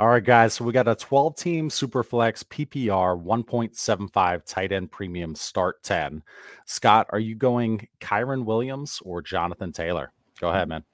[0.00, 0.54] All right, guys.
[0.54, 6.22] So we got a 12 team Superflex PPR 1.75 tight end premium start 10.
[6.66, 10.12] Scott, are you going Kyren Williams or Jonathan Taylor?
[10.40, 10.84] Go ahead, man.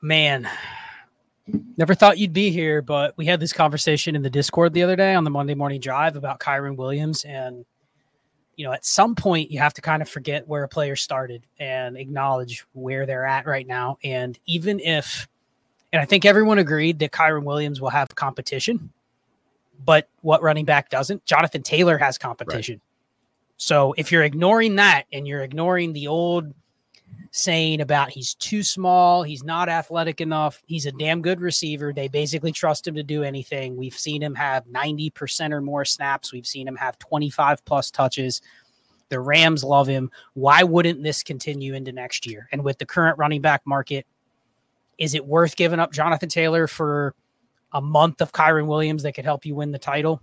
[0.00, 0.48] Man,
[1.76, 4.94] never thought you'd be here, but we had this conversation in the Discord the other
[4.94, 7.24] day on the Monday morning drive about Kyren Williams.
[7.24, 7.64] And,
[8.54, 11.44] you know, at some point you have to kind of forget where a player started
[11.58, 13.96] and acknowledge where they're at right now.
[14.04, 15.26] And even if,
[15.96, 18.92] and I think everyone agreed that Kyren Williams will have competition,
[19.82, 21.24] but what running back doesn't?
[21.24, 22.74] Jonathan Taylor has competition.
[22.74, 22.82] Right.
[23.56, 26.52] So if you're ignoring that and you're ignoring the old
[27.30, 31.94] saying about he's too small, he's not athletic enough, he's a damn good receiver.
[31.94, 33.74] They basically trust him to do anything.
[33.74, 38.42] We've seen him have 90% or more snaps, we've seen him have 25 plus touches.
[39.08, 40.10] The Rams love him.
[40.34, 42.48] Why wouldn't this continue into next year?
[42.52, 44.04] And with the current running back market,
[44.98, 47.14] is it worth giving up Jonathan Taylor for
[47.72, 50.20] a month of Kyren Williams that could help you win the title?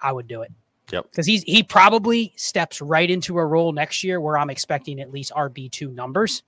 [0.00, 0.52] I would do it.
[0.90, 1.10] Yep.
[1.10, 5.10] Because he's he probably steps right into a role next year where I'm expecting at
[5.10, 6.42] least RB two numbers.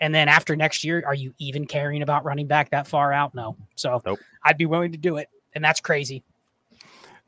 [0.00, 3.34] And then after next year, are you even caring about running back that far out?
[3.34, 3.56] No.
[3.76, 4.18] So nope.
[4.42, 5.28] I'd be willing to do it.
[5.54, 6.24] And that's crazy.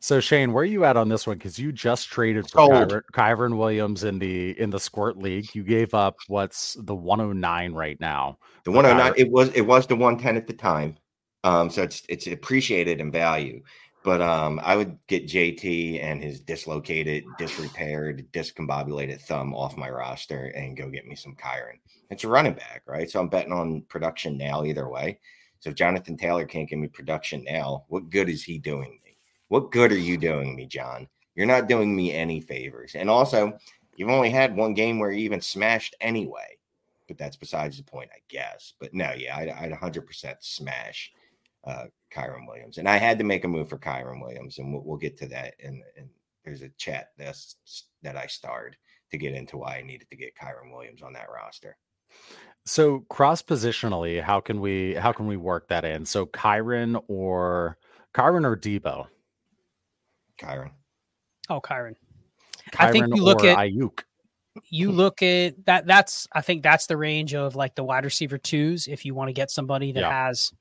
[0.04, 1.38] So Shane, where are you at on this one?
[1.38, 5.54] Because you just traded for Kyren, Williams in the in the Squirt League.
[5.54, 8.36] You gave up what's the 109 right now.
[8.66, 9.14] The 109.
[9.16, 10.98] It was it was the 110 at the time.
[11.42, 13.62] Um, so it's it's appreciated in value.
[14.04, 20.52] But um, I would get JT and his dislocated, disrepaired, discombobulated thumb off my roster
[20.54, 21.78] and go get me some Kyren.
[22.10, 23.10] It's a running back, right?
[23.10, 25.18] So I'm betting on production now either way.
[25.60, 28.98] So if Jonathan Taylor can't give me production now, what good is he doing?
[29.54, 31.06] What good are you doing me, John?
[31.36, 32.96] You're not doing me any favors.
[32.96, 33.56] And also,
[33.94, 36.58] you've only had one game where you even smashed anyway.
[37.06, 38.72] But that's besides the point, I guess.
[38.80, 41.12] But no, yeah, I'd, I'd 100% smash
[41.62, 42.78] uh, Kyren Williams.
[42.78, 45.28] And I had to make a move for Kyren Williams, and we'll, we'll get to
[45.28, 45.54] that.
[45.62, 45.84] And,
[46.44, 47.56] there's a chat that's
[48.02, 48.76] that I starred
[49.12, 51.76] to get into why I needed to get Kyren Williams on that roster.
[52.66, 56.04] So cross positionally, how can we how can we work that in?
[56.04, 57.78] So Kyren or
[58.14, 59.06] Kyren or Deebo?
[60.38, 60.70] Kyren.
[61.48, 61.94] Oh, Kyron.
[62.72, 64.02] Kyren I think you look at Aiyuk.
[64.68, 65.86] You look at that.
[65.86, 68.86] That's I think that's the range of like the wide receiver twos.
[68.86, 70.26] If you want to get somebody that yeah.
[70.26, 70.52] has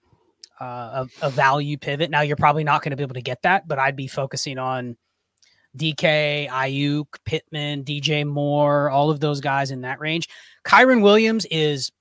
[0.59, 2.09] uh, a, a, value pivot.
[2.09, 4.57] Now you're probably not going to be able to get that, but I'd be focusing
[4.57, 4.95] on
[5.77, 10.29] DK, Aiyuk, Pittman, DJ Moore, all of those guys in that range.
[10.63, 11.91] Kyren Williams is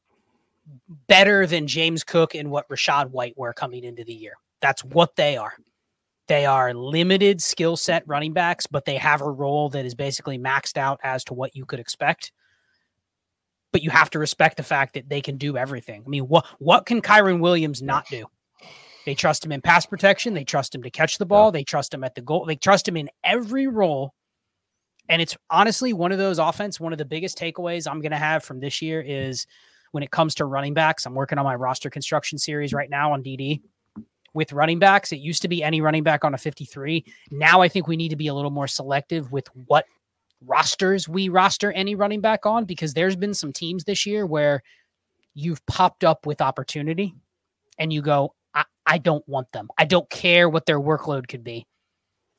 [1.09, 4.35] better than James Cook and what Rachaad White were coming into the year.
[4.61, 5.55] That's what they are.
[6.33, 10.39] They are limited skill set running backs, but they have a role that is basically
[10.39, 12.33] maxed out as to what you could expect
[13.73, 16.03] but you have to respect the fact that they can do everything.
[16.07, 18.27] I mean, what what can Kyren Williams not do?
[19.05, 20.33] They trust him in pass protection.
[20.33, 21.53] They trust him to catch the ball.
[21.53, 22.47] They trust him at the goal.
[22.47, 24.15] They trust him in every role.
[25.11, 26.81] And it's honestly one of those offense.
[26.81, 29.47] One of the biggest takeaways I'm going to have from this year is
[29.91, 31.05] when it comes to running backs.
[31.05, 33.61] I'm working on my roster construction series right now on DD
[34.35, 35.13] with running backs.
[35.13, 37.05] It used to be any running back on a 53.
[37.31, 39.85] Now I think we need to be a little more selective with what
[40.45, 44.63] rosters we roster any running back on because there's been some teams this year where
[45.35, 47.15] you've popped up with opportunity
[47.79, 49.69] and you go, I, I don't want them.
[49.79, 51.67] I don't care what their workload could be.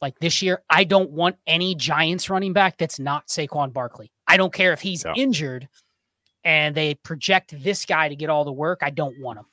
[0.02, 4.12] Like this year, I don't want any Giants running back that's not Saquon Barkley.
[4.28, 5.14] I don't care if he's yeah.
[5.16, 5.70] injured
[6.44, 8.80] and they project this guy to get all the work.
[8.82, 9.46] I don't want him.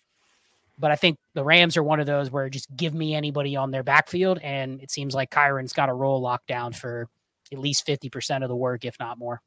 [0.81, 3.71] But I think the Rams are one of those where just give me anybody on
[3.71, 4.39] their backfield.
[4.43, 7.07] And it seems like Kyren's got a role locked down for
[7.53, 9.43] at least 50% of the work, if not more.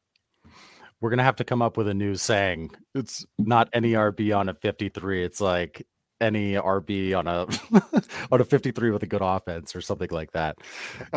[1.01, 2.71] We're going to have to come up with a new saying.
[2.93, 5.25] It's not any RB on a 53.
[5.25, 5.85] It's like
[6.21, 7.47] any RB on a
[8.31, 10.57] on a 53 with a good offense or something like that.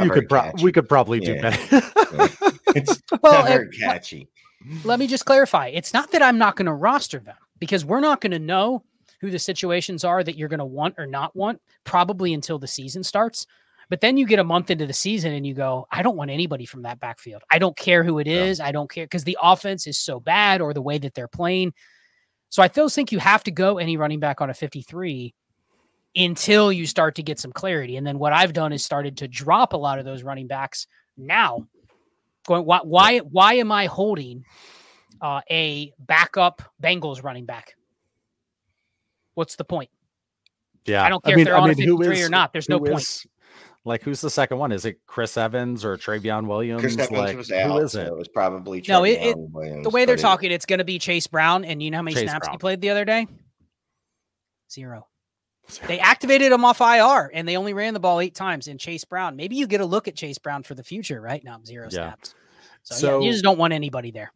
[0.03, 1.35] you could pro- we could probably yeah.
[1.35, 1.83] do better.
[2.75, 4.29] it's well, very catchy.
[4.85, 5.69] Let me just clarify.
[5.69, 8.83] It's not that I'm not going to roster them because we're not going to know
[9.21, 12.67] who the situations are that you're going to want or not want probably until the
[12.67, 13.47] season starts.
[13.89, 16.31] But then you get a month into the season and you go, I don't want
[16.31, 17.43] anybody from that backfield.
[17.51, 18.61] I don't care who it is.
[18.61, 21.73] I don't care because the offense is so bad or the way that they're playing.
[22.49, 25.35] So I still think you have to go any running back on a 53
[26.17, 27.97] until you start to get some clarity.
[27.97, 30.87] And then what I've done is started to drop a lot of those running backs
[31.17, 31.67] now.
[32.47, 34.45] Going, why why, why am I holding
[35.21, 37.75] uh, a backup Bengals running back?
[39.37, 39.91] What's the point?
[40.87, 42.31] Yeah, I don't care I mean, if they're I on mean, a 53 is, or
[42.31, 42.53] not.
[42.53, 43.27] There's no point.
[43.85, 44.73] Like, who's the second one?
[44.73, 46.81] Is it Chris Evans or Trayveon Williams?
[46.81, 47.71] Chris Evans like, was out.
[47.71, 48.07] Who is it?
[48.07, 49.05] So it was probably no.
[49.05, 51.65] It, it Williams, the way they're talking, it's going to be Chase Brown.
[51.65, 52.55] And you know how many Chase snaps Brown.
[52.55, 53.29] he played the other day?
[54.73, 55.07] Zero.
[55.87, 59.05] They activated him off IR and they only ran the ball eight times in Chase
[59.05, 59.37] Brown.
[59.37, 61.45] Maybe you get a look at Chase Brown for the future, right?
[61.45, 61.91] Now zero yeah.
[61.91, 62.35] snaps.
[62.83, 64.33] So, so yeah, you just don't want anybody there.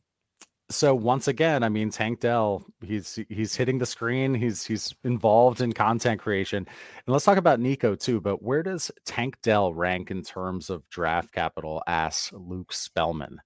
[0.71, 5.61] So once again, I mean Tank Dell, he's he's hitting the screen, he's he's involved
[5.61, 6.59] in content creation.
[6.59, 10.89] And let's talk about Nico too, but where does Tank Dell rank in terms of
[10.89, 11.83] draft capital?
[11.89, 13.41] asks Luke Spellman.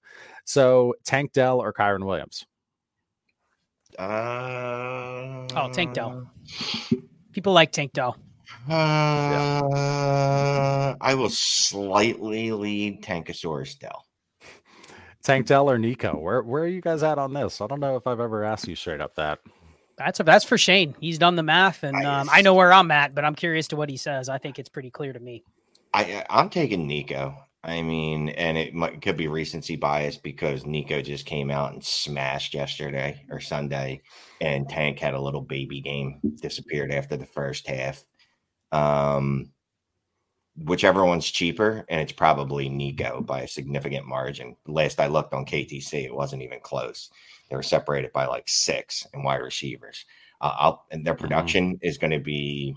[0.45, 2.45] So Tank Dell or Kyren Williams?
[3.97, 6.29] Uh, oh, Tank Dell.
[7.31, 8.17] People like Tank Dell.
[8.69, 10.95] Uh, yeah.
[11.01, 14.04] I will slightly lead Tankosaurus Dell.
[15.25, 16.17] Tank Dell or Nico?
[16.17, 17.59] Where where are you guys at on this?
[17.59, 19.39] I don't know if I've ever asked you straight up that.
[19.97, 20.93] That's a, that's for Shane.
[20.99, 23.75] He's done the math, and um, I know where I'm at, but I'm curious to
[23.75, 24.29] what he says.
[24.29, 25.43] I think it's pretty clear to me.
[25.93, 27.35] I I'm taking Nico.
[27.63, 31.83] I mean, and it might, could be recency bias because Nico just came out and
[31.83, 34.03] smashed yesterday or Sunday,
[34.39, 38.03] and Tank had a little baby game, disappeared after the first half.
[38.71, 39.51] Um,
[40.57, 44.55] whichever one's cheaper, and it's probably Nico by a significant margin.
[44.67, 47.09] Last I looked on KTC, it wasn't even close.
[47.49, 50.05] They were separated by like six in wide receivers.
[50.41, 51.21] Uh, and their mm-hmm.
[51.21, 51.87] production mm-hmm.
[51.87, 52.75] is going to be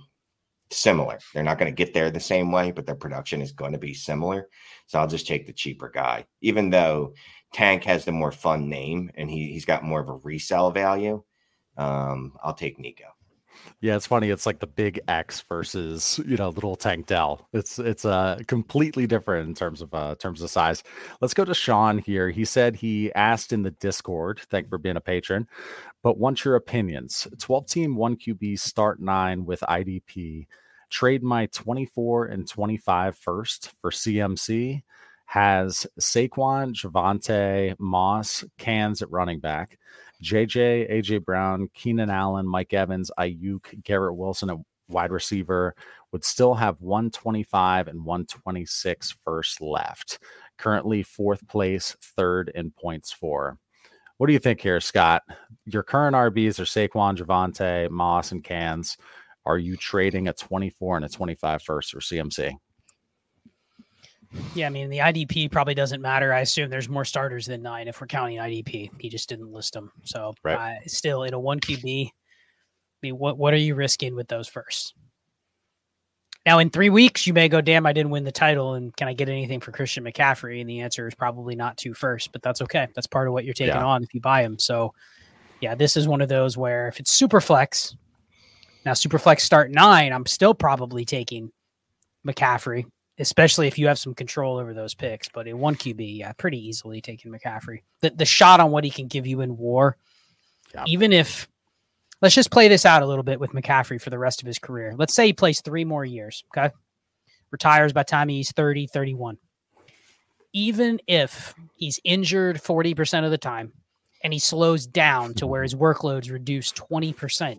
[0.71, 1.19] similar.
[1.33, 3.79] They're not going to get there the same way, but their production is going to
[3.79, 4.49] be similar.
[4.87, 7.15] So I'll just take the cheaper guy, even though
[7.53, 11.23] Tank has the more fun name and he, he's got more of a resale value.
[11.77, 13.05] Um, I'll take Nico.
[13.81, 14.31] Yeah, it's funny.
[14.31, 17.47] It's like the big X versus you know little Tank Dell.
[17.53, 20.83] It's it's uh completely different in terms of uh terms of size.
[21.21, 22.31] Let's go to Sean here.
[22.31, 24.41] He said he asked in the Discord.
[24.51, 25.47] Thank for being a patron.
[26.03, 27.29] But what's your opinions?
[27.39, 30.47] 12 team one QB start nine with IDP.
[30.91, 34.83] Trade my 24 and 25 first for CMC.
[35.27, 39.79] Has Saquon, Javonte, Moss, Cans at running back.
[40.23, 44.57] JJ, AJ Brown, Keenan Allen, Mike Evans, Aiyuk, Garrett Wilson at
[44.89, 45.75] wide receiver
[46.13, 50.19] would still have 125 and 126 first left.
[50.57, 53.59] Currently fourth place, third in points for.
[54.17, 55.23] What do you think here, Scott?
[55.67, 58.97] Your current RBs are Saquon, Javonte, Moss, and Cans.
[59.47, 62.53] Are you trading a 24 and a 25 first for CMC?
[64.55, 66.33] Yeah, I mean the IDP probably doesn't matter.
[66.33, 68.91] I assume there's more starters than nine if we're counting IDP.
[68.99, 69.91] He just didn't list them.
[70.05, 70.77] So right.
[70.77, 72.07] uh, still in a one QB.
[72.09, 72.11] I
[73.03, 74.95] mean, what what are you risking with those first?
[76.45, 79.09] Now in three weeks you may go, damn, I didn't win the title, and can
[79.09, 80.61] I get anything for Christian McCaffrey?
[80.61, 82.89] And the answer is probably not two first, but that's okay.
[82.95, 83.85] That's part of what you're taking yeah.
[83.85, 84.59] on if you buy him.
[84.59, 84.93] So
[85.61, 87.97] yeah, this is one of those where if it's super flex,
[88.85, 91.51] now super flex start nine, I'm still probably taking
[92.27, 92.85] McCaffrey
[93.19, 95.29] especially if you have some control over those picks.
[95.29, 97.83] But in one QB, yeah, pretty easily taking McCaffrey.
[98.01, 99.97] The the shot on what he can give you in war,
[100.75, 100.85] yeah.
[100.87, 101.49] even if
[102.21, 104.59] let's just play this out a little bit with McCaffrey for the rest of his
[104.59, 104.95] career.
[104.97, 106.73] Let's say he plays three more years, okay?
[107.51, 109.39] Retires by time he's 30, 31.
[110.53, 113.73] Even if he's injured 40% of the time
[114.23, 117.59] and he slows down to where his workload's reduced 20%,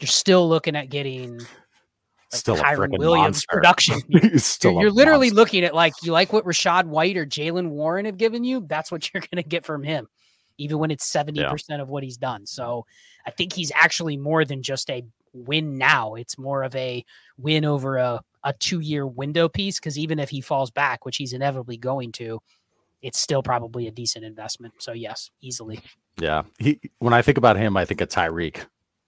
[0.00, 1.40] you're still looking at getting
[2.38, 3.46] still Kyren Williams monster.
[3.50, 4.38] production.
[4.38, 5.36] still you're, literally monster.
[5.36, 8.64] looking at like you like what Rachaad White or Jaylen Warren have given you.
[8.66, 10.08] That's what you're going to get from him,
[10.58, 11.50] even when it's seventy yeah.
[11.50, 12.46] percent of what he's done.
[12.46, 12.86] So
[13.26, 16.14] I think he's actually more than just a win now.
[16.14, 17.04] It's more of a
[17.38, 21.16] win over a a two year window piece because even if he falls back, which
[21.16, 22.40] he's inevitably going to,
[23.02, 24.74] it's still probably a decent investment.
[24.78, 25.80] So yes, easily.
[26.18, 26.80] Yeah, he.
[26.98, 28.64] When I think about him, I think of Tyreek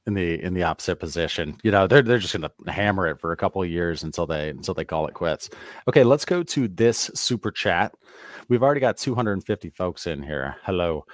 [0.07, 1.57] in the in the opposite position.
[1.63, 4.27] You know, they're they're just going to hammer it for a couple of years until
[4.27, 5.51] they until they call it quits.
[5.89, 7.93] Okay, let's go to this super chat.
[8.49, 10.57] We've already got 250 folks in here.
[10.63, 11.05] Hello,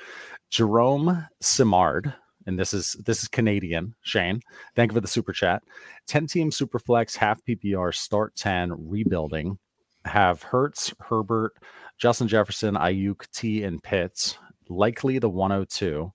[0.51, 2.13] Jerome Simard,
[2.47, 3.95] and this is this is Canadian.
[4.03, 4.41] Shane,
[4.77, 5.63] thank you for the super chat.
[6.09, 9.59] 10 team super flex half PPR start 10 rebuilding.
[10.05, 11.53] Have Hurts, Herbert,
[11.97, 14.37] Justin Jefferson, Aiyuk, T, and Pitts.
[14.69, 16.13] Likely the 102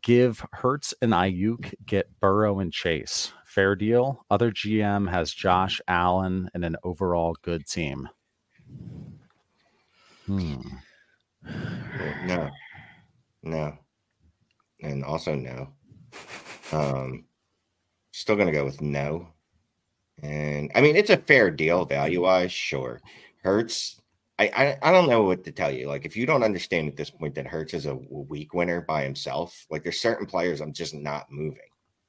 [0.00, 3.32] give Hurts and Aiyuk, get Burrow and Chase.
[3.44, 4.24] Fair deal.
[4.30, 8.08] Other GM has Josh Allen and an overall good team.
[10.26, 10.60] Hmm.
[12.24, 12.48] No,
[13.42, 13.76] no,
[14.80, 15.68] and also no.
[16.70, 17.24] Um,
[18.12, 19.28] still gonna go with no.
[20.22, 23.00] And I mean, it's a fair deal value wise, sure.
[23.42, 24.01] Hurts
[24.42, 25.88] I, I, I don't know what to tell you.
[25.88, 29.04] Like, if you don't understand at this point that Hurts is a weak winner by
[29.04, 31.58] himself, like there's certain players I'm just not moving.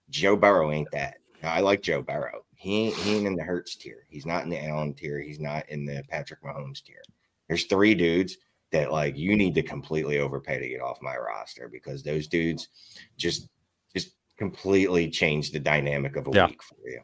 [0.09, 1.17] Joe Burrow ain't that.
[1.43, 2.45] I like Joe Burrow.
[2.55, 4.05] He ain't, he ain't in the Hurts tier.
[4.09, 5.19] He's not in the Allen tier.
[5.19, 7.01] He's not in the Patrick Mahomes tier.
[7.47, 8.37] There's three dudes
[8.71, 12.69] that like you need to completely overpay to get off my roster because those dudes
[13.17, 13.49] just
[13.93, 16.47] just completely change the dynamic of a yeah.
[16.47, 17.01] week for you.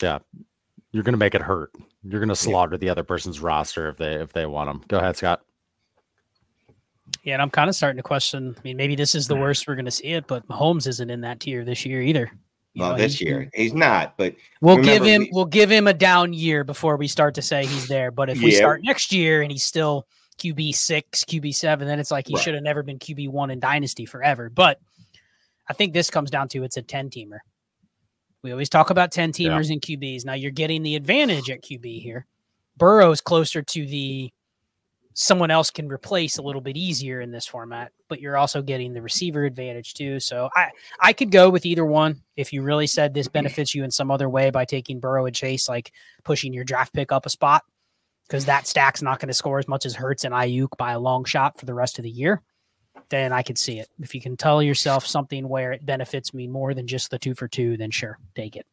[0.00, 0.20] Yeah,
[0.92, 1.72] you're going to make it hurt.
[2.02, 2.78] You're going to slaughter yeah.
[2.78, 4.82] the other person's roster if they if they want them.
[4.88, 5.42] Go ahead, Scott.
[7.22, 8.54] Yeah, and I'm kind of starting to question.
[8.56, 9.40] I mean, maybe this is the mm.
[9.40, 12.30] worst we're going to see it, but Mahomes isn't in that tier this year either.
[12.74, 15.88] You well, know, this year he's not, but we'll give him we, we'll give him
[15.88, 18.12] a down year before we start to say he's there.
[18.12, 18.44] But if yeah.
[18.44, 20.06] we start next year and he's still
[20.38, 22.42] QB six, QB seven, then it's like he right.
[22.42, 24.48] should have never been QB one in Dynasty forever.
[24.48, 24.80] But
[25.68, 27.38] I think this comes down to it's a 10 teamer.
[28.42, 29.72] We always talk about 10 teamers yeah.
[29.74, 30.24] and QBs.
[30.24, 32.26] Now you're getting the advantage at QB here.
[32.76, 34.32] Burrow's closer to the
[35.14, 38.94] someone else can replace a little bit easier in this format, but you're also getting
[38.94, 40.18] the receiver advantage too.
[40.20, 40.70] So I
[41.00, 43.32] I could go with either one if you really said this mm-hmm.
[43.32, 45.92] benefits you in some other way by taking Burrow and Chase, like
[46.24, 47.64] pushing your draft pick up a spot,
[48.26, 51.00] because that stack's not going to score as much as Hurts and Aiyuk by a
[51.00, 52.40] long shot for the rest of the year.
[53.10, 53.88] Then I could see it.
[54.00, 57.34] If you can tell yourself something where it benefits me more than just the two
[57.34, 58.66] for two, then sure, take it.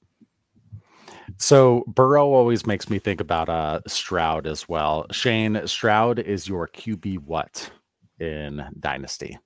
[1.37, 5.05] So Burrow always makes me think about uh Stroud as well.
[5.11, 7.69] Shane, Stroud is your QB what
[8.19, 9.37] in Dynasty?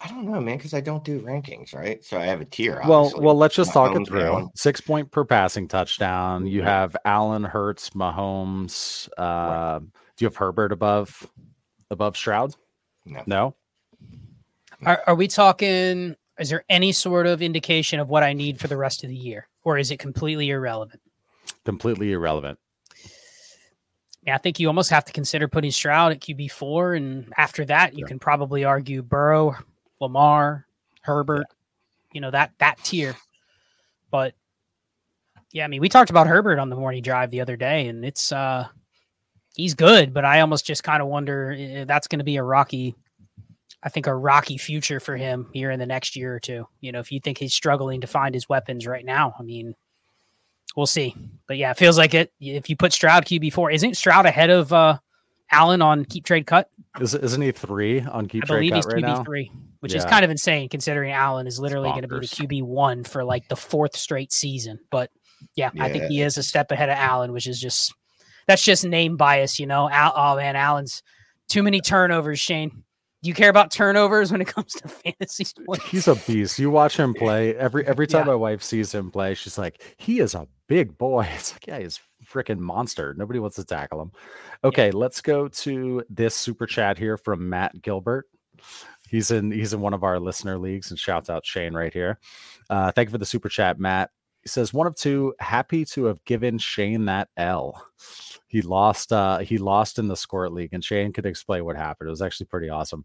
[0.00, 2.04] I don't know, man, because I don't do rankings, right?
[2.04, 2.82] So I have a tier.
[2.86, 4.20] Well, well, let's just talk it through.
[4.20, 4.50] Down.
[4.54, 6.46] Six point per passing touchdown.
[6.46, 9.08] You have Allen, Hurts, Mahomes.
[9.16, 9.80] Uh, right.
[10.16, 11.26] Do you have Herbert above
[11.90, 12.54] above Stroud?
[13.06, 13.22] No.
[13.26, 13.54] No.
[14.84, 16.16] Are, are we talking?
[16.38, 19.16] Is there any sort of indication of what I need for the rest of the
[19.16, 21.00] year, or is it completely irrelevant?
[21.66, 22.58] completely irrelevant.
[24.22, 27.64] Yeah, I think you almost have to consider putting Stroud at QB four, and after
[27.66, 28.06] that, you yeah.
[28.06, 29.54] can probably argue Burrow,
[30.00, 30.66] Lamar,
[31.02, 31.46] Herbert.
[31.48, 31.54] Yeah.
[32.14, 33.14] You know that that tier.
[34.10, 34.34] But
[35.52, 38.04] yeah, I mean, we talked about Herbert on the morning drive the other day, and
[38.04, 38.66] it's uh
[39.54, 42.42] he's good, but I almost just kind of wonder if that's going to be a
[42.42, 42.96] rocky.
[43.82, 46.66] I think a rocky future for him here in the next year or two.
[46.80, 49.74] You know, if you think he's struggling to find his weapons right now, I mean,
[50.76, 51.14] we'll see.
[51.46, 52.32] But yeah, it feels like it.
[52.40, 54.98] If you put Stroud QB four, isn't Stroud ahead of uh,
[55.50, 56.70] Allen on keep trade cut?
[57.00, 59.24] Is, isn't he three on keep I trade cut right now?
[59.24, 59.98] Three, which yeah.
[59.98, 63.24] is kind of insane considering Allen is literally going to be the QB one for
[63.24, 64.78] like the fourth straight season.
[64.90, 65.10] But
[65.54, 67.94] yeah, yeah, I think he is a step ahead of Allen, which is just
[68.46, 69.88] that's just name bias, you know.
[69.88, 71.02] Al, oh man, Allen's
[71.48, 72.84] too many turnovers, Shane.
[73.26, 75.84] Do you care about turnovers when it comes to fantasy sports?
[75.88, 76.60] He's a beast.
[76.60, 78.34] You watch him play every every time yeah.
[78.34, 81.28] my wife sees him play, she's like, he is a big boy.
[81.34, 83.14] It's like, yeah, he's freaking monster.
[83.14, 84.12] Nobody wants to tackle him.
[84.62, 84.92] Okay, yeah.
[84.94, 88.26] let's go to this super chat here from Matt Gilbert.
[89.08, 92.20] He's in he's in one of our listener leagues and shouts out Shane right here.
[92.70, 94.10] Uh, thank you for the super chat, Matt.
[94.46, 97.84] He says one of two, happy to have given Shane that L.
[98.46, 102.06] He lost uh he lost in the squirt league and shane could explain what happened.
[102.06, 103.02] It was actually pretty awesome.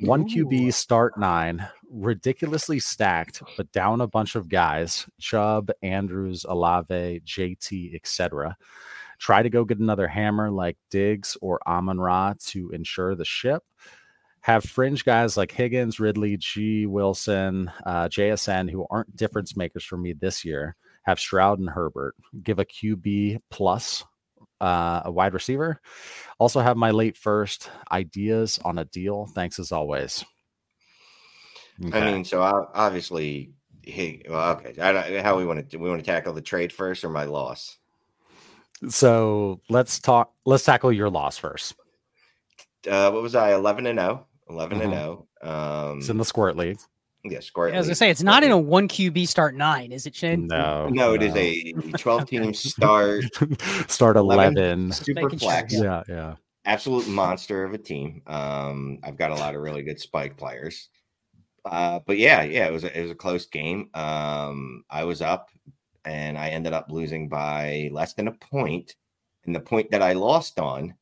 [0.00, 7.20] One qb start nine ridiculously stacked but down a bunch of guys chubb andrews olave
[7.24, 8.56] jt etc
[9.18, 13.62] try to go get another hammer like diggs or amon ra to ensure the ship
[14.42, 16.86] have fringe guys like Higgins, Ridley, G.
[16.86, 20.76] Wilson, uh, JSN, who aren't difference makers for me this year.
[21.02, 22.14] Have Stroud and Herbert.
[22.42, 24.04] Give a QB plus
[24.60, 25.80] uh, a wide receiver.
[26.38, 29.26] Also have my late first ideas on a deal.
[29.34, 30.24] Thanks as always.
[31.84, 31.98] Okay.
[31.98, 35.20] I mean, so obviously, he well, okay.
[35.22, 37.78] how we want to we want to tackle the trade first or my loss.
[38.88, 40.32] So let's talk.
[40.44, 41.74] Let's tackle your loss first.
[42.86, 43.54] Uh, what was I?
[43.54, 44.26] Eleven and 0.
[44.50, 44.92] 11 mm-hmm.
[44.92, 45.26] and zero.
[45.42, 46.78] Um, it's in the squirt league.
[47.24, 47.72] Yeah, squirt.
[47.72, 50.46] Yeah, as I say, it's not in a one QB start nine, is it, Shane?
[50.46, 51.26] No, no, it no.
[51.26, 53.24] is a twelve team start.
[53.88, 54.90] start eleven.
[54.92, 55.74] Super flex.
[55.74, 55.84] Sure.
[55.84, 56.34] Yeah, yeah.
[56.64, 58.22] Absolute monster of a team.
[58.26, 60.88] Um, I've got a lot of really good spike players.
[61.64, 63.90] Uh, but yeah, yeah, it was a, it was a close game.
[63.92, 65.50] Um, I was up,
[66.06, 68.94] and I ended up losing by less than a point.
[69.44, 70.94] And the point that I lost on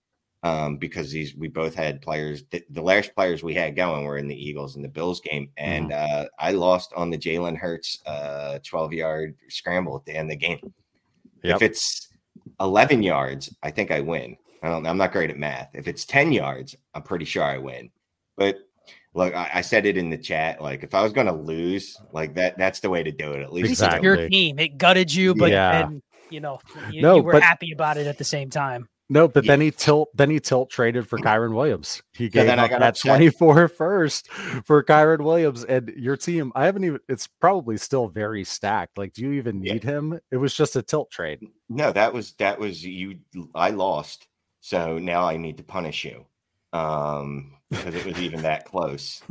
[0.42, 2.44] um, because these we both had players.
[2.50, 5.50] The, the, last players we had going were in the Eagles and the Bills game,
[5.56, 6.22] and mm-hmm.
[6.22, 10.38] uh, I lost on the Jalen Hurts uh, twelve yard scramble at the end of
[10.38, 10.72] the game.
[11.42, 11.56] Yep.
[11.56, 12.08] If it's
[12.60, 14.36] eleven yards, I think I win.
[14.62, 14.86] I don't.
[14.86, 15.70] I'm not great at math.
[15.74, 17.90] If it's ten yards, I'm pretty sure I win.
[18.36, 18.58] But
[19.14, 20.60] look, I, I said it in the chat.
[20.60, 23.42] Like if I was going to lose, like that, that's the way to do it.
[23.42, 24.06] At least exactly.
[24.06, 24.58] your team.
[24.60, 25.86] It gutted you, but yeah.
[25.86, 28.88] and, you know, you, no, you were but, happy about it at the same time.
[29.10, 29.52] No, but yeah.
[29.52, 32.02] then he tilt then he tilt traded for Kyren Williams.
[32.12, 33.16] He gave up that upset.
[33.16, 34.30] 24 first
[34.64, 36.52] for Kyren Williams and your team.
[36.54, 38.98] I haven't even it's probably still very stacked.
[38.98, 39.90] Like, do you even need yeah.
[39.90, 40.20] him?
[40.30, 41.40] It was just a tilt trade.
[41.70, 43.18] No, that was that was you
[43.54, 44.26] I lost.
[44.60, 46.26] So now I need to punish you.
[46.72, 49.22] Um because it was even that close.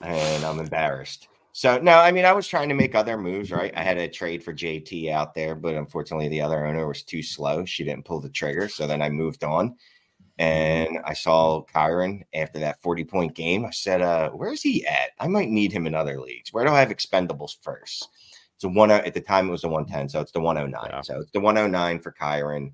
[0.00, 1.28] And I'm embarrassed.
[1.58, 3.72] So no, I mean, I was trying to make other moves, right?
[3.76, 7.20] I had a trade for JT out there, but unfortunately, the other owner was too
[7.20, 7.64] slow.
[7.64, 9.74] She didn't pull the trigger, so then I moved on.
[10.38, 13.66] And I saw Kyren after that 40 point game.
[13.66, 15.10] I said, uh, where's he at?
[15.18, 16.52] I might need him in other leagues.
[16.52, 18.08] Where do I have expendables first?
[18.54, 20.80] It's a one at the time it was the 110, so it's the 109.
[20.88, 21.00] Yeah.
[21.00, 22.70] So it's the 109 for Kyren.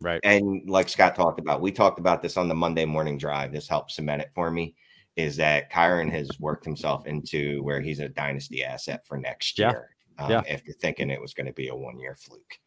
[0.00, 0.20] Right.
[0.24, 3.52] And like Scott talked about, we talked about this on the Monday morning drive.
[3.52, 4.76] This helped cement it for me.
[5.16, 9.70] Is that Kyren has worked himself into where he's a dynasty asset for next yeah.
[9.70, 9.90] year.
[10.18, 10.42] Um, yeah.
[10.48, 12.58] After thinking it was going to be a one year fluke.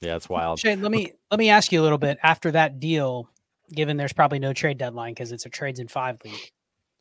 [0.00, 0.58] Yeah, it's wild.
[0.58, 3.28] Shane, let me let me ask you a little bit after that deal
[3.72, 6.52] given there's probably no trade deadline because it's a trades in five league.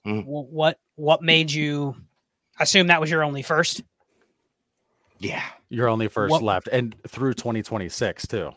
[0.06, 0.26] Mm.
[0.26, 1.96] What what made you
[2.60, 3.84] assume that was your only first?
[5.20, 8.52] Yeah, your only first what, left, and through 2026 too.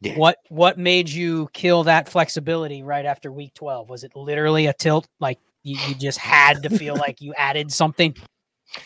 [0.00, 0.16] Yeah.
[0.16, 3.88] What what made you kill that flexibility right after week 12?
[3.88, 5.08] Was it literally a tilt?
[5.20, 8.14] Like you, you just had to feel like you added something?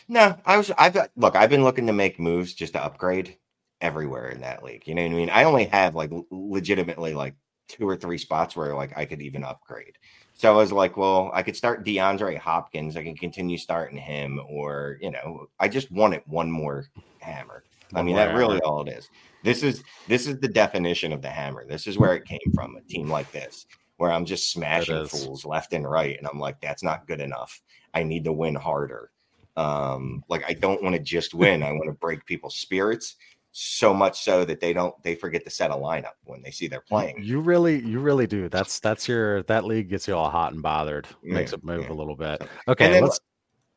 [0.07, 3.37] No, I was I've look, I've been looking to make moves just to upgrade
[3.81, 4.87] everywhere in that league.
[4.87, 5.29] You know what I mean?
[5.29, 7.35] I only have like legitimately like
[7.69, 9.99] two or three spots where like I could even upgrade.
[10.35, 12.97] So I was like, well, I could start DeAndre Hopkins.
[12.97, 16.87] I can continue starting him, or you know, I just wanted one more
[17.21, 17.65] hammer.
[17.91, 19.11] One I mean, that really all it is.
[19.45, 21.67] This is this is the definition of the hammer.
[21.67, 22.77] This is where it came from.
[22.77, 26.61] A team like this, where I'm just smashing fools left and right, and I'm like,
[26.61, 27.63] that's not good enough.
[27.95, 29.11] I need to win harder.
[29.57, 31.63] Um, like I don't want to just win.
[31.63, 33.17] I want to break people's spirits
[33.53, 36.69] so much so that they don't they forget to set a lineup when they see
[36.69, 37.23] they're playing.
[37.23, 38.49] You really, you really do.
[38.49, 41.93] That's that's your that league gets you all hot and bothered, makes it move yeah.
[41.93, 42.43] a little bit.
[42.67, 43.21] Okay, and then, let's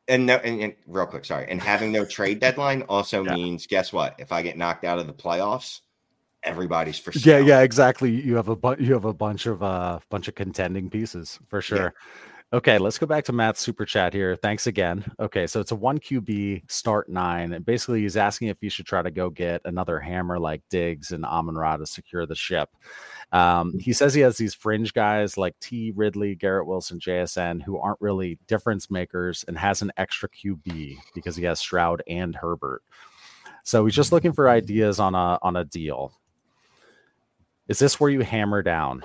[0.08, 1.46] and no and, and, real quick, sorry.
[1.48, 3.34] And having no trade deadline also yeah.
[3.34, 4.14] means guess what?
[4.18, 5.80] If I get knocked out of the playoffs,
[6.46, 7.40] everybody's for sale.
[7.40, 8.10] Yeah, yeah, exactly.
[8.10, 11.60] You have a bu- you have a bunch of uh bunch of contending pieces for
[11.60, 11.78] sure.
[11.78, 11.90] Yeah.
[12.52, 14.36] Okay, let's go back to Matt's super chat here.
[14.36, 15.04] Thanks again.
[15.18, 18.86] Okay, so it's a one QB start nine, and basically he's asking if you should
[18.86, 22.68] try to go get another hammer like Diggs and Amon Ra to secure the ship.
[23.32, 25.92] Um, he says he has these fringe guys like T.
[25.96, 31.34] Ridley, Garrett Wilson, JSN, who aren't really difference makers, and has an extra QB because
[31.34, 32.82] he has Stroud and Herbert.
[33.64, 36.12] So he's just looking for ideas on a on a deal.
[37.68, 39.02] Is this where you hammer down?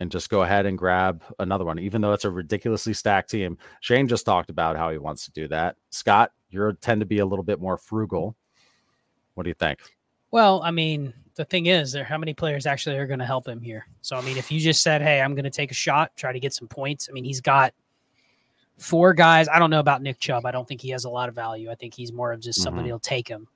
[0.00, 3.56] and just go ahead and grab another one, even though it's a ridiculously stacked team.
[3.80, 5.76] Shane just talked about how he wants to do that.
[5.90, 8.36] Scott, you tend to be a little bit more frugal.
[9.34, 9.80] What do you think?
[10.30, 13.46] Well, I mean, the thing is, there how many players actually are going to help
[13.46, 13.86] him here?
[14.02, 16.32] So, I mean, if you just said, "Hey, I'm going to take a shot, try
[16.32, 17.72] to get some points," I mean, he's got
[18.78, 19.48] four guys.
[19.48, 20.44] I don't know about Nick Chubb.
[20.44, 21.70] I don't think he has a lot of value.
[21.70, 22.92] I think he's more of just somebody mm-hmm.
[22.92, 23.48] will take him.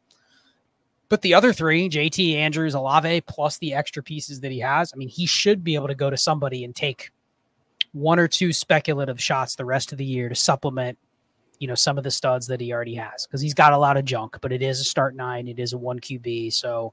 [1.08, 4.96] But the other three, JT, Andrews, Olave, plus the extra pieces that he has, I
[4.96, 7.10] mean, he should be able to go to somebody and take
[7.92, 10.98] one or two speculative shots the rest of the year to supplement,
[11.58, 13.96] you know, some of the studs that he already has because he's got a lot
[13.96, 14.36] of junk.
[14.42, 16.92] But it is a start nine, it is a one QB, so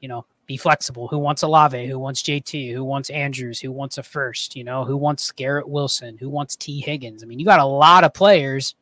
[0.00, 1.08] you know, be flexible.
[1.08, 1.86] Who wants Olave?
[1.86, 2.72] Who wants JT?
[2.72, 3.60] Who wants Andrews?
[3.60, 4.56] Who wants a first?
[4.56, 6.18] You know, who wants Garrett Wilson?
[6.18, 6.80] Who wants T.
[6.80, 7.22] Higgins?
[7.22, 8.74] I mean, you got a lot of players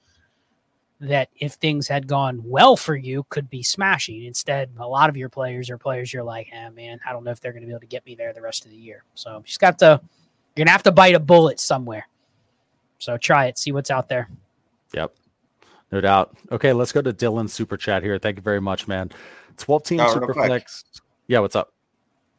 [1.01, 4.25] that if things had gone well for you could be smashing.
[4.25, 7.31] Instead, a lot of your players are players you're like, ah, man, I don't know
[7.31, 9.05] if they're going to be able to get me there the rest of the year.
[9.15, 12.09] So you just got to, you're going to have to bite a bullet somewhere.
[12.99, 14.29] So try it, see what's out there.
[14.93, 15.15] Yep.
[15.93, 16.37] No doubt.
[16.51, 18.19] Okay, let's go to Dylan Super Chat here.
[18.19, 19.11] Thank you very much, man.
[19.57, 20.85] 12 team oh, Super Flex.
[21.29, 21.73] Yeah, what's up?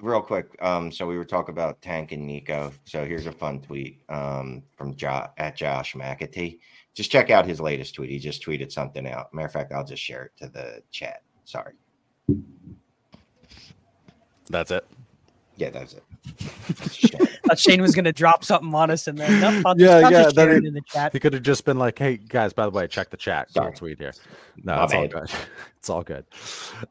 [0.01, 0.55] Real quick.
[0.61, 2.71] Um, so we were talking about Tank and Nico.
[2.85, 6.59] So here's a fun tweet um, from jo- at Josh McAtee
[6.99, 8.09] just check out his latest tweet.
[8.09, 9.33] He just tweeted something out.
[9.33, 11.21] Matter of fact, I'll just share it to the chat.
[11.45, 11.71] Sorry.
[14.49, 14.85] That's it.
[15.55, 16.03] Yeah, that's it.
[17.47, 19.95] thought Shane was going to drop something on us, and then nope, I'll just, yeah,
[19.95, 21.13] I'll yeah, just share it in the chat.
[21.13, 23.73] He could have just been like, "Hey guys, by the way, check the chat." Sorry.
[23.73, 24.13] tweet here.
[24.61, 25.31] No, My it's all good.
[25.77, 26.25] It's all good.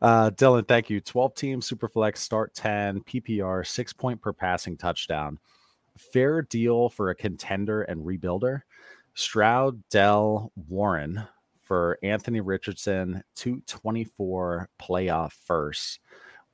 [0.00, 1.02] Uh, Dylan, thank you.
[1.02, 5.38] Twelve team superflex start ten PPR six point per passing touchdown.
[5.98, 8.62] Fair deal for a contender and rebuilder.
[9.18, 11.26] Stroud, Dell, Warren
[11.60, 15.98] for Anthony Richardson, 224 playoff first,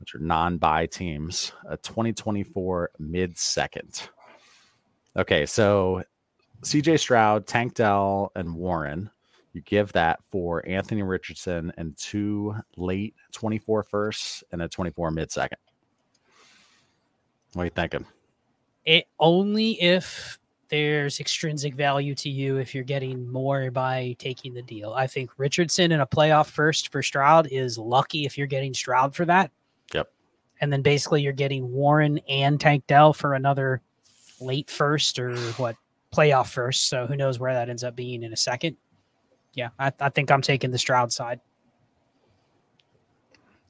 [0.00, 4.08] which are non buy teams, a 2024 mid second.
[5.14, 6.02] Okay, so
[6.62, 9.10] CJ Stroud, Tank Dell, and Warren.
[9.52, 15.30] You give that for Anthony Richardson and two late 24 firsts and a 24 mid
[15.30, 15.58] second.
[17.52, 18.06] What are you thinking?
[18.86, 24.62] It only if there's extrinsic value to you if you're getting more by taking the
[24.62, 24.92] deal.
[24.92, 29.14] I think Richardson in a playoff first for Stroud is lucky if you're getting Stroud
[29.14, 29.50] for that.
[29.92, 30.10] Yep.
[30.60, 33.82] And then basically you're getting Warren and Tank Dell for another
[34.40, 35.76] late first or what
[36.12, 36.88] playoff first.
[36.88, 38.76] So who knows where that ends up being in a second.
[39.54, 41.40] yeah, I, I think I'm taking the Stroud side.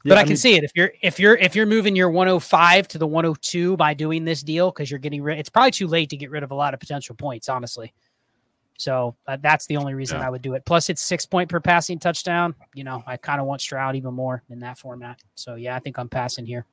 [0.04, 2.10] Yeah, but I, I can see it if you're if you're if you're moving your
[2.10, 5.38] 105 to the 102 by doing this deal because you're getting rid.
[5.38, 7.92] It's probably too late to get rid of a lot of potential points, honestly.
[8.78, 10.26] So uh, that's the only reason yeah.
[10.26, 10.64] I would do it.
[10.64, 12.54] Plus, it's six point per passing touchdown.
[12.74, 15.22] You know, I kind of want Stroud even more in that format.
[15.36, 16.66] So yeah, I think I'm passing here.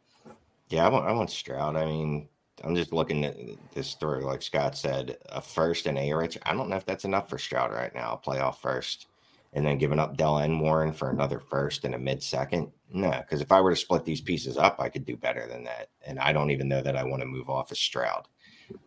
[0.70, 1.76] Yeah, I want I want Stroud.
[1.76, 2.28] I mean,
[2.63, 3.38] I'm just looking at
[3.74, 4.22] this through.
[4.22, 6.38] Like Scott said, a first and a rich.
[6.44, 8.20] I don't know if that's enough for Stroud right now.
[8.26, 9.08] Playoff first,
[9.54, 12.72] and then giving up Dell and Warren for another first and a mid second.
[12.94, 15.64] No, because if I were to split these pieces up, I could do better than
[15.64, 15.90] that.
[16.06, 18.28] And I don't even know that I want to move off of Stroud.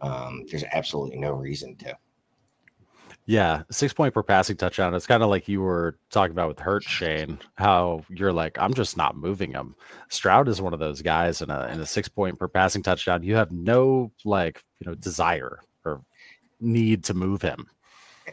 [0.00, 1.96] Um, there's absolutely no reason to.
[3.26, 4.94] Yeah, six point per passing touchdown.
[4.94, 8.74] It's kind of like you were talking about with Hurt Shane, how you're like, I'm
[8.74, 9.74] just not moving him.
[10.08, 13.22] Stroud is one of those guys in a in a six point per passing touchdown.
[13.22, 16.02] You have no like you know desire or
[16.60, 17.66] need to move him.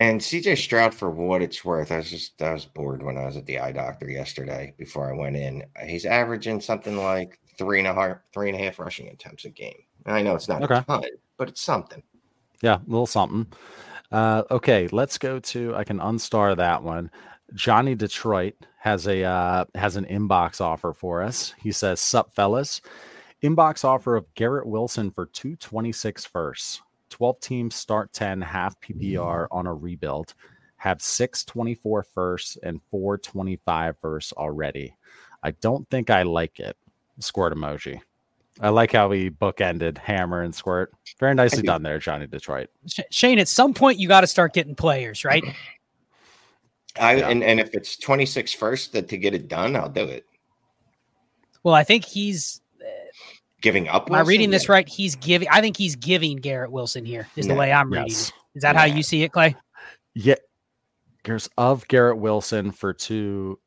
[0.02, 3.28] And CJ Stroud, for what it's worth, I was just I was bored when I
[3.28, 5.64] was at the eye doctor yesterday before I went in.
[5.86, 9.50] He's averaging something like three and a half three and a half rushing attempts a
[9.50, 9.78] game.
[10.08, 10.78] I know it's not okay.
[10.78, 11.04] a ton,
[11.38, 12.02] but it's something.
[12.64, 13.46] Yeah, a little something.
[14.12, 15.76] Uh, okay, let's go to.
[15.76, 17.12] I can unstar that one.
[17.54, 21.54] Johnny Detroit has a uh, has an inbox offer for us.
[21.60, 22.82] He says, "Sup, fellas."
[23.44, 26.82] Inbox offer of Garrett Wilson for 226 firsts.
[27.12, 29.58] 12 teams start 10 half PPR mm-hmm.
[29.58, 30.34] on a rebuild.
[30.78, 34.96] Have 624 firsts and 425 firsts already.
[35.44, 36.76] I don't think I like it.
[37.20, 38.02] Squirt emoji.
[38.60, 40.92] I like how we bookended hammer and squirt.
[41.20, 42.70] Very nicely done there, Johnny Detroit.
[43.12, 45.44] Shane, at some point you got to start getting players, right?
[47.00, 47.30] I yeah.
[47.30, 50.26] and, and if it's 26 first that to get it done, I'll do it.
[51.64, 52.62] Well, I think he's
[53.62, 54.10] giving up.
[54.10, 54.22] Wilson?
[54.22, 54.88] Am I reading this right?
[54.88, 55.48] He's giving.
[55.50, 57.28] I think he's giving Garrett Wilson here.
[57.36, 57.54] Is no.
[57.54, 58.08] the way I'm reading.
[58.08, 58.30] Yes.
[58.30, 58.34] It.
[58.56, 58.80] Is that yeah.
[58.82, 59.56] how you see it, Clay?
[60.14, 60.36] Yeah.
[61.24, 63.60] There's of Garrett Wilson for two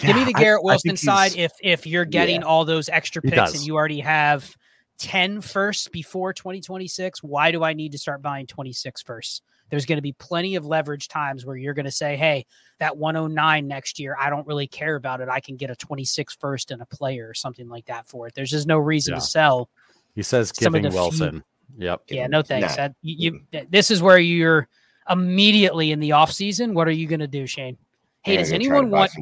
[0.00, 2.64] yeah, Give me the Garrett I, Wilson I side if if you're getting yeah, all
[2.64, 4.54] those extra picks and you already have
[4.98, 7.22] 10 firsts before 2026.
[7.22, 9.42] Why do I need to start buying 26 firsts?
[9.70, 12.46] There's going to be plenty of leverage times where you're going to say, hey,
[12.78, 15.28] that 109 next year, I don't really care about it.
[15.28, 18.34] I can get a 26 first and a player or something like that for it.
[18.34, 19.20] There's just no reason yeah.
[19.20, 19.70] to sell.
[20.14, 21.42] He says giving Wilson.
[21.76, 22.02] Few, yep.
[22.08, 22.76] Yeah, no thanks.
[22.76, 22.90] Nah.
[23.02, 24.68] you, you, this is where you're
[25.08, 26.74] immediately in the off season.
[26.74, 27.76] What are you going to do, Shane?
[28.24, 29.12] Hey, does anyone want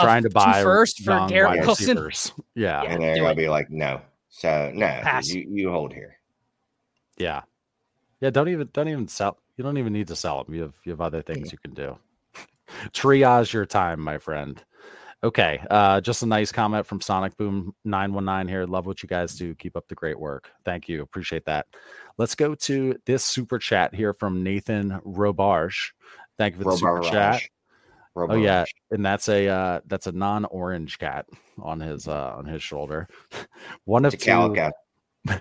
[0.00, 1.96] trying to buy first for Garrett Wilson?
[2.56, 4.00] Yeah, and they're gonna be like, no.
[4.30, 6.18] So no, you, you hold here.
[7.16, 7.42] Yeah,
[8.20, 8.30] yeah.
[8.30, 9.38] Don't even don't even sell.
[9.56, 10.54] You don't even need to sell them.
[10.54, 11.52] You have you have other things yeah.
[11.52, 11.98] you can do.
[12.92, 14.62] Triage your time, my friend.
[15.24, 18.66] Okay, uh, just a nice comment from Sonic Boom nine one nine here.
[18.66, 19.54] Love what you guys do.
[19.54, 20.50] Keep up the great work.
[20.64, 21.02] Thank you.
[21.02, 21.66] Appreciate that.
[22.18, 25.92] Let's go to this super chat here from Nathan Robarge.
[26.36, 27.42] Thank you for the super chat.
[28.14, 31.26] Oh yeah, and that's a uh, that's a non-orange cat
[31.60, 33.08] on his uh, on his shoulder.
[33.84, 34.70] One of two.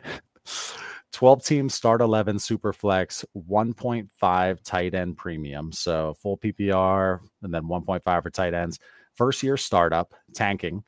[1.15, 1.19] Cat.
[1.19, 7.63] 12 team start 11 super flex 1.5 tight end premium so full ppr and then
[7.63, 8.80] 1.5 for tight ends
[9.15, 10.84] first year startup tanking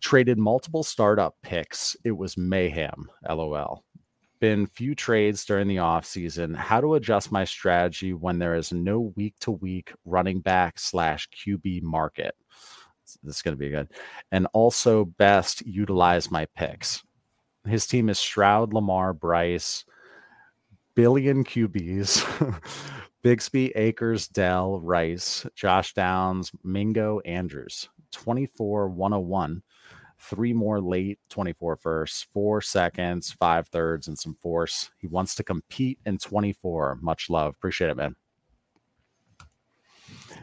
[0.00, 3.82] traded multiple startup picks it was mayhem lol
[4.38, 6.54] been few trades during the offseason.
[6.54, 11.28] How to adjust my strategy when there is no week to week running back slash
[11.30, 12.34] QB market.
[13.22, 13.88] This is going to be good.
[14.32, 17.02] And also best utilize my picks.
[17.66, 19.84] His team is Stroud, Lamar, Bryce,
[20.94, 22.60] billion QBs,
[23.24, 27.88] Bigsby, Akers, Dell, Rice, Josh Downs, Mingo, Andrews.
[28.12, 29.62] 24 101
[30.18, 34.90] three more late 24 firsts, four seconds, five thirds, and some force.
[34.98, 36.98] He wants to compete in 24.
[37.00, 37.54] Much love.
[37.54, 38.16] Appreciate it, man.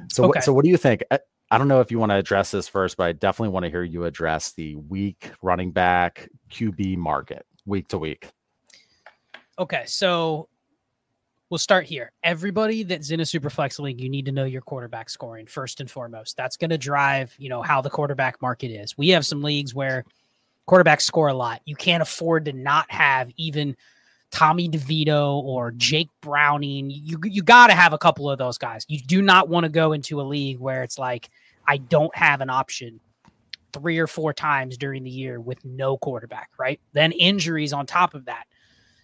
[0.10, 0.42] So, okay.
[0.42, 1.04] so what do you think?
[1.10, 1.20] Uh,
[1.54, 3.70] I, don't know if you want to address this first, but I definitely want to
[3.70, 8.30] hear you address the weak running back QB market week to week.
[9.60, 10.50] Okay, so
[11.50, 12.12] we'll start here.
[12.24, 15.90] Everybody that's in a superflex league, you need to know your quarterback scoring first and
[15.90, 16.36] foremost.
[16.36, 18.98] That's going to drive, you know, how the quarterback market is.
[18.98, 20.06] We have some leagues where
[20.68, 21.62] quarterbacks score a lot.
[21.66, 23.78] You can't afford to not have even
[24.32, 26.90] Tommy DeVito or Jake Browning.
[26.90, 28.84] You you got to have a couple of those guys.
[28.90, 31.30] You do not want to go into a league where it's like
[31.68, 33.00] I don't have an option
[33.74, 36.80] three or four times during the year with no quarterback, right?
[36.94, 38.46] Then injuries on top of that.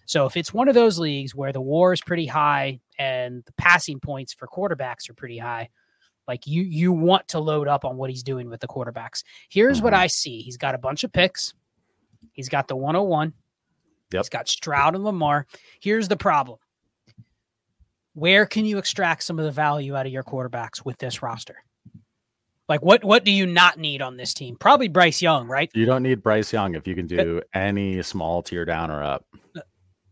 [0.06, 3.52] So if it's one of those leagues where the war is pretty high and the
[3.52, 5.68] passing points for quarterbacks are pretty high,
[6.26, 9.22] like you you want to load up on what he's doing with the quarterbacks.
[9.48, 9.84] Here's mm-hmm.
[9.84, 10.42] what I see.
[10.42, 11.54] He's got a bunch of picks.
[12.32, 13.32] He's got the 101.
[14.12, 14.20] Yep.
[14.20, 15.46] He's got Stroud and Lamar.
[15.80, 16.58] Here's the problem.
[18.14, 21.56] where can you extract some of the value out of your quarterbacks with this roster?
[22.70, 24.54] Like what what do you not need on this team?
[24.54, 25.68] Probably Bryce Young, right?
[25.74, 29.26] You don't need Bryce Young if you can do any small tier down or up.
[29.56, 29.62] Uh,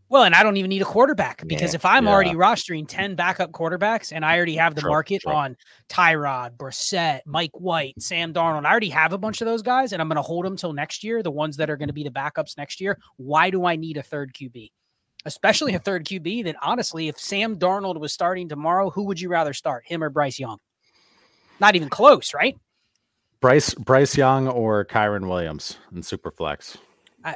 [0.09, 2.11] well, and I don't even need a quarterback because yeah, if I'm yeah.
[2.11, 5.31] already rostering 10 backup quarterbacks and I already have the true, market true.
[5.31, 5.55] on
[5.87, 10.01] Tyrod, Brissett, Mike White, Sam Darnold, I already have a bunch of those guys and
[10.01, 12.03] I'm going to hold them till next year, the ones that are going to be
[12.03, 12.99] the backups next year.
[13.15, 14.71] Why do I need a third QB?
[15.23, 19.29] Especially a third QB that honestly, if Sam Darnold was starting tomorrow, who would you
[19.29, 20.57] rather start, him or Bryce Young?
[21.59, 22.57] Not even close, right?
[23.41, 26.77] Bryce Bryce Young or Kyren Williams in Superflex.
[27.23, 27.35] I,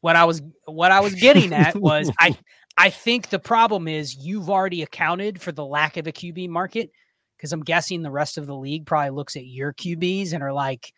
[0.00, 2.36] what I was what I was getting at was I
[2.76, 6.90] I think the problem is you've already accounted for the lack of a QB market
[7.36, 10.52] because I'm guessing the rest of the league probably looks at your QBs and are
[10.52, 10.92] like,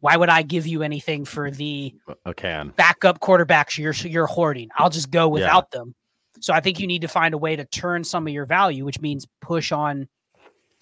[0.00, 1.94] why would I give you anything for the
[2.26, 2.62] okay.
[2.76, 4.70] backup quarterbacks you're you're hoarding?
[4.76, 5.78] I'll just go without yeah.
[5.78, 5.94] them.
[6.40, 8.84] So I think you need to find a way to turn some of your value,
[8.84, 10.08] which means push on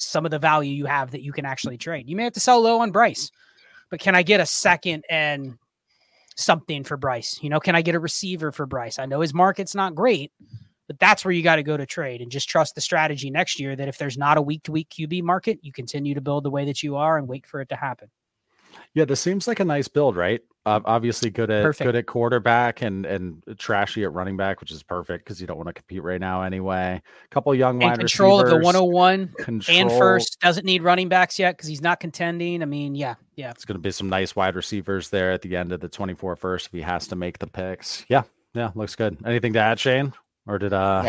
[0.02, 2.08] some of the value you have that you can actually trade.
[2.08, 3.30] You may have to sell low on Bryce,
[3.90, 5.58] but can I get a second and
[6.36, 7.38] something for Bryce?
[7.42, 8.98] You know, can I get a receiver for Bryce?
[8.98, 10.32] I know his market's not great,
[10.86, 13.60] but that's where you got to go to trade and just trust the strategy next
[13.60, 16.44] year that if there's not a week to week QB market, you continue to build
[16.44, 18.10] the way that you are and wait for it to happen.
[18.94, 20.40] Yeah, this seems like a nice build, right?
[20.66, 21.86] Uh, obviously, good at perfect.
[21.86, 25.56] good at quarterback and and trashy at running back, which is perfect because you don't
[25.56, 27.00] want to compete right now anyway.
[27.24, 29.78] A couple young and wide control receivers, of the 101 control.
[29.78, 32.62] and first doesn't need running backs yet because he's not contending.
[32.62, 33.50] I mean, yeah, yeah.
[33.50, 36.36] It's going to be some nice wide receivers there at the end of the 24
[36.36, 38.04] first if he has to make the picks.
[38.08, 39.16] Yeah, yeah, looks good.
[39.24, 40.12] Anything to add, Shane?
[40.46, 41.02] Or did uh?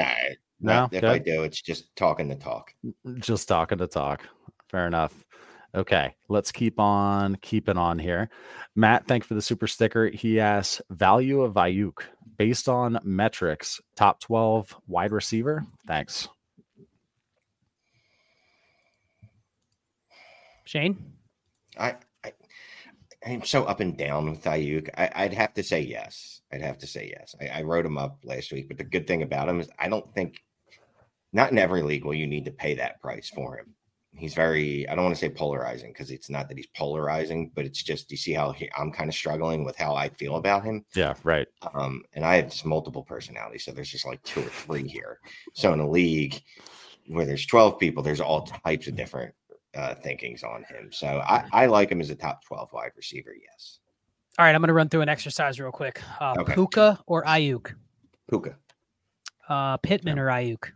[0.62, 1.10] Nah, no, if good?
[1.10, 2.74] I do, it's just talking to talk.
[3.15, 4.24] Just talking to talk.
[4.70, 5.26] Fair enough.
[5.74, 8.30] Okay, let's keep on keeping on here.
[8.76, 10.10] Matt, thank you for the super sticker.
[10.10, 12.04] He asks value of Aiyuk
[12.38, 15.66] based on metrics, top 12 wide receiver.
[15.88, 16.28] Thanks.
[20.66, 21.14] Shane?
[21.78, 22.34] I, I
[23.26, 24.90] I'm so up and down with Aiyuk.
[24.98, 26.42] I, would have to say yes.
[26.52, 27.34] I'd have to say yes.
[27.40, 29.88] I, I wrote him up last week, but the good thing about him is I
[29.88, 30.44] don't think
[31.32, 33.74] not in every league will you need to pay that price for him
[34.13, 37.65] he's very i don't want to say polarizing because it's not that he's polarizing but
[37.65, 40.63] it's just you see how he, i'm kind of struggling with how i feel about
[40.63, 40.84] him.
[40.95, 41.47] Yeah right.
[41.74, 45.19] Um and i have just multiple personalities so there's just like two or three here.
[45.54, 46.41] So in a league
[47.08, 49.34] where there's 12 people there's all types of different
[49.76, 50.91] uh thinkings on him.
[50.91, 53.80] So i i like him as a top 12 wide receiver yes.
[54.38, 56.02] All right i'm gonna run through an exercise real quick.
[56.19, 56.54] Uh okay.
[56.54, 57.74] puka or aiyuk?
[58.30, 58.58] Puka.
[59.47, 60.24] Uh pittman yeah.
[60.24, 60.71] or aiyuk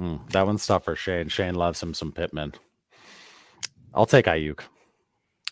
[0.00, 1.28] Mm, that one's tough for Shane.
[1.28, 2.54] Shane loves him some Pittman.
[3.94, 4.60] I'll take Aiyuk.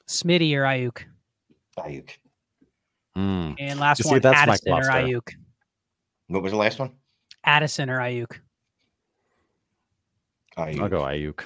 [0.09, 1.05] Smitty or Aiyuk?
[1.79, 2.11] Aiyuk.
[3.16, 3.57] Mm.
[3.59, 5.35] And last one, that's Addison or Aiyuk.
[6.29, 6.92] What was the last one?
[7.44, 8.38] Addison or Ayuk.
[10.57, 10.81] Aiyuk.
[10.81, 11.42] I'll go Aiyuk.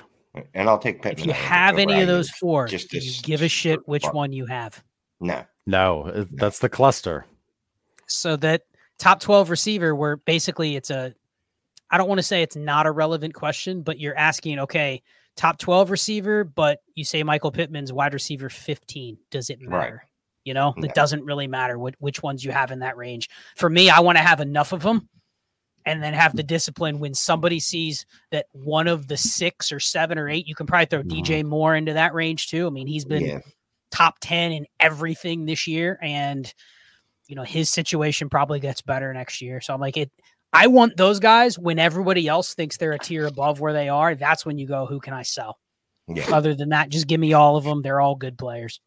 [0.54, 1.20] And I'll take Pittman.
[1.20, 2.02] If you have any Aiyuk.
[2.02, 4.83] of those four, just you give a shit which one you have.
[5.20, 5.44] No.
[5.66, 7.24] No, that's the cluster.
[8.07, 8.62] So that
[8.98, 11.14] top 12 receiver where basically it's a
[11.90, 15.02] I don't want to say it's not a relevant question, but you're asking, okay,
[15.36, 19.18] top 12 receiver, but you say Michael Pittman's wide receiver 15.
[19.30, 19.94] Does it matter?
[19.94, 20.08] Right.
[20.44, 23.30] You know, it doesn't really matter what, which ones you have in that range.
[23.56, 25.08] For me, I want to have enough of them
[25.86, 30.18] and then have the discipline when somebody sees that one of the six or seven
[30.18, 31.22] or eight, you can probably throw mm-hmm.
[31.22, 32.66] DJ Moore into that range too.
[32.66, 33.38] I mean, he's been yeah.
[33.90, 35.98] top 10 in everything this year.
[36.02, 36.52] And,
[37.26, 39.62] you know, his situation probably gets better next year.
[39.62, 40.10] So I'm like, it,
[40.54, 44.14] I want those guys when everybody else thinks they're a tier above where they are.
[44.14, 45.58] That's when you go, who can I sell?
[46.06, 46.26] Yeah.
[46.32, 47.82] Other than that, just give me all of them.
[47.82, 48.80] They're all good players.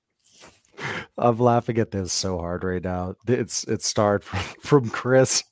[1.17, 3.15] I'm laughing at this so hard right now.
[3.27, 5.43] It's it started from, from Chris.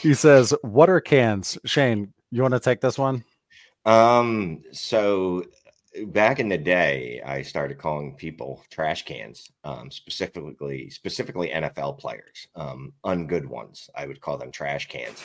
[0.00, 3.24] He says, "What are cans?" Shane, you want to take this one?
[3.84, 4.62] Um.
[4.72, 5.44] So
[6.06, 12.46] back in the day, I started calling people trash cans, um, specifically specifically NFL players,
[12.54, 13.90] um, ungood ones.
[13.94, 15.22] I would call them trash cans.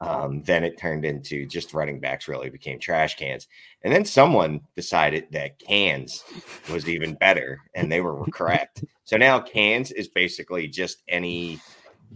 [0.00, 3.48] Um, then it turned into just running backs really became trash cans,
[3.82, 6.24] and then someone decided that cans
[6.70, 8.84] was even better, and they were correct.
[9.04, 11.60] so now cans is basically just any,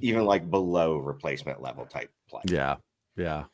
[0.01, 2.43] even like below replacement level type play.
[2.47, 2.77] Yeah,
[3.17, 3.45] yeah.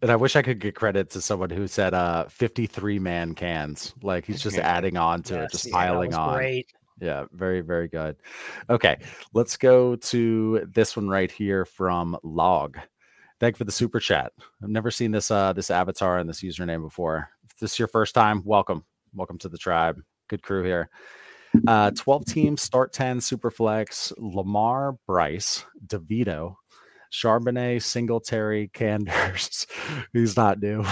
[0.00, 3.94] And I wish I could get credit to someone who said uh 53 man cans.
[4.02, 6.36] Like he's just adding on to yes, it, just yeah, piling on.
[6.36, 6.72] Great.
[7.00, 8.16] Yeah, very, very good.
[8.68, 8.98] Okay,
[9.32, 12.78] let's go to this one right here from Log.
[13.40, 14.32] Thank you for the super chat.
[14.62, 17.28] I've never seen this uh this avatar and this username before.
[17.44, 18.84] If this is your first time, welcome.
[19.14, 20.00] Welcome to the tribe.
[20.28, 20.90] Good crew here.
[21.66, 26.56] Uh 12 teams, start 10, super flex, Lamar, Bryce, DeVito,
[27.12, 29.66] Charbonnet, Singletary, Canders.
[30.12, 30.84] He's not new.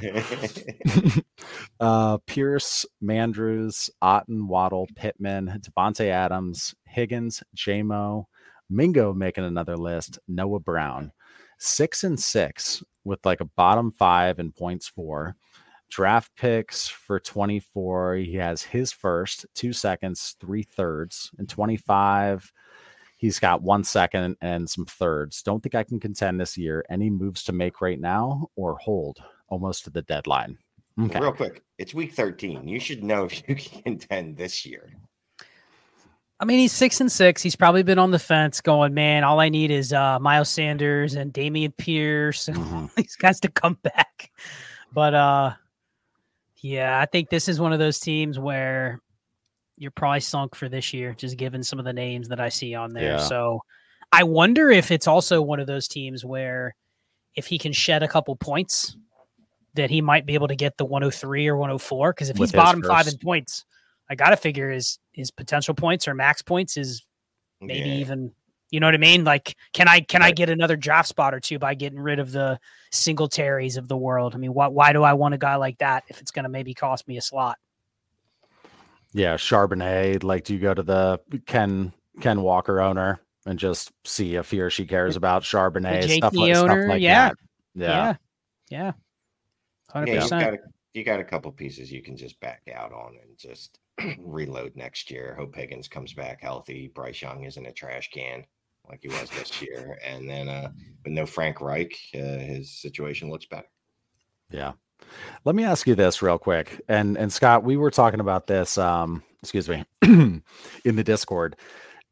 [1.80, 8.24] uh, Pierce, Mandrews, Otton, Waddle, Pittman, Davante Adams, Higgins, JMO,
[8.70, 11.12] Mingo making another list, Noah Brown.
[11.58, 15.34] Six and six with like a bottom five in points for.
[15.90, 18.16] Draft picks for 24.
[18.16, 22.52] He has his first, two seconds, three thirds, and 25
[23.18, 25.42] He's got one second and some thirds.
[25.42, 26.84] Don't think I can contend this year.
[26.88, 30.56] Any moves to make right now or hold almost to the deadline?
[31.00, 31.20] Okay.
[31.20, 32.66] Real quick, it's week 13.
[32.66, 34.92] You should know if you can contend this year.
[36.40, 37.42] I mean, he's six and six.
[37.42, 41.14] He's probably been on the fence going, man, all I need is uh, Miles Sanders
[41.14, 42.86] and Dameon Pierce and mm-hmm.
[42.96, 44.30] these guys to come back.
[44.92, 45.54] But uh,
[46.58, 49.00] yeah, I think this is one of those teams where
[49.78, 52.74] you're probably sunk for this year, just given some of the names that I see
[52.74, 53.12] on there.
[53.12, 53.18] Yeah.
[53.18, 53.60] So
[54.12, 56.74] I wonder if it's also one of those teams where
[57.34, 58.96] if he can shed a couple points,
[59.74, 62.12] that he might be able to get the 103 or 104.
[62.12, 62.90] Because if With he's bottom first.
[62.90, 63.64] five in points,
[64.10, 67.04] I got to figure his his potential points or max points is
[67.60, 67.94] maybe yeah.
[67.96, 68.32] even.
[68.70, 69.24] You know what I mean?
[69.24, 70.28] Like, can I can right.
[70.28, 72.58] I get another draft spot or two by getting rid of the
[72.92, 74.34] single Singletaries of the world?
[74.34, 76.50] I mean, why why do I want a guy like that if it's going to
[76.50, 77.56] maybe cost me a slot?
[79.12, 80.22] Yeah, Charbonnet.
[80.22, 84.60] Like, do you go to the Ken Ken Walker owner and just see if he
[84.60, 87.28] or she cares about Charbonnet the stuff, like, owner, stuff like yeah.
[87.28, 87.36] that?
[87.74, 88.14] Yeah,
[88.70, 88.92] yeah,
[89.90, 90.52] hundred yeah, percent.
[90.52, 93.78] You, you got a couple pieces you can just back out on and just
[94.18, 95.34] reload next year.
[95.38, 96.90] Hope Higgins comes back healthy.
[96.94, 98.44] Bryce Young isn't a trash can
[98.88, 100.70] like he was this year, and then uh,
[101.04, 103.68] with no Frank Reich, uh, his situation looks better.
[104.50, 104.72] Yeah.
[105.44, 106.80] Let me ask you this real quick.
[106.88, 110.42] And and Scott, we were talking about this um excuse me in
[110.84, 111.56] the Discord.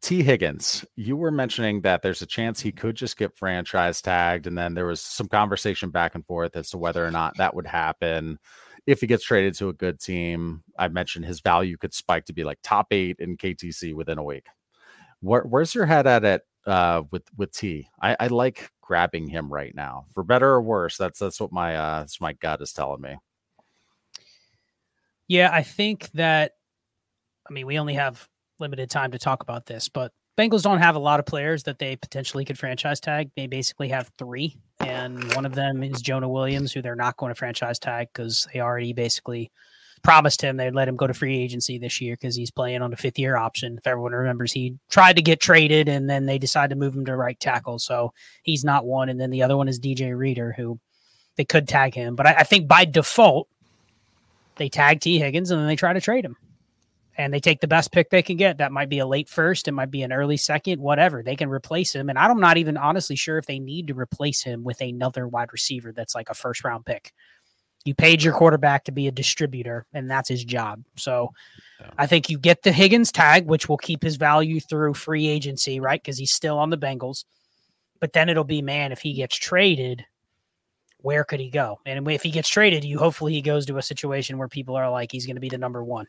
[0.03, 4.46] T Higgins, you were mentioning that there's a chance he could just get franchise tagged
[4.46, 7.55] and then there was some conversation back and forth as to whether or not that
[7.55, 8.38] would happen
[8.87, 10.62] if he gets traded to a good team.
[10.79, 14.22] I mentioned his value could spike to be like top 8 in KTC within a
[14.22, 14.46] week.
[15.20, 17.89] Where, where's your head at it uh, with with T?
[18.01, 20.97] I, I like grabbing him right now, for better or worse.
[20.97, 23.17] That's that's what my uh, that's my gut is telling me.
[25.29, 26.53] Yeah, I think that.
[27.49, 30.97] I mean, we only have limited time to talk about this, but Bengals don't have
[30.97, 33.31] a lot of players that they potentially could franchise tag.
[33.37, 37.31] They basically have three, and one of them is Jonah Williams, who they're not going
[37.31, 39.51] to franchise tag because they already basically
[40.03, 42.93] promised him they'd let him go to free agency this year because he's playing on
[42.93, 43.79] a fifth year option.
[43.79, 47.05] If everyone remembers, he tried to get traded and then they decided to move him
[47.07, 47.79] to right tackle.
[47.79, 49.09] So he's not one.
[49.09, 50.79] And then the other one is DJ Reader, who
[51.37, 52.17] they could tag him.
[52.17, 53.49] But I, I think by default,
[54.57, 55.19] they tag T.
[55.19, 56.37] Higgins and then they try to trade him.
[57.19, 58.59] And they take the best pick they can get.
[58.59, 61.23] That might be a late first, it might be an early second, whatever.
[61.23, 62.11] They can replace him.
[62.11, 65.53] And I'm not even honestly sure if they need to replace him with another wide
[65.53, 67.13] receiver that's like a first round pick
[67.87, 70.83] you paid your quarterback to be a distributor, and that's his job.
[70.96, 71.33] So
[71.81, 71.90] yeah.
[71.99, 75.81] I think you get the Higgins tag, which will keep his value through free agency,
[75.81, 76.03] right?
[76.03, 77.25] Because he's still on the Bengals.
[78.01, 80.05] But then it'll be, man, if he gets traded,
[80.99, 81.81] where could he go?
[81.87, 84.90] And if he gets traded, you hopefully he goes to a situation where people are
[84.90, 86.07] like, he's going to be the number one.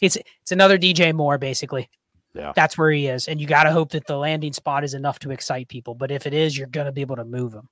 [0.00, 1.88] It's it's another DJ Moore, basically.
[2.34, 2.52] Yeah.
[2.54, 3.28] That's where he is.
[3.28, 5.94] And you got to hope that the landing spot is enough to excite people.
[5.94, 7.68] But if it is, you're going to be able to move him.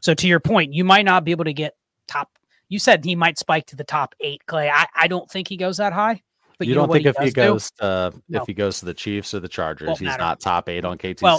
[0.00, 2.30] So to your point, you might not be able to get top
[2.68, 4.70] you said he might spike to the top eight, Clay.
[4.70, 6.22] I, I don't think he goes that high.
[6.58, 8.40] But you, you don't think he if he goes to, no.
[8.40, 10.22] if he goes to the Chiefs or the Chargers, Won't he's matter.
[10.22, 11.22] not top eight on KTC.
[11.22, 11.38] Well,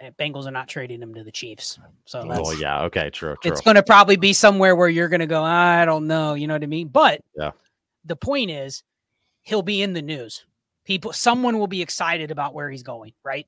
[0.00, 1.78] eh, Bengals are not trading him to the Chiefs.
[2.04, 3.36] So that's, oh yeah, okay, true.
[3.40, 3.52] true.
[3.52, 5.42] It's going to probably be somewhere where you're going to go.
[5.42, 6.34] I don't know.
[6.34, 6.88] You know what I mean?
[6.88, 7.52] But yeah,
[8.04, 8.82] the point is,
[9.42, 10.44] he'll be in the news.
[10.84, 13.46] People, someone will be excited about where he's going, right?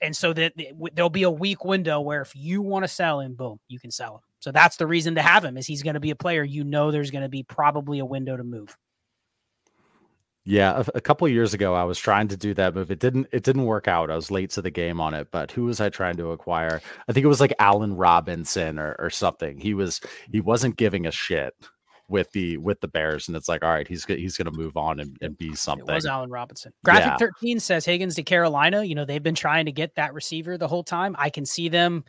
[0.00, 0.52] And so that
[0.94, 3.90] there'll be a weak window where if you want to sell him, boom, you can
[3.90, 4.20] sell him.
[4.42, 6.64] So that's the reason to have him is he's going to be a player you
[6.64, 8.76] know there's going to be probably a window to move.
[10.44, 12.90] Yeah, a, a couple years ago I was trying to do that move.
[12.90, 14.10] It didn't it didn't work out.
[14.10, 16.82] I was late to the game on it, but who was I trying to acquire?
[17.08, 19.60] I think it was like Allen Robinson or, or something.
[19.60, 20.00] He was
[20.32, 21.54] he wasn't giving a shit
[22.08, 24.76] with the with the Bears, and it's like, all right, he's he's going to move
[24.76, 25.88] on and, and be something.
[25.88, 26.72] It was Allen Robinson.
[26.84, 27.16] Graphic yeah.
[27.16, 28.82] thirteen says Higgins to Carolina.
[28.82, 31.14] You know they've been trying to get that receiver the whole time.
[31.16, 32.02] I can see them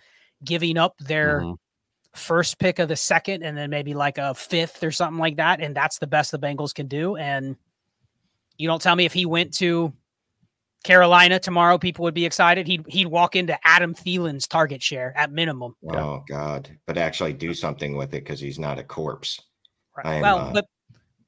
[0.43, 1.53] giving up their mm-hmm
[2.13, 5.61] first pick of the second and then maybe like a fifth or something like that.
[5.61, 7.15] And that's the best the Bengals can do.
[7.15, 7.55] And
[8.57, 9.93] you don't tell me if he went to
[10.83, 12.67] Carolina tomorrow, people would be excited.
[12.67, 15.75] He'd he'd walk into Adam Thielen's target share at minimum.
[15.89, 16.69] Oh God!
[16.85, 19.41] But actually do something with it because he's not a corpse.
[19.95, 20.15] Right.
[20.15, 20.65] Am, well, uh, but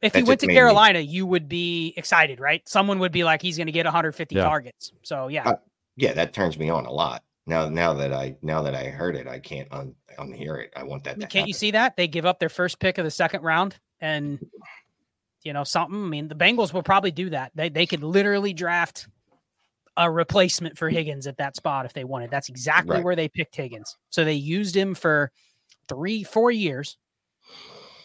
[0.01, 1.05] if he went to Carolina, me...
[1.05, 2.67] you would be excited, right?
[2.67, 4.43] Someone would be like, he's going to get 150 yeah.
[4.43, 4.91] targets.
[5.03, 5.55] So yeah, uh,
[5.95, 7.23] yeah, that turns me on a lot.
[7.47, 10.73] Now, now that I now that I heard it, I can't un, unhear it.
[10.75, 11.19] I want that.
[11.19, 11.47] can't happen.
[11.47, 14.39] you see that they give up their first pick of the second round and
[15.43, 16.03] you know something?
[16.03, 17.51] I mean, the Bengals will probably do that.
[17.53, 19.07] They they could literally draft
[19.97, 22.29] a replacement for Higgins at that spot if they wanted.
[22.31, 23.03] That's exactly Right.
[23.03, 23.95] where they picked Higgins.
[24.09, 25.31] So they used him for
[25.87, 26.97] three, four years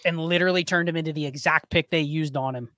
[0.04, 2.68] and literally turned him into the exact pick they used on him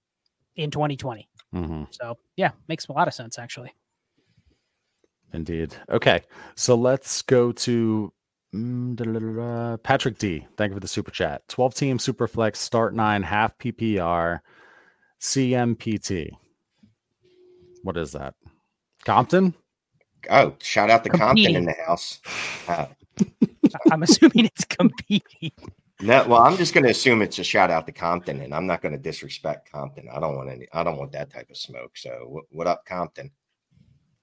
[0.56, 1.28] in 2020.
[1.54, 1.88] Mhm.
[1.90, 3.74] So yeah, makes a lot of sense actually.
[5.33, 5.74] Indeed.
[5.89, 6.22] Okay,
[6.55, 8.12] so let's go to
[8.55, 9.33] mm, da- da- da-
[9.70, 9.76] da.
[9.78, 10.47] Patrick D.
[10.57, 11.47] Thank you for the super chat.
[11.49, 14.41] Twelve team super flex start nine half PPR
[15.20, 16.30] CMPT.
[17.83, 18.35] What is that?
[19.05, 19.55] Compton.
[20.30, 22.20] Oh, shout out to Compton in the house.
[22.68, 22.87] Uh,
[23.91, 25.53] I'm assuming it's competing.
[26.01, 28.66] no, well, I'm just going to assume it's a shout out to Compton, and I'm
[28.66, 30.09] not going to disrespect Compton.
[30.12, 30.66] I don't want any.
[30.72, 31.97] I don't want that type of smoke.
[31.97, 33.30] So, what, what up, Compton?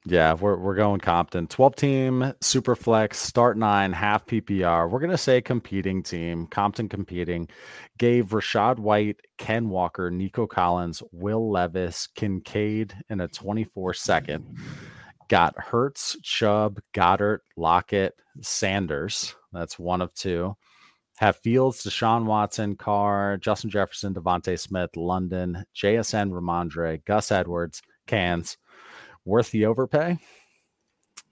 [0.06, 1.48] Yeah, we're we're going Compton.
[1.48, 4.90] 12 team super flex, start nine, half PPR.
[4.90, 6.48] We're gonna say competing team.
[6.48, 7.50] Compton competing.
[7.98, 14.58] Gave Rachaad White, Ken Walker, Nico Collins, Will Levis, Kincaid in a 24 second.
[15.28, 19.36] Got Hurts, Chubb, Goedert, Lockett, Sanders.
[19.52, 20.56] That's one of two.
[21.18, 28.58] Have Fields, Deshaun Watson, Carr, Justin Jefferson, DeVonta Smith, London, JSN, Rhamondre, Gus Edwards, Cans
[29.26, 30.18] worth the overpay?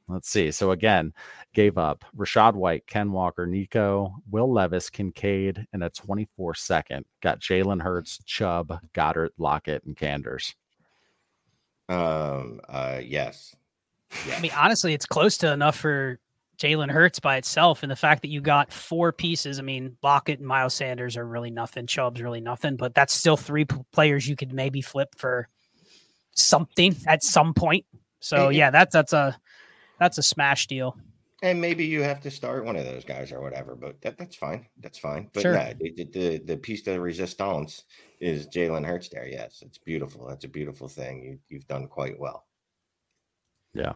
[0.10, 0.52] Let's see.
[0.52, 1.14] So again,
[1.54, 7.06] gave up Rachaad White, Ken Walker, Nico, Will Levis, Kincaid, and a 24 second.
[7.22, 10.56] Got Jalen Hurts, Chubb, Goedert, Lockett, and Canders.
[11.90, 12.62] Um.
[12.68, 13.02] Uh.
[13.04, 13.56] Yes.
[14.34, 16.20] I mean, honestly, it's close to enough for
[16.58, 17.84] Jalen Hurts by itself.
[17.84, 21.26] And the fact that you got four pieces, I mean, Lockett and Miles Sanders are
[21.26, 21.86] really nothing.
[21.86, 25.50] Chubb's really nothing, but that's still three p- players you could maybe flip for
[26.38, 27.86] something at some point.
[28.20, 29.38] So And- yeah, that's that's a
[30.00, 30.98] that's a smash deal.
[31.44, 34.36] And maybe you have to start one of those guys or whatever, but that, that's
[34.36, 34.66] fine.
[34.82, 35.30] That's fine.
[35.34, 35.54] But Sure.
[35.54, 37.84] yeah, the, the, the, the piece de resistance
[38.20, 39.28] is Jalen Hurts there.
[39.28, 40.28] Yes, it's beautiful.
[40.28, 41.22] That's a beautiful thing.
[41.24, 42.48] You, you've done quite well.
[43.76, 43.94] Yeah.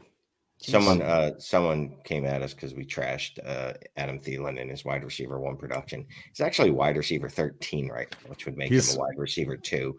[0.60, 5.04] Someone uh someone came at us because we trashed uh Adam Thielen in his wide
[5.04, 6.06] receiver one production.
[6.32, 9.58] He's actually wide receiver 13 right now, which would make He's- him a wide receiver
[9.58, 9.98] two.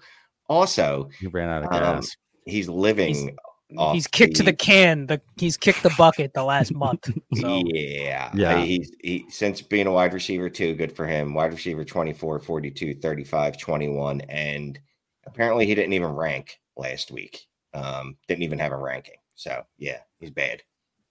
[0.48, 2.16] Also, He ran out of Um, gas.
[2.44, 3.36] He's living
[3.76, 5.06] off He's kicked to the can.
[5.06, 7.10] The he's kicked the bucket the last month.
[7.34, 8.30] So Yeah.
[8.34, 8.62] Yeah.
[8.64, 11.34] He's he since being a wide receiver too, good for him.
[11.34, 14.78] Wide receiver 24, 42, 35, 21 and
[15.26, 17.46] apparently he didn't even rank last week.
[17.74, 19.16] Um didn't even have a ranking.
[19.34, 20.62] So, yeah, he's bad.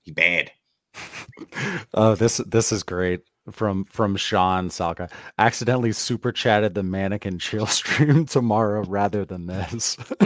[0.04, 0.52] He's bad.
[1.94, 3.22] oh, this this is great
[3.52, 5.12] from from Sean Salka.
[5.38, 9.97] Accidentally super chatted the mannequin chill stream tomorrow rather than this.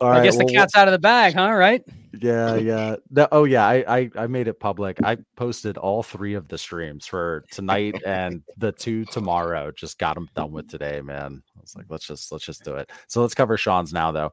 [0.00, 1.52] All I right, guess the well, cat's out of the bag, huh?
[1.52, 1.84] Right?
[2.18, 2.96] Yeah, yeah.
[3.10, 5.02] No, oh yeah, I, I I made it public.
[5.02, 9.70] I posted all three of the streams for tonight and the two tomorrow.
[9.72, 11.42] Just got them done with today, man.
[11.56, 12.90] I was like, let's just let's just do it.
[13.08, 14.32] So let's cover Sean's now though.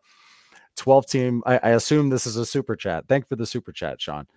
[0.77, 1.43] 12 team.
[1.45, 3.05] I, I assume this is a super chat.
[3.07, 4.27] Thank for the super chat, Sean.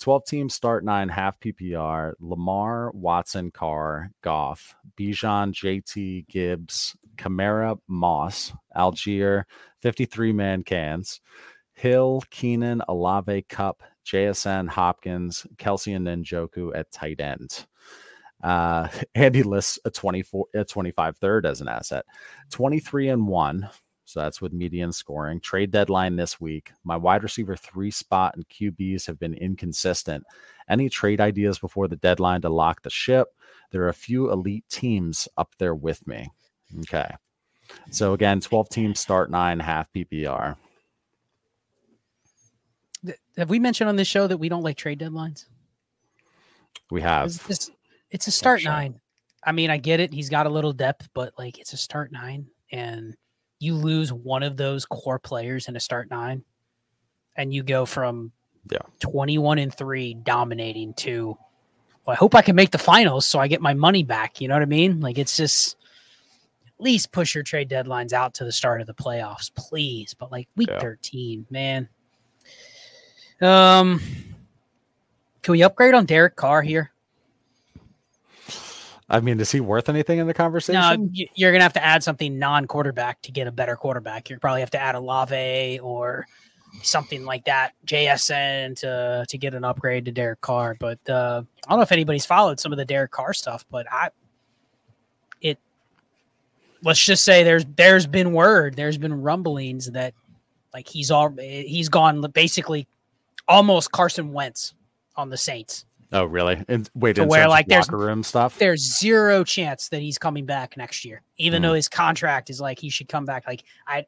[0.00, 2.14] 12 team start nine half PPR.
[2.20, 9.44] Lamar, Watson, Carr, Goff, Bijan, JT, Gibbs, Kamara, Moss, Allgeier,
[9.82, 11.20] 53 man cans.
[11.74, 17.66] Hill, Keenan, Olave, Kupp, JSN, Hopkins, Kelce, and Njoku at tight end.
[18.42, 22.04] Uh, Andy lists a 24, a 25 third as an asset,
[22.50, 23.68] 23 and one.
[24.10, 25.38] So that's with median scoring.
[25.38, 26.72] Trade deadline this week.
[26.82, 30.24] My wide receiver three spot and QBs have been inconsistent.
[30.68, 33.28] Any trade ideas before the deadline to lock the ship?
[33.70, 36.28] There are a few elite teams up there with me.
[36.80, 37.08] Okay.
[37.92, 40.56] So again, 12 teams start nine, half PPR.
[43.36, 45.46] Have we mentioned on this show that we don't like trade deadlines?
[46.90, 47.26] We have.
[47.26, 47.70] It's, just-
[48.10, 48.72] it's a start sure.
[48.72, 49.00] nine.
[49.44, 50.12] I mean, I get it.
[50.12, 53.16] He's got a little depth, but like it's a start nine, and
[53.60, 56.42] you lose one of those core players in a start nine,
[57.36, 58.32] and you go from
[58.70, 58.78] Yeah.
[58.98, 61.38] twenty-one and three dominating to.
[62.06, 64.40] Well, I hope I can make the finals so I get my money back.
[64.40, 65.00] You know what I mean?
[65.00, 65.76] Like it's just
[66.66, 70.14] at least push your trade deadlines out to the start of the playoffs, please.
[70.14, 70.80] But like week Yeah.
[70.80, 71.88] thirteen, man.
[73.42, 74.00] Um,
[75.42, 76.90] can we upgrade on Derek Carr here?
[79.10, 81.10] I mean, is he worth anything in the conversation?
[81.12, 84.30] No, you're gonna have to add something non-quarterback to get a better quarterback.
[84.30, 86.26] You probably have to add a Lave or
[86.82, 90.76] something like that, JSN to to get an upgrade to Derek Carr.
[90.78, 93.86] But uh, I don't know if anybody's followed some of the Derek Carr stuff, but
[93.90, 94.10] I
[95.40, 95.58] it
[96.82, 100.14] let's just say there's there's been word, there's been rumblings that
[100.72, 102.86] like he's all he's gone basically
[103.48, 104.74] almost Carson Wentz
[105.16, 105.84] on the Saints.
[106.12, 106.62] Oh, really?
[106.68, 108.58] And wait, to where like there's locker room stuff.
[108.58, 111.66] There's zero chance that he's coming back next year, even Mm.
[111.66, 113.46] though his contract is like he should come back.
[113.46, 114.04] Like I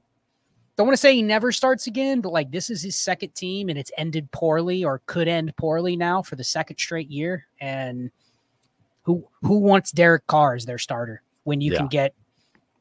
[0.76, 3.68] don't want to say he never starts again, but like this is his second team
[3.68, 7.46] and it's ended poorly or could end poorly now for the second straight year.
[7.60, 8.10] And
[9.02, 12.14] who who wants Derek Carr as their starter when you can get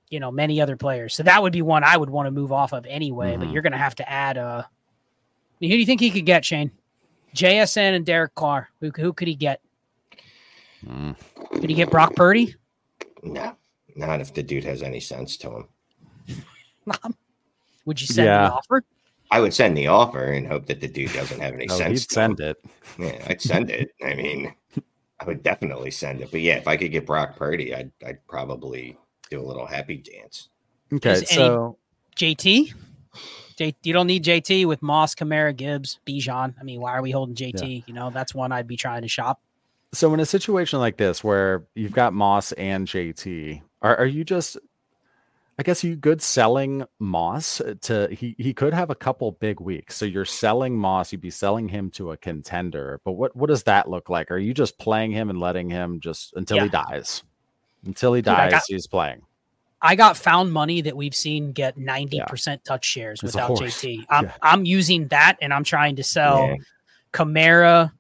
[0.10, 1.14] you know many other players?
[1.14, 3.38] So that would be one I would want to move off of anyway.
[3.38, 3.54] But Mhm.
[3.54, 4.38] you're going to have to add.
[4.40, 4.64] Uh,
[5.60, 6.72] who do you think he could get, Shane?
[7.36, 8.70] JSN and Derek Carr.
[8.82, 9.62] Who who could he get?
[10.86, 11.16] Mm.
[11.54, 12.56] Could he get Brock Purdy?
[13.24, 13.56] No,
[13.96, 15.68] not if the dude has any sense to him.
[17.86, 18.48] Would you send Yeah.
[18.48, 18.84] the offer?
[19.30, 22.02] I would send the offer and hope that the dude doesn't have any Oh, sense.
[22.02, 22.50] he'd to send him.
[22.50, 22.66] it.
[23.00, 23.92] Yeah, I'd send it.
[24.04, 24.54] I mean,
[25.20, 26.32] I would definitely send it.
[26.32, 28.98] But yeah, if I could get Brock Purdy, I'd I'd probably
[29.30, 30.50] do a little happy dance.
[30.94, 31.78] Okay, Is any- so
[32.18, 32.74] JT?
[33.58, 36.54] J, you don't need JT with Moss, Kamara, Gibbs, Bijan.
[36.60, 37.84] I mean, why are we holding JT?
[37.88, 39.40] You know, that's one I'd be trying to shop.
[39.94, 44.24] so in a situation like this where you've got Moss and JT, are are you
[44.24, 44.58] just?
[45.60, 49.96] I guess you good selling Moss to he he could have a couple big weeks.
[49.96, 53.00] So you're selling Moss, you'd be selling him to a contender.
[53.04, 54.32] But what what does that look like?
[54.32, 57.24] Are you just playing him and letting him just until he dies?
[57.86, 59.22] Until he Dude, dies, got- he's playing.
[59.82, 63.52] I got found money that we've seen get 90% touch shares It's without.
[63.52, 64.06] JT.
[64.10, 64.34] I'm, Yeah.
[64.42, 66.56] I'm using that and I'm trying to sell Yeah.
[67.14, 67.92] Kamara,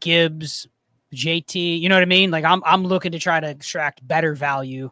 [0.00, 0.68] Gibbs,
[1.14, 1.80] JT.
[1.80, 2.30] You know what I mean?
[2.30, 4.90] Like I'm I'm looking to try to extract better value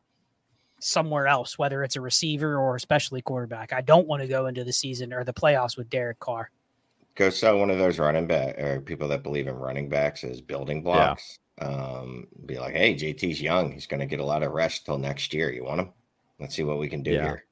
[0.80, 3.72] somewhere else, whether it's a receiver or especially quarterback.
[3.72, 6.50] I don't want to go into the season or the playoffs with Derek Carr.
[7.14, 10.40] Go sell one of those running back or people that believe in running backs as
[10.40, 11.38] building blocks.
[11.60, 13.70] Um, be like, hey, JT's young.
[13.70, 15.52] He's going to get a lot of rest till next year.
[15.52, 15.90] You want him?
[16.40, 17.22] Let's see what we can do Yeah.
[17.22, 17.44] here.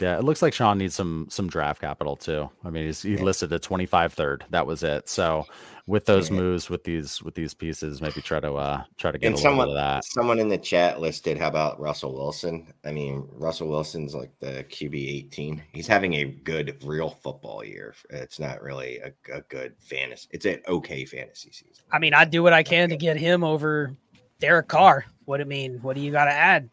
[0.00, 2.48] Yeah, it looks like Sean needs some some draft capital too.
[2.64, 3.22] I mean, he's he Yeah.
[3.22, 4.44] listed a 25 third.
[4.50, 5.08] That was it.
[5.08, 5.44] So
[5.88, 6.36] with those Yeah.
[6.36, 9.36] moves, with these with these pieces, maybe try to uh try to get And a
[9.38, 10.04] little someone, bit of that.
[10.04, 12.72] someone in the chat listed, how about Russell Wilson?
[12.84, 14.94] I mean, Russell Wilson's like the QB
[15.26, 15.64] 18.
[15.72, 17.92] He's having a good real football year.
[18.10, 20.28] It's not really a, a good fantasy.
[20.30, 21.84] It's an okay fantasy season.
[21.90, 23.96] I mean, I'd do what I can to get him over
[24.38, 25.06] Derek Carr.
[25.24, 26.70] What do I mean, what do you got to add?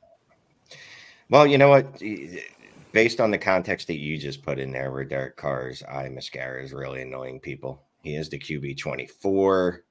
[1.29, 2.01] Well, you know what?
[2.91, 6.63] Based on the context that you just put in there, where Derek Carr's eye mascara
[6.63, 7.83] is really annoying people.
[8.03, 9.83] He is the QB 24.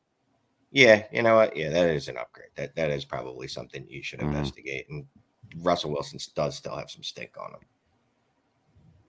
[0.71, 1.57] Yeah, you know what?
[1.57, 2.51] Yeah, that is an upgrade.
[2.57, 4.29] That that is probably something you should Mhm.
[4.29, 4.89] investigate.
[4.89, 5.07] And
[5.59, 7.61] Russell Wilson does still have some stink on him.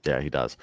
[0.04, 0.58] Yeah, he does.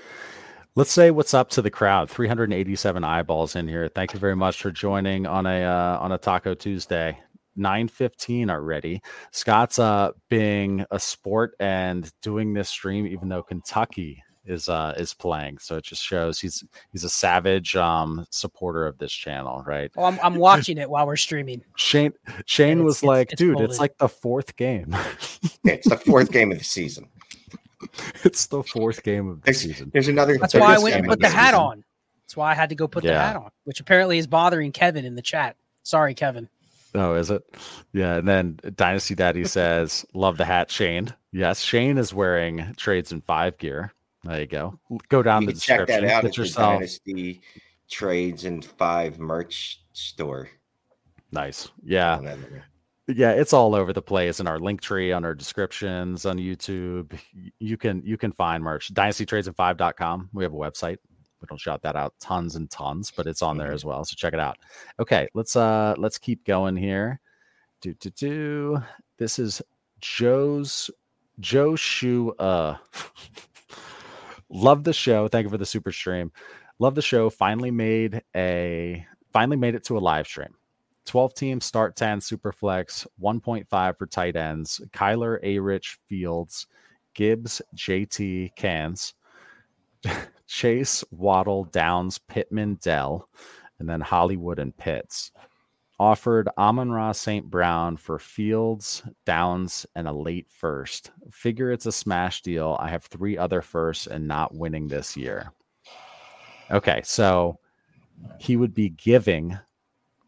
[0.74, 2.08] Let's say what's up to the crowd.
[2.08, 3.88] 387 eyeballs in here.
[3.88, 7.18] Thank you very much for joining on a uh, on a Taco Tuesday.
[7.56, 9.00] 915 already.
[9.30, 15.14] Scott's uh being a sport and doing this stream even though Kentucky is uh is
[15.14, 15.58] playing.
[15.58, 19.90] So it just shows he's he's a savage um supporter of this channel, right?
[19.96, 21.62] Oh, I'm, I'm watching it while we're streaming.
[21.76, 22.12] Shane
[22.46, 23.70] Shane it's- was it's- like, it's dude, folded.
[23.70, 24.96] it's like the fourth game.
[25.64, 27.08] It's the fourth game of the season.
[28.24, 29.90] it's the fourth game of the There's, season.
[29.92, 30.38] there's another.
[30.38, 31.60] That's why I went and put the hat season.
[31.60, 31.84] on.
[32.24, 35.04] That's why I had to go put the hat on, which apparently is bothering Kevin
[35.04, 35.56] in the chat.
[35.82, 36.48] Sorry, Kevin.
[36.94, 37.42] Oh, is it?
[37.92, 38.16] Yeah.
[38.16, 41.14] And then Dynasty Daddy says, Love the hat, Shane.
[41.32, 43.92] Yes, Shane is wearing trades in five gear.
[44.24, 44.78] There you go.
[45.08, 46.74] Go down You the can check that out at yourself.
[46.74, 47.40] Dynasty
[47.90, 50.48] Trades and Five merch store.
[51.32, 51.70] Nice.
[51.82, 52.36] Yeah.
[53.08, 53.32] Yeah.
[53.32, 57.18] It's all over the place in our link tree, on our descriptions, on YouTube.
[57.58, 58.92] You can you can find merch.
[58.94, 60.30] DynastyTradesIn5.com.
[60.32, 60.98] We have a website.
[61.42, 64.04] We don't shout that out tons and tons, but it's on there as well.
[64.04, 64.58] So check it out.
[65.00, 67.20] Okay, let's uh let's keep going here.
[67.80, 68.82] Do do do.
[69.18, 69.60] This is
[70.00, 70.90] Joe's
[71.40, 72.76] Joe Shu uh
[74.48, 75.28] love the show.
[75.28, 76.30] Thank you for the super stream.
[76.78, 77.28] Love the show.
[77.28, 80.54] Finally made a finally made it to a live stream.
[81.06, 86.66] 12 teams start 10 super flex 1.5 for tight ends kyler a rich fields
[87.14, 89.14] gibbs jt cans
[90.52, 93.28] chase waddle downs pittman dell
[93.78, 95.30] and then hollywood and pitts
[95.98, 101.92] offered amon ra st brown for fields downs and a late first figure it's a
[101.92, 105.50] smash deal i have three other firsts and not winning this year
[106.70, 107.58] okay so
[108.38, 109.58] he would be giving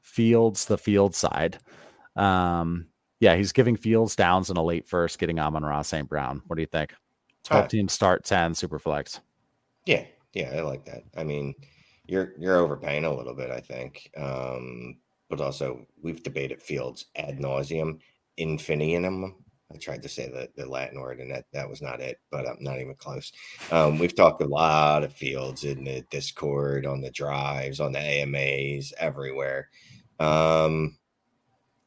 [0.00, 1.58] Fields the field side.
[2.14, 2.86] Um,
[3.20, 6.08] yeah, he's giving Fields downs in a late first, getting Amon Ross St.
[6.08, 6.42] Brown.
[6.46, 6.94] What do you think?
[7.44, 9.20] 12 Uh, teams start 10 super flex.
[9.86, 10.04] Yeah,
[10.34, 11.02] yeah, I like that.
[11.16, 11.54] I mean,
[12.06, 14.10] you're you're overpaying a little bit, I think.
[14.16, 14.96] Um,
[15.28, 17.98] but also we've debated fields ad nauseum,
[18.36, 19.36] infinitum.
[19.72, 22.46] I tried to say the, the Latin word, and that, that was not it, but
[22.46, 23.32] I'm not even close.
[23.72, 27.98] Um, we've talked a lot of fields in the Discord, on the drives, on the
[27.98, 29.70] AMAs, everywhere.
[30.20, 30.96] Um,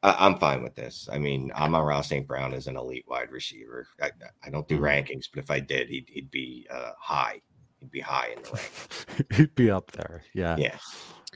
[0.03, 1.07] I, am fine with this.
[1.11, 2.27] I mean, Amon-Ra St.
[2.27, 3.87] Brown is an elite wide receiver.
[4.01, 4.11] I,
[4.43, 4.83] I don't do mm-hmm.
[4.83, 7.41] rankings, but if I did, he'd, he'd be uh, high.
[7.79, 9.35] He'd be high in the rankings.
[9.37, 10.23] he'd be up there.
[10.33, 10.55] Yeah.
[10.57, 10.77] Yeah.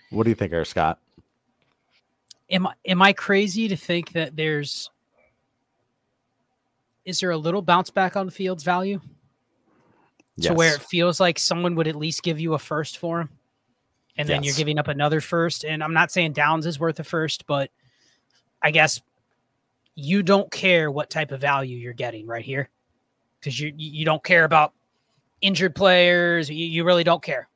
[0.09, 0.99] What do you think, Eric Scott?
[2.49, 4.89] Am I am I crazy to think that there's
[7.05, 8.99] is there a little bounce back on the Fields value?
[10.35, 10.49] Yes.
[10.49, 13.29] To where it feels like someone would at least give you a first for him.
[14.17, 14.53] And then yes.
[14.53, 15.63] you're giving up another first.
[15.63, 17.69] And I'm not saying Downs is worth a first, but
[18.61, 19.01] I guess
[19.95, 22.69] you don't care what type of value you're getting right here.
[23.39, 24.73] Because you you don't care about
[25.41, 26.49] injured players.
[26.49, 27.47] You, you really don't care.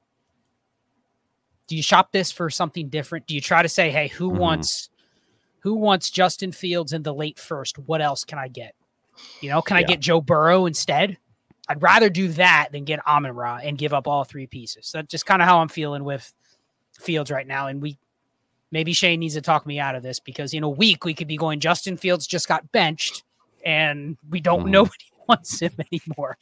[1.68, 3.28] Do you shop this for something different?
[3.28, 4.40] Do you try to say, hey, who mm-hmm.
[4.40, 4.90] wants
[5.60, 7.80] who wants Justin Fields in the late first?
[7.80, 8.76] What else can I get?
[9.42, 9.82] You know, can yeah.
[9.82, 11.18] I get Joe Burrow instead?
[11.68, 14.92] I'd rather do that than get Amon Ra and give up all three pieces.
[14.94, 16.32] That's just kind of how I'm feeling with
[17.00, 17.68] Fields right now.
[17.68, 17.98] And we
[18.72, 21.28] maybe Shane needs to talk me out of this because in a week we could
[21.28, 23.24] be going Justin Fields just got benched
[23.66, 24.70] and we don't mm.
[24.70, 26.38] nobody wants him anymore.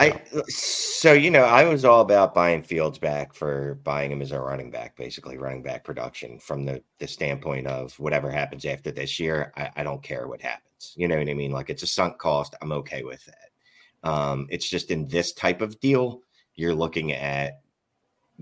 [0.00, 4.32] I so you know I was all about buying Fields back for buying him as
[4.32, 8.92] a running back, basically running back production from the the standpoint of whatever happens after
[8.92, 9.52] this year.
[9.56, 10.94] I, I don't care what happens.
[10.96, 11.50] You know what I mean?
[11.50, 12.54] Like it's a sunk cost.
[12.62, 14.08] I'm okay with that.
[14.08, 16.22] Um, it's just in this type of deal,
[16.54, 17.60] you're looking at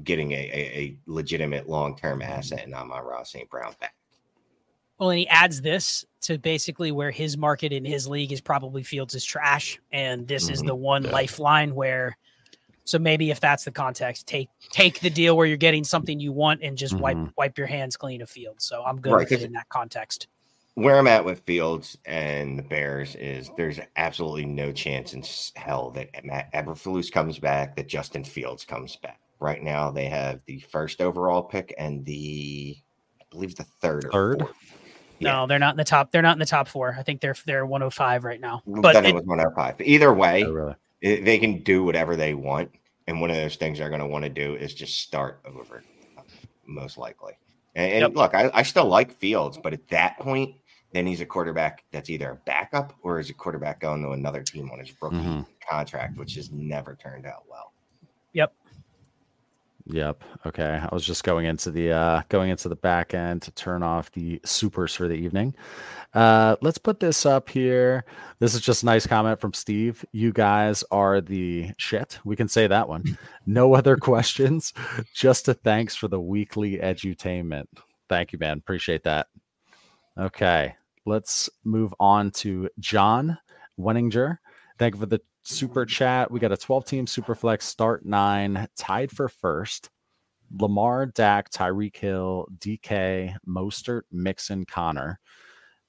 [0.04, 3.48] getting a, a, a legitimate long term asset in Amon-Ra St.
[3.48, 3.94] Brown back.
[4.99, 8.82] Well, and he adds this to basically where his market in his league is probably
[8.82, 10.55] Fields is trash, and this mm-hmm.
[10.55, 11.11] is the one yeah.
[11.11, 12.16] lifeline where.
[12.84, 16.30] So maybe if that's the context, take take the deal where you're getting something you
[16.30, 17.03] want and just mm-hmm.
[17.03, 18.64] wipe wipe your hands clean of Fields.
[18.64, 20.28] So I'm good right, with it in that context
[20.76, 25.24] where I'm at with Fields and the Bears is there's absolutely no chance in
[25.57, 29.18] hell that Matt Eberflus comes back, that Justin Fields comes back.
[29.40, 32.76] Right now, they have the first overall pick and the,
[33.18, 34.09] I believe, the third.
[34.12, 34.42] Third.
[34.42, 34.76] Yeah.
[35.21, 36.11] No, they're not in the top.
[36.11, 36.95] They're not in the top four.
[36.99, 38.62] I think they're they're 105 right now.
[38.67, 39.81] But then it, it was 105.
[39.81, 40.75] Either way, oh, really.
[41.01, 42.71] it, they can do whatever they want,
[43.07, 45.83] and one of those things they're going to want to do is just start over,
[46.67, 47.35] most likely.
[47.75, 48.14] And, and yep.
[48.14, 50.55] look, I, I still like Fields, but at that point,
[50.93, 54.43] then he's a quarterback that's either a backup or is a quarterback going to another
[54.43, 55.43] team on his rookie mm-hmm.
[55.69, 57.73] contract, which has never turned out well.
[59.89, 60.24] Yep.
[60.47, 60.82] Okay.
[60.82, 64.11] I was just going into the uh going into the back end to turn off
[64.12, 65.55] the supers for the evening.
[66.12, 68.05] Uh let's put this up here.
[68.41, 70.05] This is just a nice comment from Steve.
[70.11, 72.18] You guys are the shit.
[72.24, 73.16] We can say that one.
[73.49, 74.72] No other questions.
[75.14, 77.66] Just a thanks for the weekly edutainment.
[78.09, 78.59] Thank you, man.
[78.59, 79.28] Appreciate that.
[80.18, 80.74] Okay,
[81.05, 83.39] let's move on to John
[83.78, 84.39] Wenninger.
[84.80, 86.30] Thank you for the super chat.
[86.30, 89.90] We got a 12 team super flex start nine, tied for first.
[90.53, 95.18] Lamar, Dak, Tyreek Hill, DK, Mostert, Mixon, Conner,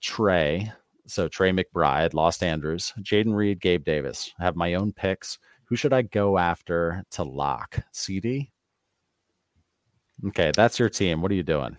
[0.01, 0.71] Trey.
[1.05, 4.33] So Trey McBride, Lost Andrews, Jayden Reed, Gabe Davis.
[4.39, 5.39] I have my own picks.
[5.65, 7.79] Who should I go after to lock?
[7.91, 8.51] CD?
[10.27, 11.21] Okay, that's your team.
[11.21, 11.77] What are you doing?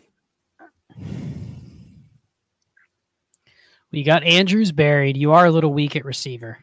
[3.91, 5.17] We got Andrews buried.
[5.17, 6.59] You are a little weak at receiver.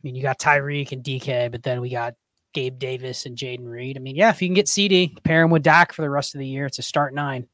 [0.00, 2.14] I mean, you got Tyreek and DK, but then we got
[2.54, 3.98] Gabe Davis and Jayden Reed.
[3.98, 6.34] I mean, yeah, if you can get CD, pair him with Dak for the rest
[6.34, 7.46] of the year, it's a start nine.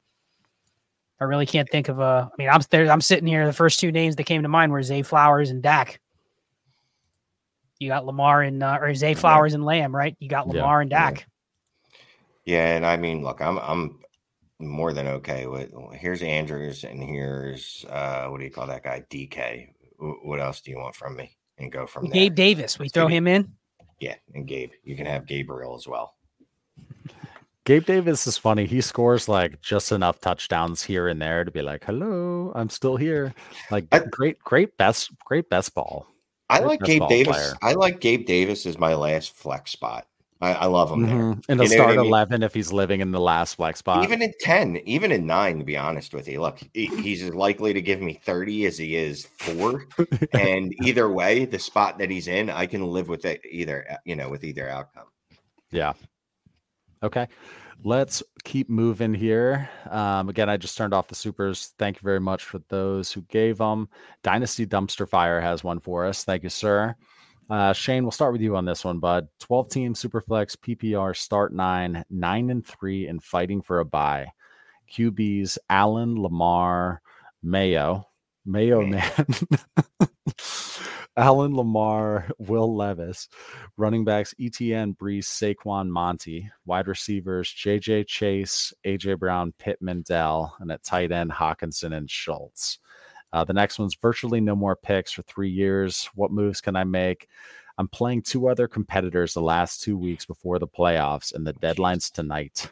[1.20, 2.30] I really can't think of a.
[2.30, 2.88] I mean, I'm there.
[2.90, 3.46] I'm sitting here.
[3.46, 5.98] The first two names that came to mind were Zay Flowers and Dak.
[7.78, 9.56] You got Lamar and uh, or Zay Flowers yeah.
[9.56, 10.16] and Lamb, right?
[10.20, 11.26] You got Lamar yeah, and Dak.
[12.44, 12.56] Yeah.
[12.56, 13.98] yeah, and I mean, look, I'm I'm
[14.58, 15.72] more than okay with.
[15.92, 19.04] Here's Andrews, and here's uh, what do you call that guy?
[19.10, 19.70] DK.
[19.98, 21.35] What else do you want from me?
[21.58, 22.12] And go from there.
[22.12, 22.78] Gabe Davis.
[22.78, 23.52] We throw him in.
[24.00, 24.72] Yeah, and Gabe.
[24.84, 26.14] You can have Gabriel as well.
[27.64, 28.64] Gabe Davis is funny.
[28.66, 32.96] He scores like just enough touchdowns here and there to be like, "Hello, I'm still
[32.96, 33.34] here."
[33.70, 36.06] Like I, great, great best, great best ball.
[36.48, 37.36] I like Gabe Davis.
[37.36, 37.54] Player.
[37.62, 40.06] I like Gabe Davis as my last flex spot.
[40.40, 41.18] I, I love him mm-hmm.
[41.18, 41.38] there.
[41.48, 42.06] In the start I mean?
[42.06, 45.58] eleven, if he's living in the last flex spot, even in ten, even in nine,
[45.58, 48.96] to be honest with you, look, he's as likely to give me thirty as he
[48.96, 49.86] is four,
[50.32, 53.96] and either way, the spot that he's in, I can live with it either, uh,
[54.04, 55.06] you know, with either outcome.
[55.70, 55.94] Yeah.
[57.02, 57.28] Okay.
[57.84, 59.68] Let's keep moving here.
[59.90, 61.74] Um, again, I just turned off the supers.
[61.78, 63.88] Thank you very much for those who gave them.
[64.22, 66.24] Dynasty Dumpster Fire has one for us.
[66.24, 66.96] Thank you, sir.
[67.48, 69.28] Uh, Shane, we'll start with you on this one, bud.
[69.40, 74.26] 12 team Superflex PPR start nine, nine and three, and fighting for a bye.
[74.92, 77.02] QBs Allen, Lamar,
[77.42, 78.08] Mayo.
[78.46, 79.02] Mayo Man,
[81.16, 83.28] Allen Lamar, Will Levis,
[83.76, 90.70] running backs ETN, Breece, Saquon, Monty, wide receivers JJ Chase, AJ Brown, Pittman, Dell, and
[90.70, 92.78] at tight end Hockenson and Schultz.
[93.36, 96.08] Uh, the next one's virtually no more picks for three years.
[96.14, 97.28] What moves can I make?
[97.76, 102.10] I'm playing two other competitors the last two weeks before the playoffs, and the deadline's
[102.10, 102.70] tonight.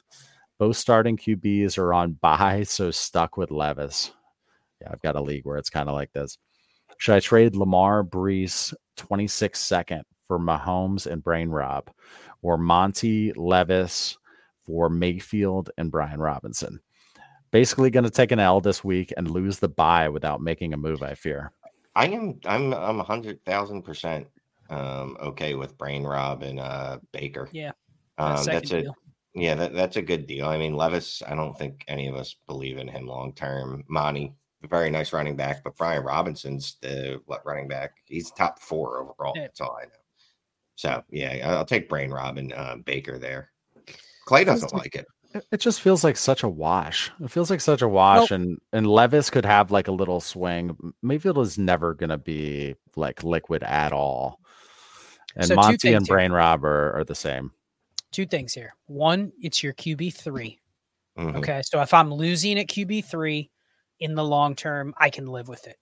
[0.58, 4.12] Both starting QBs are on bye, so stuck with Levis.
[4.80, 6.38] Yeah, I've got a league where it's kind of like this.
[6.96, 11.90] Should I trade Lamar Breece 26 second for Mahomes and Brian Rob,
[12.40, 14.16] or Monty Levis
[14.64, 16.80] for Mayfield and Brian Robinson?
[17.54, 20.76] Basically, going to take an L this week and lose the buy without making a
[20.76, 21.04] move.
[21.04, 21.52] I fear.
[21.94, 22.40] I am.
[22.46, 22.74] I'm.
[22.74, 24.26] I'm a hundred thousand percent
[24.70, 27.48] um, okay with Brian Rob and uh, Baker.
[27.52, 27.70] Yeah,
[28.18, 28.96] um, that's a deal.
[29.36, 29.54] yeah.
[29.54, 30.46] That, that's a good deal.
[30.48, 31.22] I mean, Levis.
[31.28, 33.84] I don't think any of us believe in him long term.
[33.86, 34.34] Monty,
[34.68, 37.92] very nice running back, but Brian Robinson's the what running back?
[38.06, 39.32] He's top four overall.
[39.36, 39.42] Yeah.
[39.42, 40.02] That's all I know.
[40.74, 43.52] So yeah, I'll take Brian Rob and uh, Baker there.
[44.24, 45.06] Clay doesn't like it.
[45.50, 47.10] It just feels like such a wash.
[47.20, 50.20] It feels like such a wash, well, and and Levis could have like a little
[50.20, 50.76] swing.
[51.02, 54.40] Mayfield is never gonna be like liquid at all.
[55.34, 56.38] And so Monty and Brain here.
[56.38, 57.50] Rob are, are the same.
[58.12, 58.74] Two things here.
[58.86, 60.60] One, it's your QB 3
[61.18, 61.36] mm-hmm.
[61.36, 63.50] Okay, so if I'm losing at QB three
[63.98, 65.76] in the long term, I can live with it.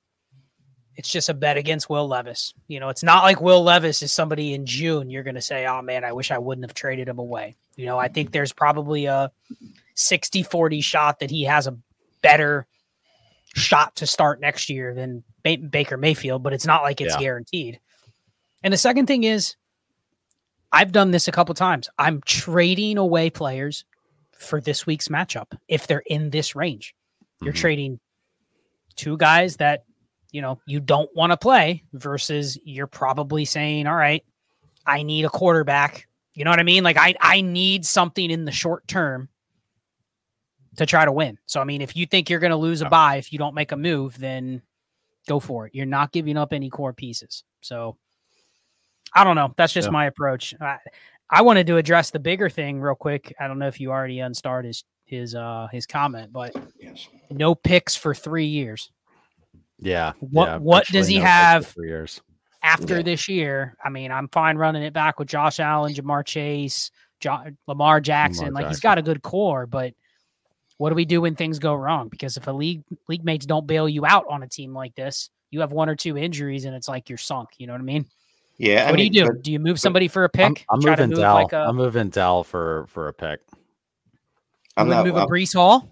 [0.97, 2.53] It's just a bet against Will Levis.
[2.68, 5.66] You know, it's not like Will Levis is somebody in June you're going to say,
[5.66, 7.57] oh man, I wish I wouldn't have traded him away.
[7.76, 9.32] You know, I think there's probably a
[9.95, 11.76] 60 40 shot that he has a
[12.22, 12.66] better
[13.55, 17.20] shot to start next year than Baker Mayfield, but it's not like it's yeah.
[17.20, 17.80] guaranteed.
[18.62, 19.57] And the second thing is,
[20.70, 21.88] I've done this a couple times.
[21.99, 23.84] I'm trading away players
[24.32, 26.95] for this week's matchup if they're in this range.
[27.43, 27.61] You're mm-hmm.
[27.61, 28.01] trading
[28.97, 29.84] two guys that
[30.33, 34.24] you know you don't want to play versus you're probably saying, "All right,
[34.87, 36.83] I need a quarterback." You know what I mean?
[36.83, 39.28] Like I I need something in the short term
[40.76, 41.39] to try to win.
[41.47, 43.55] So I mean, if you think you're going to lose a buy if you don't
[43.55, 44.62] make a move, then
[45.28, 45.74] go for it.
[45.74, 47.45] You're not giving up any core pieces.
[47.61, 47.97] So
[49.14, 49.53] I don't know.
[49.57, 49.93] That's just yeah.
[49.93, 50.55] my approach.
[50.61, 50.78] I,
[51.30, 53.35] I wanted to address the bigger thing real quick.
[53.39, 57.07] I don't know if you already unstarred his his uh his comment, but yes.
[57.30, 58.91] no picks for three years.
[59.83, 60.12] Yeah.
[60.20, 62.20] What yeah, what does he no have three years
[62.62, 63.03] after yeah.
[63.03, 63.76] this year?
[63.85, 68.47] I mean, I'm fine running it back with Josh Allen, Ja'Marr Chase, jo- Lamar Jackson.
[68.47, 68.74] Lamar like Jackson.
[68.74, 69.95] he's got a good core, but
[70.78, 72.09] what do we do when things go wrong?
[72.09, 75.30] Because if a league league mates don't bail you out on a team like this,
[75.51, 77.51] you have one or two injuries and it's like you're sunk.
[77.59, 78.07] You know what I mean?
[78.59, 78.85] Yeah.
[78.85, 79.33] What I mean, do you do?
[79.33, 80.64] But, do you move somebody for a pick?
[80.70, 81.35] I'm, I'm moving move Dell.
[81.35, 83.41] Like a, I'm moving Dell for for a pick.
[84.76, 85.89] I'm not move a Breece Hall.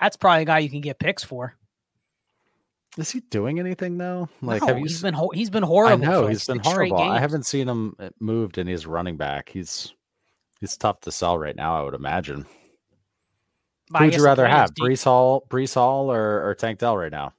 [0.00, 1.56] That's probably a guy you can get picks for.
[2.98, 4.28] Is he doing anything though?
[4.42, 4.84] Like, no, have you?
[4.84, 6.04] He's been ho- he's been horrible.
[6.04, 6.98] I know he's been horrible.
[6.98, 9.48] I haven't seen him uh, moved, and he's running back.
[9.48, 9.94] He's
[10.60, 11.80] he's tough to sell right now.
[11.80, 12.44] I would imagine.
[13.96, 17.34] Who would you rather have, Breece Hall, Breece Hall, or, or Tank Dell right now?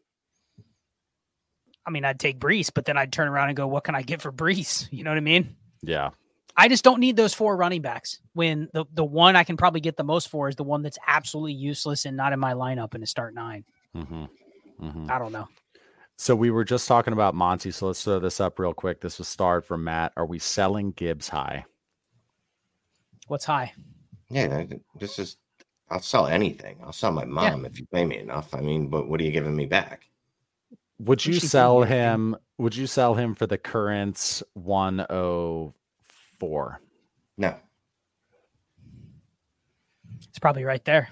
[1.86, 4.02] I mean, I'd take Breece, but then I'd turn around and go, "What can I
[4.02, 5.56] get for Breece?" You know what I mean?
[5.82, 6.12] Yeah.
[6.56, 8.20] I just don't need those four running backs.
[8.34, 11.00] When the the one I can probably get the most for is the one that's
[11.08, 14.26] absolutely useless and not in my lineup in a start 9 mm-hmm.
[14.82, 15.10] Mm-hmm.
[15.10, 15.48] I don't know.
[16.18, 17.72] So we were just talking about Monty.
[17.72, 19.02] So let's throw this up real quick.
[19.02, 20.14] This was starred from Matt.
[20.16, 21.66] Are we selling Gibbs high?
[23.28, 23.74] What's high?
[24.30, 24.66] Yeah,
[25.00, 25.38] this is.
[25.90, 26.78] I'll sell anything.
[26.84, 27.68] I'll sell my mom yeah.
[27.68, 28.54] if you pay me enough.
[28.54, 30.04] I mean, but what are you giving me back?
[31.00, 32.38] Would you sell him?
[32.58, 36.82] Would you sell him for the current 104?
[37.38, 37.56] No.
[40.30, 41.10] It's probably right there.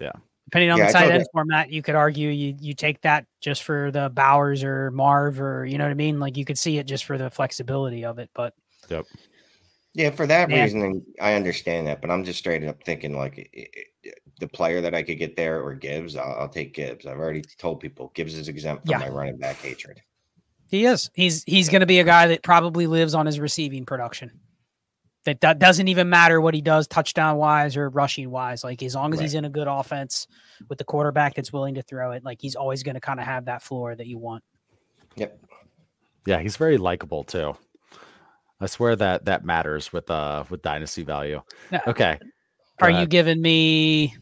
[0.00, 0.12] Yeah.
[0.54, 3.64] Depending on yeah, the tight end format, you could argue you you take that just
[3.64, 6.20] for the Bowers or Marv or you know what I mean.
[6.20, 8.54] Like you could see it just for the flexibility of it, but
[8.88, 9.04] yep.
[9.94, 10.62] Yeah, for that Man.
[10.62, 13.50] reason, I understand that, but I'm just straight up thinking like
[14.38, 17.04] the player that I could get there or Gibbs, I'll, I'll take Gibbs.
[17.04, 18.98] I've already told people Gibbs is exempt from yeah.
[18.98, 20.00] my running back hatred.
[20.70, 21.10] He is.
[21.14, 24.30] He's he's going to be a guy that probably lives on his receiving production.
[25.24, 28.62] That, that doesn't even matter what he does touchdown wise or rushing wise.
[28.62, 29.24] Like as long as right.
[29.24, 30.26] he's in a good offense
[30.68, 33.26] with the quarterback that's willing to throw it, like he's always going to kind of
[33.26, 34.44] have that floor that you want.
[35.16, 35.38] Yep.
[36.26, 37.56] Yeah, he's very likable too.
[38.60, 41.42] I swear that that matters with uh with dynasty value.
[41.86, 42.18] Okay.
[42.80, 43.00] Are ahead.
[43.00, 44.16] you giving me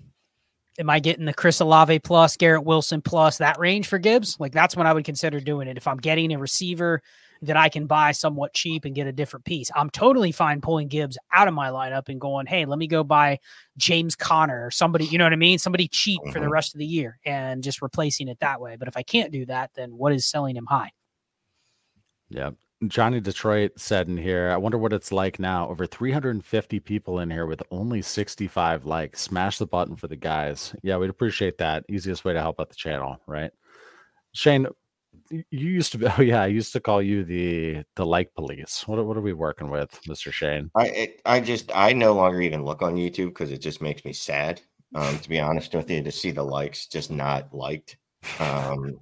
[0.78, 4.36] am I getting the Chris Olave plus, Garrett Wilson plus that range for Gibbs?
[4.38, 5.76] Like that's when I would consider doing it.
[5.76, 7.02] If I'm getting a receiver
[7.42, 9.70] that I can buy somewhat cheap and get a different piece.
[9.74, 13.02] I'm totally fine pulling Gibbs out of my lineup and going, hey, let me go
[13.02, 13.40] buy
[13.76, 15.58] James Conner or somebody, you know what I mean?
[15.58, 16.52] Somebody cheap for the mm-hmm.
[16.52, 18.76] rest of the year and just replacing it that way.
[18.76, 20.92] But if I can't do that, then what is selling him high?
[22.28, 22.50] Yeah.
[22.86, 25.68] Johnny Detroit said in here, I wonder what it's like now.
[25.68, 29.20] Over 350 people in here with only 65 likes.
[29.20, 30.74] Smash the button for the guys.
[30.82, 31.84] Yeah, we'd appreciate that.
[31.88, 33.52] Easiest way to help out the channel, right?
[34.32, 34.66] Shane,
[35.32, 36.06] you used to be.
[36.06, 38.86] Oh yeah, I used to call you the the like police.
[38.86, 40.70] What what are we working with, Mister Shane?
[40.74, 44.04] I it, I just I no longer even look on YouTube because it just makes
[44.04, 44.60] me sad.
[44.94, 47.96] Um, to be honest with you, to see the likes just not liked.
[48.38, 49.00] Um,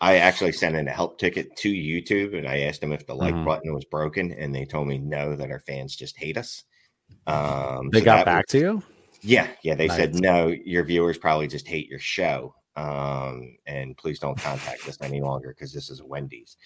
[0.00, 3.14] I actually sent in a help ticket to YouTube and I asked them if the
[3.14, 3.44] like mm-hmm.
[3.46, 6.64] button was broken, and they told me no, that our fans just hate us.
[7.26, 8.82] Um, they so got back was, to you.
[9.22, 9.74] Yeah, yeah.
[9.74, 9.96] They nice.
[9.96, 14.98] said no, your viewers probably just hate your show, um, and please don't contact us
[15.02, 16.56] any longer because this is Wendy's.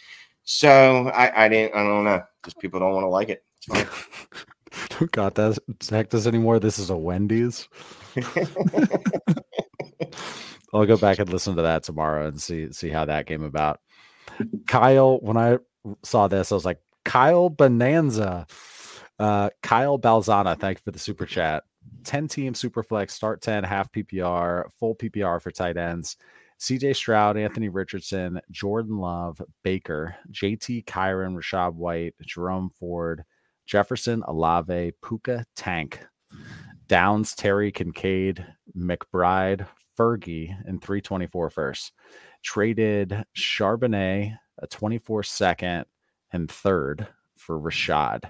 [0.44, 1.74] So I, I didn't.
[1.74, 2.22] I don't know.
[2.44, 3.44] Just people don't want to like it.
[4.90, 5.58] Don't got that
[5.90, 6.58] heck this anymore.
[6.60, 7.68] This is a Wendy's.
[10.72, 13.80] I'll go back and listen to that tomorrow and see see how that came about.
[14.66, 15.58] Kyle, when I
[16.02, 18.46] saw this, I was like, Kyle Bonanza.
[19.18, 21.64] Uh, Kyle Balzana, thank you for the super chat.
[22.06, 26.16] 10 team super flex, start 10, half PPR, full PPR for tight ends.
[26.58, 33.24] CJ Stroud, Anthony Richardson, Jordan Love, Baker, JT Kyren, Rachaad White, Jerome Ford,
[33.66, 36.06] Jefferson, Olave, Puka, Tank,
[36.88, 38.46] Downs, Terry, Kincaid,
[38.76, 39.66] McBride,
[39.98, 41.92] Fergie in 324 first.
[42.42, 45.84] Traded Charbonnet, a 24 second
[46.32, 48.24] and third for Rachaad.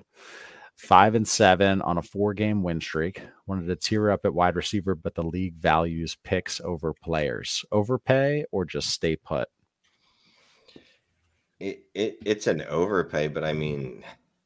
[0.77, 3.23] Five and seven on a four game win streak.
[3.47, 7.65] Wanted to tear up at wide receiver, but the league values picks over players.
[7.73, 9.49] Overpay or just stay put?
[11.59, 14.05] It, it it's an overpay, but I mean,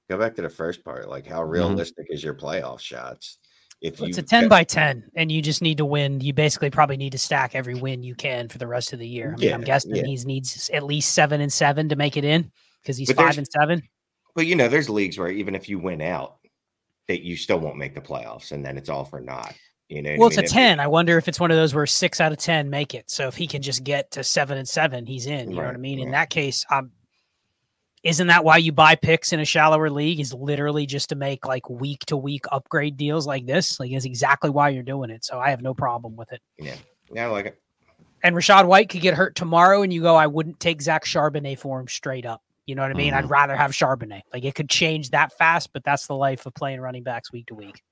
[0.09, 1.09] go back to the first part.
[1.09, 1.51] Like, how mm-hmm.
[1.51, 2.15] realistic mm-hmm.
[2.15, 3.39] is your playoff shots?
[3.81, 6.97] if it's a 10 by 10 and you just need to win you basically probably
[6.97, 9.49] need to stack every win you can for the rest of the year I mean,
[9.49, 10.05] yeah, i'm guessing yeah.
[10.05, 12.51] he needs at least seven and seven to make it in
[12.83, 13.83] because he's but five and seven
[14.35, 16.37] but you know there's leagues where even if you win out
[17.09, 19.55] that you still won't make the playoffs and then it's all for naught
[19.89, 20.47] you know well it's I mean?
[20.47, 22.95] a 10 i wonder if it's one of those where six out of 10 make
[22.95, 25.63] it so if he can just get to seven and seven he's in you right,
[25.63, 26.07] know what i mean right.
[26.07, 26.93] in that case i'm
[28.03, 30.21] isn't that why you buy picks in a shallower league?
[30.21, 33.79] Is literally just to make like week to week upgrade deals like this.
[33.79, 35.25] Like is exactly why you're doing it.
[35.25, 36.41] So I have no problem with it.
[36.59, 36.77] Yeah,
[37.13, 37.61] yeah, I like it.
[38.23, 41.59] And Rachaad White could get hurt tomorrow, and you go, I wouldn't take Zach Charbonnet
[41.59, 42.43] for him straight up.
[42.71, 43.15] You know what I mean?
[43.15, 43.25] Mm-hmm.
[43.25, 44.21] I'd rather have Charbonnet.
[44.33, 47.47] Like it could change that fast, but that's the life of playing running backs week
[47.47, 47.83] to week.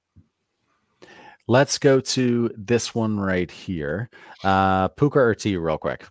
[1.49, 4.09] Let's go to this one right here.
[4.45, 6.07] Uh Puka or T real quick.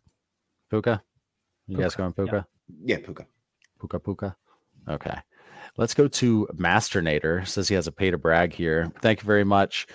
[0.70, 1.02] Puka?
[1.68, 1.82] You Puka.
[1.82, 2.46] guys going Puka?
[2.84, 3.26] Yeah, yeah Puka.
[3.80, 4.36] Puka Puka.
[4.90, 5.16] Okay.
[5.78, 7.48] Let's go to Masternator.
[7.48, 8.92] Says he has a pay to brag here.
[9.02, 9.88] Thank you very much.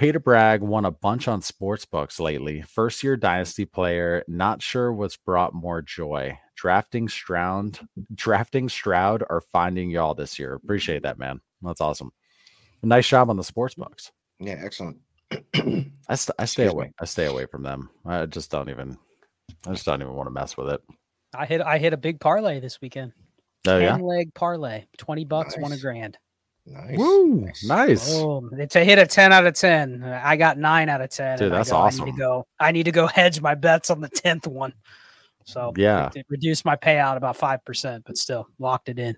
[0.00, 2.62] Pay Bragg won a bunch on sports books lately.
[2.62, 4.24] First year dynasty player.
[4.26, 6.38] Not sure what's brought more joy.
[6.56, 7.78] Drafting Stroud,
[8.14, 10.54] drafting Stroud, or finding y'all this year.
[10.54, 11.42] Appreciate that, man.
[11.60, 12.12] That's awesome.
[12.82, 13.90] Nice job on the sports mm-hmm.
[13.90, 14.10] books.
[14.38, 14.96] Yeah, excellent.
[16.08, 16.94] I, st- I stay away.
[16.98, 17.90] I stay away from them.
[18.06, 18.96] I just don't even.
[19.66, 20.80] I just don't even want to mess with it.
[21.34, 21.60] I hit.
[21.60, 23.12] I hit a big parlay this weekend.
[23.66, 23.96] Oh, yeah?
[23.96, 25.62] leg parlay, 20 bucks, nice.
[25.62, 26.16] won a grand.
[26.66, 26.98] Nice.
[26.98, 28.14] Woo, nice.
[28.14, 30.04] Oh, it's a hit a 10 out of 10.
[30.04, 31.38] I got nine out of 10.
[31.38, 32.02] Dude, that's go, awesome.
[32.02, 32.46] I need to go.
[32.60, 34.72] I need to go hedge my bets on the 10th one.
[35.44, 39.16] So yeah, it, it reduced my payout about 5%, but still locked it in.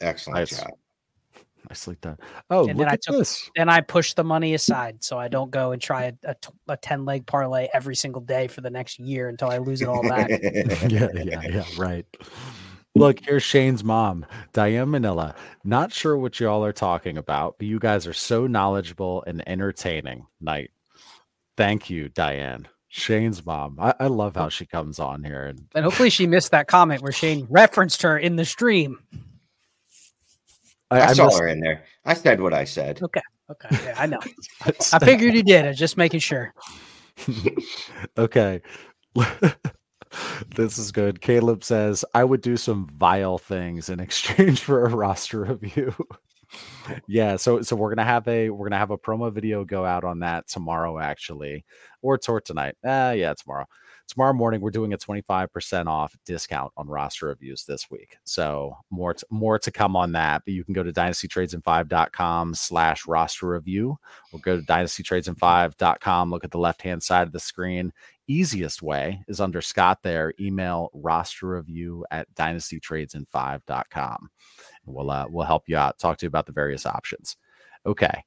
[0.00, 0.58] Excellent nice.
[0.58, 0.70] job.
[1.68, 2.18] Nicely done.
[2.50, 3.50] Oh, and look at took, this.
[3.56, 6.36] Then I push the money aside so I don't go and try a, a,
[6.68, 9.88] a 10 leg parlay every single day for the next year until I lose it
[9.88, 10.28] all back.
[10.88, 12.06] yeah, yeah, yeah, right.
[12.96, 15.34] Look, here's Shane's mom, Diane Manila.
[15.64, 20.26] Not sure what y'all are talking about, but you guys are so knowledgeable and entertaining.
[20.40, 20.70] Night.
[21.56, 22.68] Thank you, Diane.
[22.88, 23.78] Shane's mom.
[23.80, 24.48] I, I love how oh.
[24.48, 25.46] she comes on here.
[25.46, 29.00] And, and hopefully she missed that comment where Shane referenced her in the stream.
[30.90, 31.40] I, I, I saw missed...
[31.40, 31.84] her in there.
[32.04, 33.02] I said what I said.
[33.02, 33.20] Okay.
[33.50, 33.68] Okay.
[33.84, 34.20] Yeah, I know.
[34.92, 35.64] I figured you did.
[35.64, 36.54] I was just making sure.
[38.18, 38.60] okay
[40.54, 41.20] this is good.
[41.20, 45.94] Caleb says, I would do some vile things in exchange for a roster review.
[47.08, 50.04] yeah, so so we're gonna have a we're gonna have a promo video go out
[50.04, 51.64] on that tomorrow, actually,
[52.02, 52.76] or or tonight.
[52.84, 53.66] Uh yeah, tomorrow
[54.06, 59.14] tomorrow morning we're doing a 25% off discount on roster reviews this week so more
[59.30, 63.98] more to come on that but you can go to dynastytradesin5.com slash roster review
[64.32, 67.92] or go to dynastytradesin5.com look at the left hand side of the screen
[68.26, 74.28] easiest way is under scott there email roster review at dynastytradesin5.com
[74.86, 77.36] we'll uh, we'll help you out talk to you about the various options
[77.84, 78.24] okay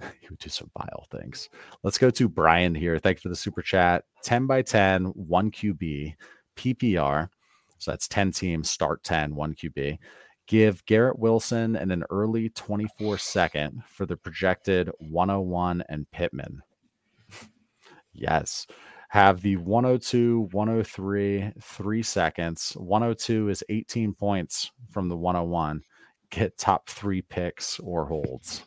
[0.30, 1.48] would do some vile things.
[1.82, 2.98] Let's go to Brian here.
[2.98, 4.04] Thanks for the super chat.
[4.22, 6.14] 10 by 10, 1 QB,
[6.56, 7.28] PPR.
[7.78, 9.98] So that's 10 teams, start 10, 1 QB.
[10.46, 16.60] Give Garrett Wilson and an early 24 second for the projected 101 and Pittman.
[18.12, 18.66] yes.
[19.14, 22.72] Have the 102, 103, three seconds.
[22.72, 25.82] 102 is 18 points from the 101.
[26.30, 28.64] Get top three picks or holds.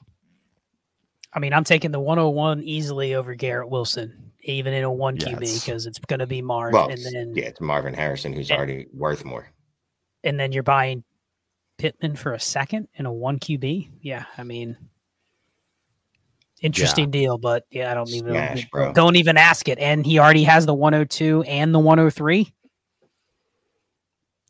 [1.34, 5.66] I mean, I'm taking the 101 easily over Garrett Wilson, even in a one QB,
[5.66, 6.72] because it's going to be Marv.
[6.72, 9.52] Well, and then yeah, it's Marvin Harrison who's and, already worth more.
[10.24, 11.04] And then you're buying
[11.78, 13.90] Pittman for a second in a one QB.
[14.00, 14.78] Yeah, I mean,
[16.62, 17.22] interesting yeah.
[17.22, 18.94] deal, but yeah, I don't even Smash, bro.
[18.94, 19.80] don't even ask it.
[19.80, 22.54] And he already has the 102 and the 103.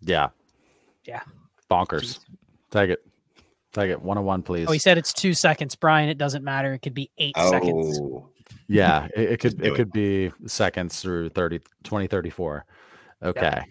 [0.01, 0.29] Yeah,
[1.05, 1.21] yeah,
[1.69, 2.01] bonkers.
[2.01, 2.19] Jeez.
[2.71, 3.03] Take it.
[3.73, 4.67] Take it one on one, please.
[4.67, 6.09] Oh, he said it's two seconds, Brian.
[6.09, 6.73] It doesn't matter.
[6.73, 7.49] It could be eight oh.
[7.49, 7.99] seconds.
[8.67, 12.65] Yeah, it, it could it, it could be seconds through 30, 20, 34.
[13.23, 13.61] Okay.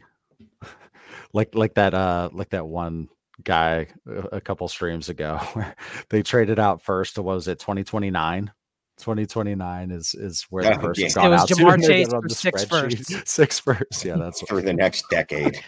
[1.32, 3.08] like like that uh like that one
[3.44, 3.86] guy
[4.32, 5.38] a couple streams ago
[6.08, 8.50] they traded out first to what was it 2029
[8.98, 11.06] 2029 is is where the first yeah.
[11.06, 13.28] it was Ja'Marr Chase for six first.
[13.28, 15.60] six first yeah that's for the next decade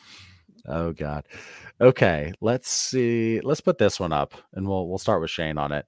[0.68, 1.24] oh god
[1.80, 3.40] Okay, let's see.
[3.40, 5.86] Let's put this one up, and we'll we'll start with Shane on it.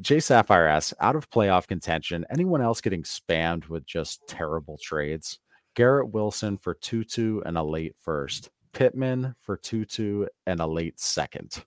[0.00, 5.40] Jay Sapphire asks, out of playoff contention, anyone else getting spammed with just terrible trades?
[5.74, 8.50] Garrett Wilson for Tutu and a late first.
[8.74, 11.64] Pittman for Tutu and a late second.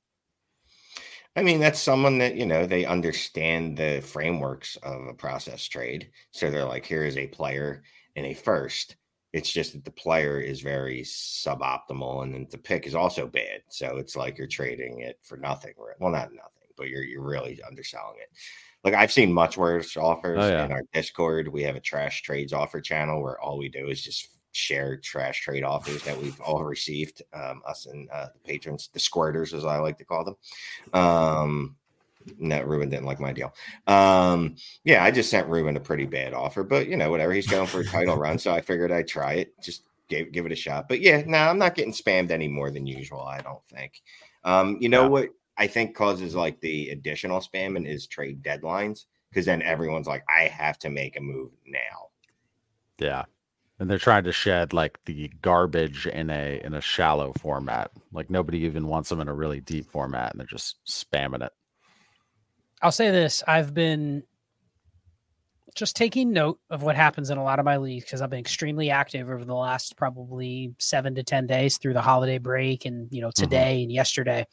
[1.36, 6.10] I mean, that's someone that, you know, they understand the frameworks of a process trade.
[6.32, 7.84] So they're like, here is a player
[8.16, 8.96] in a first
[9.34, 13.62] it's just that the player is very suboptimal, and then the pick is also bad.
[13.70, 15.74] So it's like you're trading it for nothing.
[15.78, 18.30] Well, not nothing, but you're you're really underselling it.
[18.84, 20.66] Like I've seen much worse offers oh, yeah.
[20.66, 21.50] in our Discord.
[21.50, 25.42] We have a trash trades offer channel where all we do is just share trash
[25.42, 27.22] trade offers that we've all received.
[27.34, 30.36] Um, us and uh, the patrons, the squirters, as I like to call them.
[30.94, 31.76] Um,
[32.40, 33.54] no, Ruben didn't like my deal.
[33.86, 37.32] Um, yeah, I just sent Ruben a pretty bad offer, but you know, whatever.
[37.32, 39.54] He's going for a title run, so I figured I'd try it.
[39.62, 40.90] Just give give it a shot.
[40.90, 43.22] But yeah, no, nah, I'm not getting spammed any more than usual.
[43.22, 44.02] I don't think.
[44.44, 45.10] Um, you know yeah.
[45.10, 50.24] what I think causes like the additional spamming is trade deadlines because then everyone's like,
[50.30, 52.10] I have to make a move now.
[53.00, 53.26] Yeah.
[53.80, 57.92] And they're trying to shed like the garbage in a in a shallow format.
[58.12, 61.52] Like nobody even wants them in a really deep format, and they're just spamming it.
[62.82, 64.24] I'll say this: I've been
[65.78, 68.40] just taking note of what happens in a lot of my leagues because I've been
[68.40, 73.08] extremely active over the last probably seven to ten days through the holiday break, and
[73.12, 73.44] you know mm-hmm.
[73.44, 73.84] today mm-hmm.
[73.84, 74.48] and yesterday,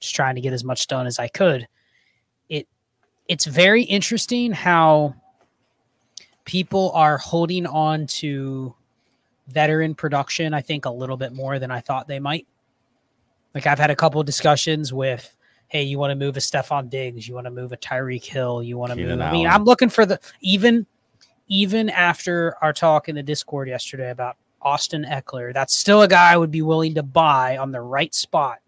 [0.00, 1.68] just trying to get as much done as I could.
[2.48, 2.66] It
[3.28, 5.14] it's very interesting how
[6.44, 8.74] people are holding on to
[9.48, 10.54] veteran production.
[10.54, 12.46] I think a little bit more than I thought they might.
[13.54, 15.36] Like I've had a couple discussions with
[15.68, 18.62] hey, you want to move a Stefon Diggs, you want to move a Tyreek Hill,
[18.62, 19.18] you want to move.
[19.22, 20.86] I mean, I'm looking for the even
[21.48, 26.32] even after our talk in the Discord yesterday about Austin Ekeler, that's still a guy
[26.32, 28.58] I would be willing to buy on the right spot.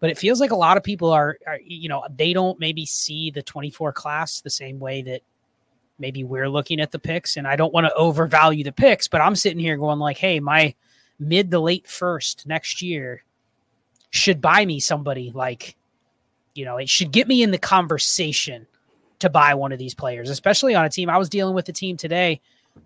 [0.00, 2.84] But it feels like a lot of people are, are you know, they don't maybe
[2.84, 5.22] see the 24 class the same way that
[5.98, 7.36] maybe we're looking at the picks.
[7.36, 10.40] And I don't want to overvalue the picks, but I'm sitting here going like, hey,
[10.40, 10.74] my
[11.18, 13.24] mid to late first next year
[14.10, 15.76] should buy me somebody like
[16.56, 18.66] you know, it should get me in the conversation
[19.18, 21.08] to buy one of these players, especially on a team.
[21.08, 22.40] I was dealing with a team today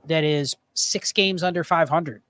[0.07, 2.23] that is six games under 500.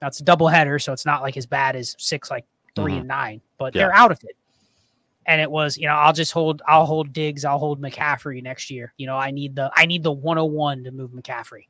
[0.00, 2.44] That's a double header, so it's not like as bad as six, like
[2.76, 2.98] 3 mm-hmm.
[3.00, 3.82] and nine, but yeah.
[3.82, 4.36] they're out of it.
[5.28, 8.70] And it was, you know, I'll just hold, I'll hold Diggs, I'll hold McCaffrey next
[8.70, 8.92] year.
[8.96, 11.68] You know, I need the, I need the 101 to move McCaffrey.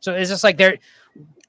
[0.00, 0.78] So it's just like they're,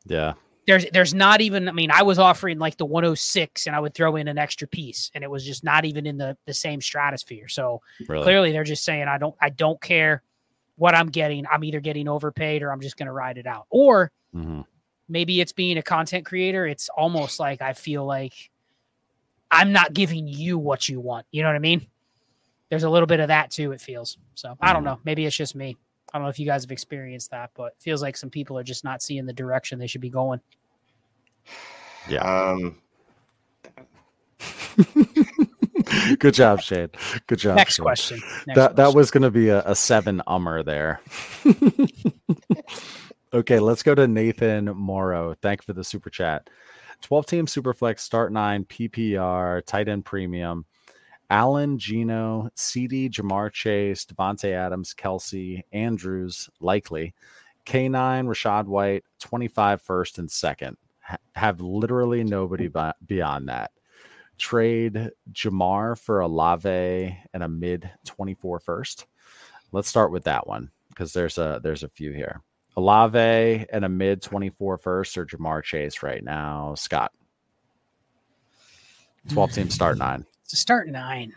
[0.06, 0.34] yeah,
[0.68, 3.94] there's there's not even I mean I was offering like the 106 and I would
[3.94, 6.82] throw in an extra piece and it was just not even in the the same
[6.82, 7.48] stratosphere.
[7.48, 8.24] So really?
[8.24, 10.24] clearly they're just saying I don't I don't care
[10.78, 11.46] what I'm getting.
[11.48, 13.66] I'm either getting overpaid or I'm just going to ride it out.
[13.70, 14.62] Or mm-hmm.
[15.10, 16.66] maybe it's being a content creator.
[16.66, 18.52] It's almost like I feel like
[19.52, 21.26] I'm not giving you what you want.
[21.32, 21.88] You know what I mean?
[22.70, 24.18] There's a little bit of that too, it feels.
[24.36, 25.00] So I don't know.
[25.06, 25.78] Maybe it's just me.
[26.14, 28.58] I don't know if you guys have experienced that, but it feels like some people
[28.58, 30.42] are just not seeing the direction they should be going.
[32.10, 32.22] Yeah.
[32.24, 32.78] Um,
[36.20, 36.92] Good job, Shade.
[37.28, 37.56] Good job.
[37.58, 37.84] Next Shane.
[37.84, 38.22] question.
[38.46, 41.02] Next that that was going to be a, a seven ummer there.
[43.34, 45.36] okay, let's go to Nathan Morrow.
[45.42, 46.50] Thank you for the super chat.
[47.02, 50.66] 12 team superflex start nine PPR tight end premium.
[51.30, 57.14] Allen, Gino, CD, Ja'Marr Chase, Davante Adams, Kelce, Andrews, likely.
[57.66, 60.78] K9, Rachaad White, 25 first and second.
[61.02, 62.72] Ha- have literally nobody hmm.
[62.72, 63.72] bi- beyond that
[64.38, 69.08] trade Ja'Marr for Olave and a mid 24 first.
[69.72, 72.42] Let's start with that one because there's a there's a few here.
[72.78, 76.76] Olave and a mid 24 first or Ja'Marr Chase right now.
[76.76, 77.12] Scott.
[79.30, 80.26] 12 team start nine.
[80.48, 81.34] to start nine.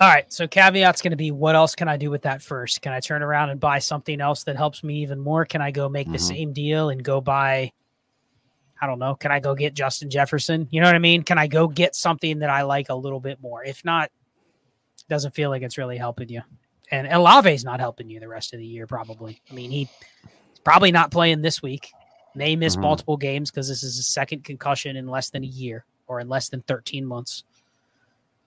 [0.00, 0.32] All right.
[0.32, 2.80] So caveat's going to be what else can I do with that first?
[2.80, 5.44] Can I turn around and buy something else that helps me even more?
[5.44, 6.20] Can I go make the Mhm.
[6.28, 7.72] same deal and go buy,
[8.80, 10.68] I don't know, can I go get Justin Jefferson?
[10.70, 11.24] You know what I mean?
[11.24, 13.64] Can I go get something that I like a little bit more?
[13.64, 14.10] If not,
[15.08, 16.42] doesn't feel like it's really helping you.
[16.90, 19.40] And Olave's not helping you the rest of the year, probably.
[19.50, 19.88] I mean, he's
[20.64, 21.90] probably not playing this week.
[22.34, 22.82] May miss Mhm.
[22.82, 26.28] multiple games because this is his second concussion in less than a year or in
[26.28, 27.44] less than 13 months.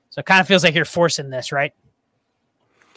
[0.09, 1.73] So it kind of feels like you're forcing this, right?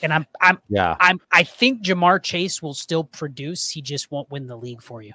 [0.03, 0.97] And I'm I'm Yeah.
[1.01, 3.71] I'm I think Ja'Marr Chase will still produce.
[3.71, 5.13] He just won't win the league for you.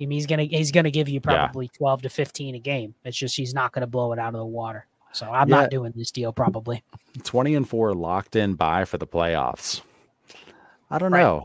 [0.00, 1.46] I mean, he's gonna he's gonna give you Yeah.
[1.46, 2.94] probably 12 to 15 a game.
[3.04, 4.86] It's just he's not gonna blow it out of the water.
[5.12, 5.56] So I'm Yeah.
[5.62, 6.82] not doing this deal probably.
[7.24, 9.80] 20 and 4 locked in by for the playoffs.
[10.90, 11.22] I don't Right.
[11.22, 11.44] know.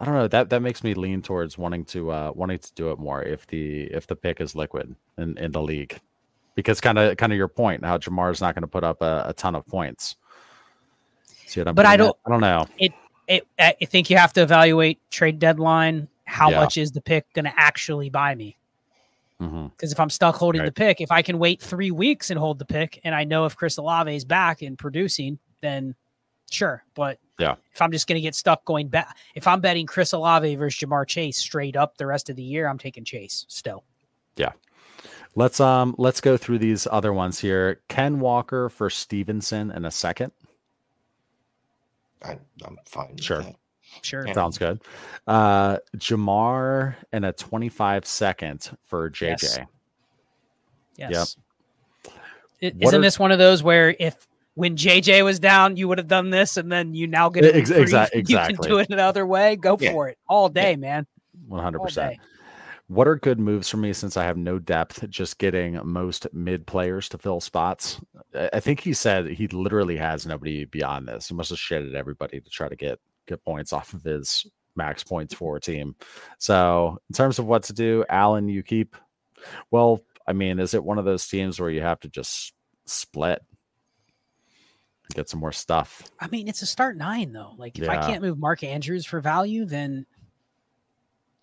[0.00, 0.28] I don't know.
[0.28, 3.46] That that makes me lean towards wanting to uh wanting to do it more if
[3.46, 5.98] the if the pick is liquid in, in the league.
[6.56, 9.24] Because kind of kind of your point, how Ja'Marr's not going to put up a,
[9.28, 10.16] a ton of points.
[11.46, 12.66] See what I'm But I don't- I don't know.
[12.78, 12.92] It
[13.26, 16.08] it, I think you have to evaluate trade deadline.
[16.26, 16.60] How Yeah.
[16.60, 18.56] much is the pick going to actually buy me?
[19.40, 20.66] Hmm Because if I'm stuck holding Right.
[20.66, 23.44] the pick, if I can wait three weeks and hold the pick, and I know
[23.46, 25.94] if Chris Olave is back and producing, then
[26.50, 26.84] sure.
[26.94, 27.56] But Yeah.
[27.72, 30.78] if I'm just going to get stuck going back, if I'm betting Chris Olave versus
[30.88, 33.82] Ja'Marr Chase straight up the rest of the year, I'm taking Chase still.
[34.36, 34.52] Yeah.
[35.36, 37.80] Let's um let's go through these other ones here.
[37.88, 40.30] Ken Walker for Stevenson in a second.
[42.22, 43.10] I, I'm fine.
[43.12, 43.44] with Sure.
[43.94, 44.04] That.
[44.06, 44.26] Sure.
[44.26, 44.32] Yeah.
[44.34, 44.80] Sounds good.
[45.26, 49.66] Uh Ja'Marr and a 25 second for JJ.
[50.96, 51.10] Yes.
[51.10, 51.36] Yes.
[52.06, 52.10] I-
[52.66, 55.98] What Isn't are- this one of those where if when JJ was down, you would
[55.98, 58.78] have done this, and then you now get it Ex- reprieve, exa- You can do
[58.78, 59.56] it another way.
[59.56, 59.90] Go Yeah.
[59.90, 61.06] for it all day, man.
[61.48, 61.94] 100%.
[62.12, 62.20] Day.
[62.86, 66.66] What are good moves for me since I have no depth, just getting most mid
[66.66, 68.00] players to fill spots?
[68.34, 71.28] I I think he said he literally has nobody beyond this.
[71.28, 74.46] He must have shitted everybody to try to get get points off of his
[74.76, 75.94] max points for a team.
[76.38, 78.96] So, in terms of what to do, Allen, you keep.
[79.70, 82.54] Well, I mean, is it one of those teams where you have to just
[82.86, 83.42] split,
[85.14, 86.02] get some more stuff?
[86.20, 87.54] I mean, it's a start nine though.
[87.56, 90.06] Like if I can't move Mark Andrews for value, then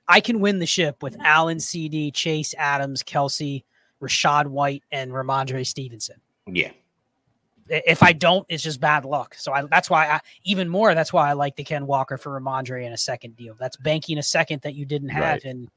[0.07, 3.63] I can win the ship with Allen, CD, Chase, Adams, Kelce,
[4.01, 6.19] Rachaad White, and Rhamondre Stevenson.
[6.47, 6.71] Yeah.
[7.69, 9.35] I- If I don't, it's just bad luck.
[9.35, 10.93] So I, that's why I even more.
[10.95, 13.55] That's why I like the Ken Walker for Rhamondre in a second deal.
[13.59, 15.23] That's banking a second that you didn't have.
[15.35, 15.45] Right.
[15.45, 15.69] And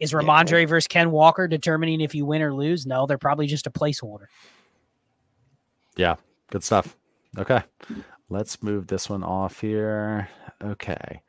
[0.00, 0.18] is Yeah.
[0.20, 2.86] Rhamondre versus Ken Walker determining if you win or lose?
[2.86, 4.26] No, they're probably just a placeholder.
[5.96, 6.16] Yeah,
[6.50, 6.96] good stuff.
[7.38, 7.62] Okay.
[8.30, 10.28] Let's move this one off here.
[10.62, 11.22] Okay.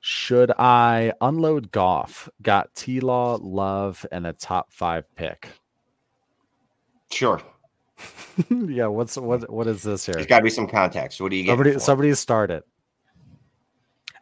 [0.00, 2.28] Should I unload Goff?
[2.42, 5.48] Got T Law, Love, and a top five pick.
[7.10, 7.40] Sure.
[8.50, 10.14] yeah, what's what what is this here?
[10.14, 11.20] There's got to be some context.
[11.20, 11.50] What do you get?
[11.52, 12.64] Somebody somebody start it.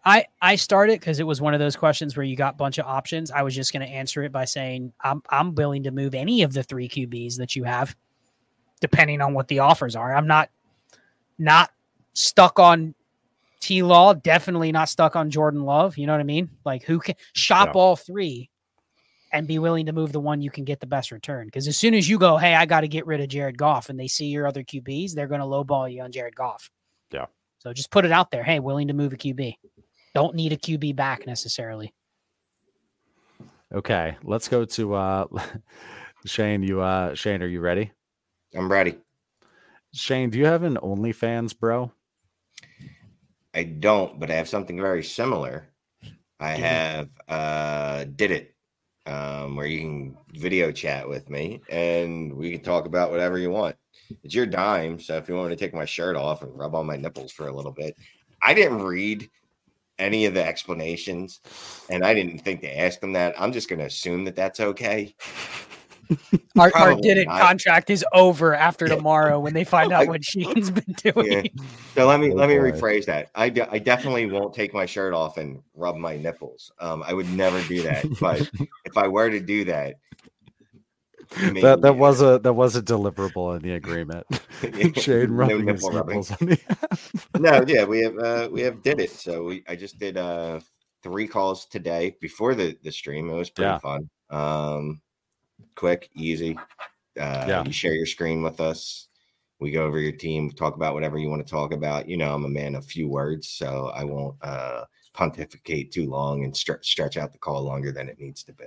[0.05, 2.79] I I started because it was one of those questions where you got a bunch
[2.79, 3.31] of options.
[3.31, 6.43] I was just going to answer it by saying I'm I'm willing to move any
[6.43, 7.97] of the three QBs that you have,
[8.81, 10.15] depending on what the offers are.
[10.15, 10.51] I'm not
[11.39, 11.71] not
[12.13, 12.95] stuck on
[13.61, 14.13] T Law.
[14.13, 15.97] Definitely not stuck on Jordan Love.
[15.97, 16.51] You know what I mean?
[16.65, 17.81] Like who can shop Yeah.
[17.81, 18.51] all three
[19.35, 21.47] and be willing to move the one you can get the best return?
[21.47, 23.91] Because as soon as you go, hey, I got to get rid of Jared Goff,
[23.91, 26.71] and they see your other QBs, they're going to lowball you on Jared Goff.
[27.11, 27.27] Yeah.
[27.59, 28.43] So just put it out there.
[28.43, 29.57] Hey, willing to move a QB
[30.15, 31.93] don't need a QB back necessarily.
[33.73, 35.27] Okay, let's go to uh
[36.25, 36.63] Shane.
[36.63, 37.91] You uh Shane, are you ready?
[38.55, 38.97] I'm ready.
[39.93, 41.93] Shane, do you have an OnlyFans, bro?
[43.53, 45.69] I don't, but I have something very similar.
[46.39, 48.54] I have uh did it.
[49.07, 53.51] Um, where you can video chat with me and we can talk about whatever you
[53.51, 53.77] want.
[54.23, 54.99] It's your dime.
[54.99, 57.33] So if you want me to take my shirt off and rub on my nipples
[57.33, 57.97] for a little bit,
[58.43, 59.31] I didn't read
[59.99, 61.41] any of the explanations
[61.89, 63.41] and I didn't think to ask them that.
[63.41, 65.15] I'm just going to assume that that's okay.
[66.59, 70.71] our, our did it contract is over after tomorrow when they find out what Shane's
[70.71, 71.51] been doing.
[71.53, 71.65] Yeah.
[71.95, 72.73] So let me oh, let me boy.
[72.73, 73.31] rephrase that.
[73.35, 76.73] I, de- I definitely won't take my shirt off and rub my nipples.
[76.79, 78.07] Um, I would never do that.
[78.21, 78.51] But
[78.85, 79.97] if I were to do that,
[81.63, 84.27] that that was a that was a deliverable in the agreement.
[84.97, 86.59] Shane rubbing no his nipples on the
[87.39, 89.11] no, yeah, we have uh, we have did it.
[89.11, 90.61] So we I just did uh
[91.03, 93.31] three calls today before the the stream.
[93.31, 93.79] It was pretty yeah.
[93.79, 94.11] fun.
[94.31, 95.01] Um,
[95.75, 96.59] quick, easy.
[97.19, 97.65] Uh, yeah.
[97.65, 99.09] You share your screen with us.
[99.61, 102.09] We go over your team, talk about whatever you want to talk about.
[102.09, 106.45] You know, I'm a man of few words, so I won't uh, pontificate too long
[106.45, 108.67] and stretch stretch out the call longer than it needs to be.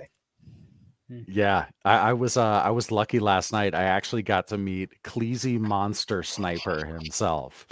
[1.10, 1.24] Mm.
[1.26, 3.74] Yeah, I, I was uh, I was lucky last night.
[3.74, 7.66] I actually got to meet Cleasy Monster Sniper himself.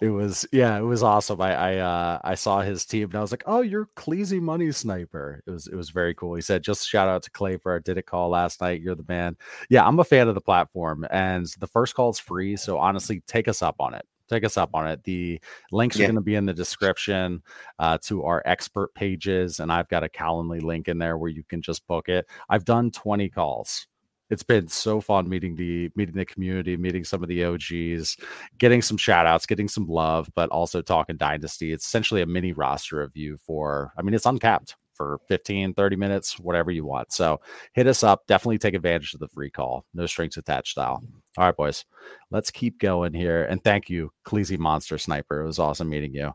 [0.00, 1.40] It was yeah, it was awesome.
[1.40, 4.70] I I uh, I saw his team and I was like, oh, you're Cleasy Money
[4.70, 5.42] Sniper.
[5.46, 6.36] It was it was very cool.
[6.36, 8.80] He said, just shout out to Clay for our did it call last night.
[8.80, 9.36] You're the man.
[9.68, 12.56] Yeah, I'm a fan of the platform, and the first call is free.
[12.56, 15.02] So honestly, take us up on it take us up on it.
[15.04, 15.40] The
[15.72, 16.04] links yeah.
[16.04, 17.42] are going to be in the description
[17.78, 21.44] uh, to our expert pages, and I've got a Calendly link in there where you
[21.44, 22.26] can just book it.
[22.48, 23.86] I've done 20 calls.
[24.28, 28.16] It's been so fun meeting the meeting the community, meeting some of the OGs,
[28.58, 31.72] getting some shout outs, getting some love, but also talking dynasty.
[31.72, 35.96] It's essentially a mini roster of you for I mean, it's uncapped for 15, 30
[35.96, 37.12] minutes, whatever you want.
[37.12, 37.40] So
[37.74, 38.26] hit us up.
[38.26, 39.84] Definitely take advantage of the free call.
[39.94, 41.02] No strings attached style.
[41.36, 41.84] All right, boys.
[42.30, 43.44] Let's keep going here.
[43.44, 45.42] And thank you, Cleasy Monster Sniper.
[45.42, 46.32] It was awesome meeting you.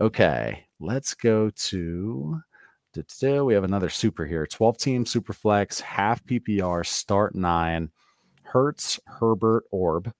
[0.00, 2.40] Okay, let's go to
[3.44, 7.90] we have another super here 12 team super flex half ppr start nine
[8.44, 10.12] Hurts herbert orb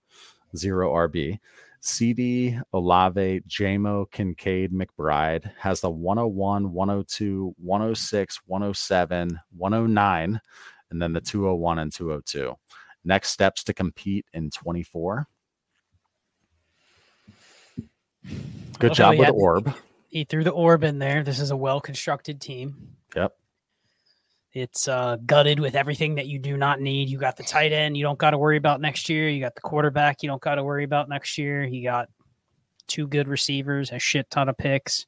[0.56, 1.38] zero rb
[1.86, 10.40] CD, Olave, JMO, Kincaid, McBride has the 101, 102, 106, 107, 109,
[10.90, 12.54] and then the 201 and 202.
[13.04, 15.28] Next steps to compete in 24.
[18.78, 19.74] Good job with Orb.
[20.08, 21.22] He threw the Orb in there.
[21.22, 22.96] This is a well constructed team.
[23.14, 23.32] Yep.
[24.52, 27.08] It's uh, gutted with everything that you do not need.
[27.08, 29.28] You got the tight end, you don't got to worry about next year.
[29.28, 31.64] You got the quarterback, you don't got to worry about next year.
[31.64, 32.08] You got
[32.86, 35.06] two good receivers, a shit ton of picks.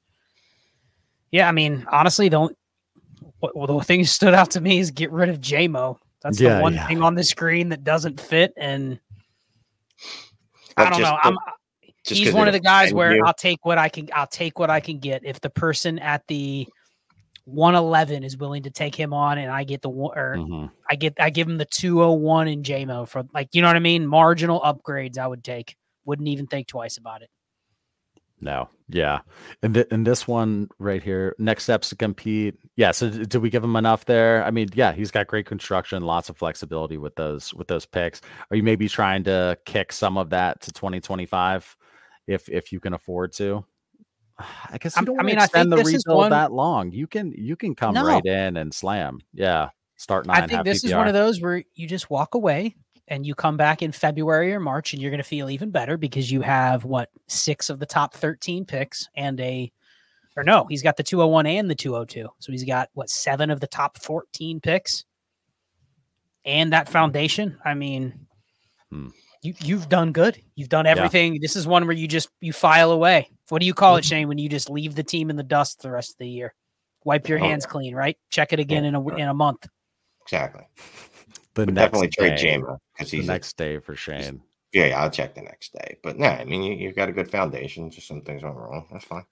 [1.31, 2.57] Yeah, I mean, honestly, don't.
[3.41, 5.99] Well, the thing that stood out to me is get rid of JMO.
[6.23, 6.87] That's yeah, the one yeah.
[6.87, 8.99] thing on the screen that doesn't fit, and
[10.77, 11.19] I don't know.
[11.23, 11.37] I'm,
[12.05, 13.23] he's one of the guys where you.
[13.25, 14.09] I'll take what I can.
[14.15, 15.25] I'll take what I can get.
[15.25, 16.67] If the person at the
[17.47, 20.67] 111 is willing to take him on and I get the one or mm-hmm.
[20.91, 23.81] I get I give him the 201 in JMO for like you know what I
[23.81, 27.31] mean marginal upgrades I would take wouldn't even think twice about it
[28.41, 29.21] no yeah
[29.63, 33.51] and, th- and this one right here next steps to compete yeah so do we
[33.51, 37.17] give him enough there I mean yeah he's got great construction lots of flexibility with
[37.17, 41.77] those with those picks are you maybe trying to kick some of that to 2025
[42.27, 43.65] if if you can afford to
[44.71, 46.31] I guess you don't I mean, extend the rebuild one...
[46.31, 46.93] that long.
[46.93, 48.05] You can you can come no.
[48.05, 49.21] right in and slam.
[49.33, 50.43] Yeah, start nine.
[50.43, 50.87] I think this PPR.
[50.87, 52.77] is one of those where you just walk away
[53.09, 55.97] and you come back in February or March, and you're going to feel even better
[55.97, 59.71] because you have what six of the top thirteen picks and a,
[60.37, 63.61] or no, he's got the 201 and the 202, so he's got what seven of
[63.61, 65.05] the top 14 picks,
[66.45, 67.59] and that foundation.
[67.65, 68.27] I mean.
[68.91, 69.09] Hmm
[69.47, 70.41] you you've done good.
[70.57, 71.35] You've done everything.
[71.35, 71.39] Yeah.
[71.41, 73.31] This is one where you just you file away.
[73.49, 74.09] What do you call it, mm-hmm.
[74.09, 74.29] Shane?
[74.29, 76.55] When you just leave the team in the dust the rest of the year,
[77.05, 78.19] wipe your oh, hands clean, right?
[78.31, 78.89] Check it again yeah.
[78.91, 79.67] in a in a month.
[80.23, 80.65] Exactly.
[81.57, 84.43] The definitely trade Jamer because he's the next day for Shane.
[84.73, 85.97] Yeah, yeah, I'll check the next day.
[86.03, 87.91] But no, I mean you, have got a good foundation.
[87.91, 88.87] Just some things went wrong.
[88.93, 89.25] That's fine.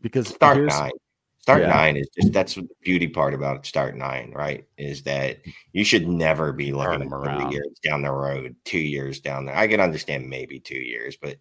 [0.00, 0.90] Because start nine.
[1.38, 1.68] Start yeah.
[1.68, 4.66] nine is just that's the beauty part about start nine, right?
[4.76, 5.38] Is that
[5.72, 9.56] you should never be looking three years down the road, two years down there.
[9.56, 11.36] I can understand maybe two years, but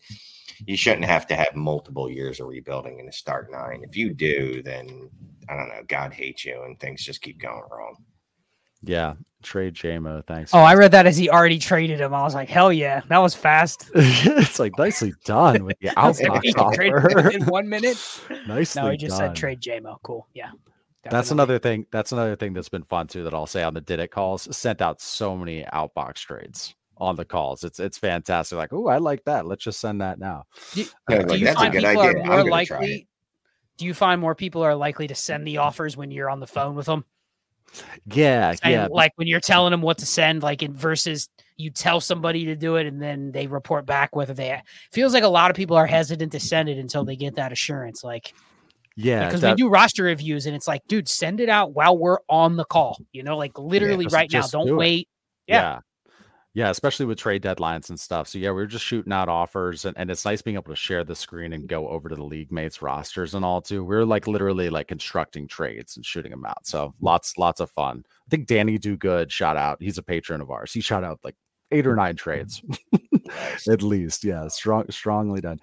[0.66, 3.82] you shouldn't have to have multiple years of rebuilding in a start nine.
[3.84, 5.10] If you do, then
[5.50, 7.96] I don't know, God hates you and things just keep going wrong.
[8.82, 10.26] Yeah, trade JMO.
[10.26, 10.54] Thanks.
[10.54, 12.14] Oh, I read that as he already traded him.
[12.14, 13.90] I was like, hell yeah, that was fast.
[13.96, 17.98] it's like nicely done with the outbox offer in one minute.
[18.48, 18.82] nicely.
[18.82, 19.30] No, he just done.
[19.30, 19.98] said trade JMO.
[20.04, 20.28] Cool.
[20.34, 20.52] Yeah.
[21.04, 21.18] Definitely.
[21.18, 21.86] That's another thing.
[21.92, 23.24] That's another thing that's been fun too.
[23.24, 24.54] That I'll say on the did it calls.
[24.56, 27.64] Sent out so many outbox trades on the calls.
[27.64, 28.58] It's it's fantastic.
[28.58, 29.46] Like, oh, I like that.
[29.46, 30.44] Let's just send that now.
[30.74, 32.22] Do, yeah, uh, do you find people idea.
[32.22, 33.08] are more likely?
[33.78, 36.48] Do you find more people are likely to send the offers when you're on the
[36.48, 37.06] phone with them?
[38.06, 38.88] Yeah, And yeah.
[38.90, 42.56] like when you're telling them what to send, like in versus you tell somebody to
[42.56, 44.62] do it and then they report back whether they
[44.94, 47.52] feels like a lot of people are hesitant to send it until they get that
[47.52, 48.04] assurance.
[48.04, 48.34] Like
[48.96, 51.98] yeah, because that- we do roster reviews and it's like, dude, send it out while
[51.98, 52.98] we're on the call.
[53.12, 54.48] You know, like literally just- right now.
[54.48, 55.08] Don't do wait.
[55.48, 55.62] Yeah.
[55.62, 55.80] yeah.
[56.56, 58.28] Yeah, especially with trade deadlines and stuff.
[58.28, 60.76] So yeah, we are just shooting out offers and, and it's nice being able to
[60.76, 63.84] share the screen and go over to the league mates rosters and all too.
[63.84, 66.66] We're like literally like constructing trades and shooting them out.
[66.66, 67.06] So hmm.
[67.06, 68.04] lots, lots of fun.
[68.08, 69.82] I think Danny Do Good shout out.
[69.82, 70.74] He's a patron of ours.
[70.74, 71.36] He shot out like
[71.72, 72.18] eight or nine hmm.
[72.18, 72.64] trades
[73.70, 74.24] at least.
[74.24, 75.60] Yeah, strong, strongly done.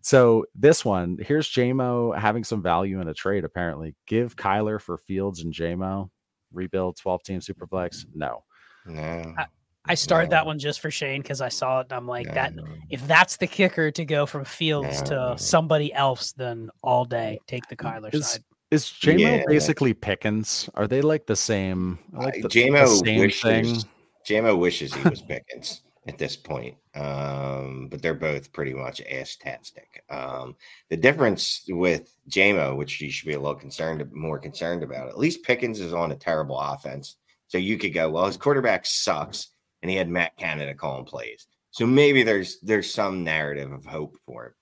[0.00, 3.44] So this one, here's JMO having some value in a trade.
[3.44, 6.08] Apparently, give Kyler for Fields and JMO.
[6.52, 8.06] Rebuild 12 team superflex.
[8.14, 8.42] No.
[8.86, 9.34] No.
[9.38, 9.46] I
[9.94, 10.36] started No.
[10.36, 12.64] that one just for Shane because I saw it and I'm like, that no.
[12.90, 15.34] if that's the kicker to go from Fields No.
[15.34, 18.44] to somebody else, then all day take the Kyler Is- side.
[18.70, 19.42] Is JMO Yeah.
[19.48, 20.70] basically Pickens?
[20.74, 21.98] Are they like the same?
[22.12, 23.90] Like Uh, the, JMO the same wishes thing?
[24.28, 26.76] JMO wishes he was Pickens at this point.
[26.94, 30.04] Um, but they're both pretty much ass-tastic.
[30.08, 30.54] Um,
[30.88, 35.18] the difference with JMO, which you should be a little concerned, more concerned about, at
[35.18, 37.16] least Pickens is on a terrible offense.
[37.48, 39.48] So you could go, well, his quarterback sucks,
[39.82, 41.46] and he had Matt Canada calling plays.
[41.70, 44.52] So maybe there's there's some narrative of hope for him.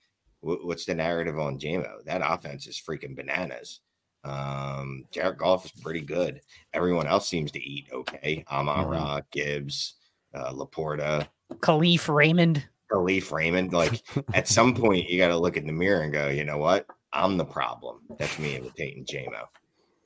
[0.40, 2.04] Wh- What's the narrative on JMO?
[2.04, 3.80] That offense is freaking bananas.
[4.24, 6.40] Um, Jared Goff is pretty good.
[6.74, 8.44] Everyone else seems to eat okay.
[8.50, 8.90] Amon Mhm.
[8.90, 9.94] Ra, Gibbs,
[10.34, 11.26] uh, Laporta,
[11.60, 12.66] Kalif Raymond.
[12.92, 13.72] Kalif Raymond.
[13.72, 14.02] Like
[14.34, 16.86] at some point, you got to look in the mirror and go, you know what?
[17.12, 18.00] I'm the problem.
[18.18, 19.46] That's me imitating JMO.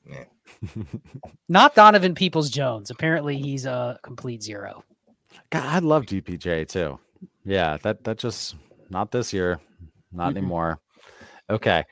[0.09, 0.23] Yeah.
[1.49, 2.89] Not Donovan Peoples Jones.
[2.91, 4.83] Apparently he's a complete zero.
[5.53, 6.99] God, I love DPJ too.
[7.45, 8.55] Yeah, that that just
[8.89, 9.59] not this year,
[10.11, 10.37] not Mm-mm.
[10.37, 10.79] anymore.
[11.47, 11.83] Okay.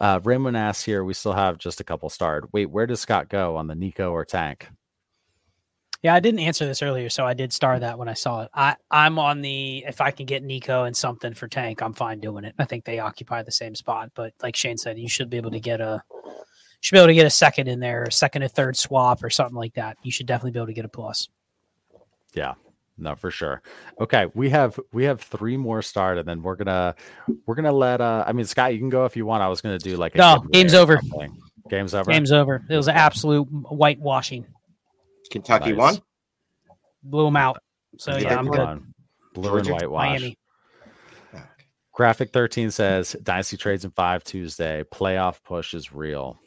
[0.00, 2.46] Uh Raymond asks here, we still have just a couple starred.
[2.52, 4.68] Wait, where does Scott go on the Nico or tank?
[6.02, 8.50] Yeah, I didn't answer this earlier, so I did star that when I saw it.
[8.52, 12.18] I, I'm on the if I can get Nico and something for Tank, I'm fine
[12.18, 12.56] doing it.
[12.58, 15.52] I think they occupy the same spot, but like Shane said, you should be able
[15.52, 16.02] to get a
[16.80, 19.30] should be able to get a second in there, a second and third swap or
[19.30, 19.96] something like that.
[20.02, 21.28] You should definitely be able to get a plus.
[22.34, 22.54] Yeah,
[22.98, 23.62] no, for sure.
[24.00, 26.94] Okay, we have we have three more starred, and then we're gonna
[27.46, 29.42] we're gonna let uh I mean Scott, you can go if you want.
[29.42, 30.98] I was gonna do like a No, game's over.
[30.98, 31.36] something.
[31.68, 32.10] Game's over.
[32.10, 32.64] Game's over.
[32.70, 34.46] It was an absolute whitewashing.
[35.30, 35.78] Kentucky Nice.
[35.78, 36.02] won.
[37.02, 37.58] Blew them out.
[37.98, 38.58] So Yeah, yeah, I'm good.
[38.60, 38.94] one.
[39.34, 40.08] Blue Georgia, and whitewash.
[40.20, 40.38] Miami.
[41.92, 44.84] Graphic 13 says Dynasty trades in five Tuesday.
[44.92, 46.38] Playoff push is real.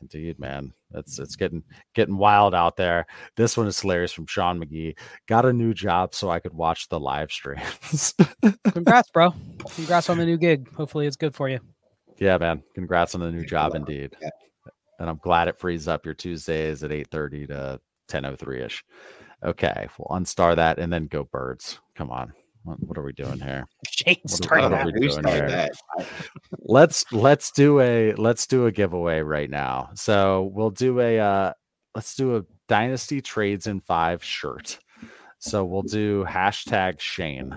[0.00, 0.72] Indeed, man.
[0.94, 1.62] It's it's getting
[1.94, 3.06] getting wild out there.
[3.36, 4.96] This one is hilarious from Sean McGee.
[5.26, 8.14] Got a new job so I could watch the live streams.
[8.72, 9.34] Congrats, bro.
[9.74, 10.72] Congrats on the new gig.
[10.74, 11.58] Hopefully it's good for you.
[12.18, 12.62] yeah, man.
[12.74, 14.16] Congrats on the new job indeed.
[14.22, 14.30] Yeah.
[14.98, 18.84] And I'm glad it frees up your Tuesdays at 8:30 to 10:03 ish.
[19.44, 21.78] Okay, we'll unstar that and then go birds.
[21.94, 22.32] Come on.
[22.66, 23.64] What, what are we doing here?
[23.88, 24.86] Shane started that.
[24.86, 25.48] we Who started here?
[25.48, 25.72] that?
[26.58, 29.90] Let's let's do a let's do a giveaway right now.
[29.94, 31.52] So we'll do a uh
[31.94, 34.80] let's do a dynasty trades in five shirt.
[35.38, 37.54] So we'll do hashtag Shane.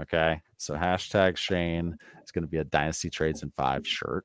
[0.00, 0.40] Okay.
[0.56, 4.24] So hashtag Shane is going to be a dynasty trades in five shirt.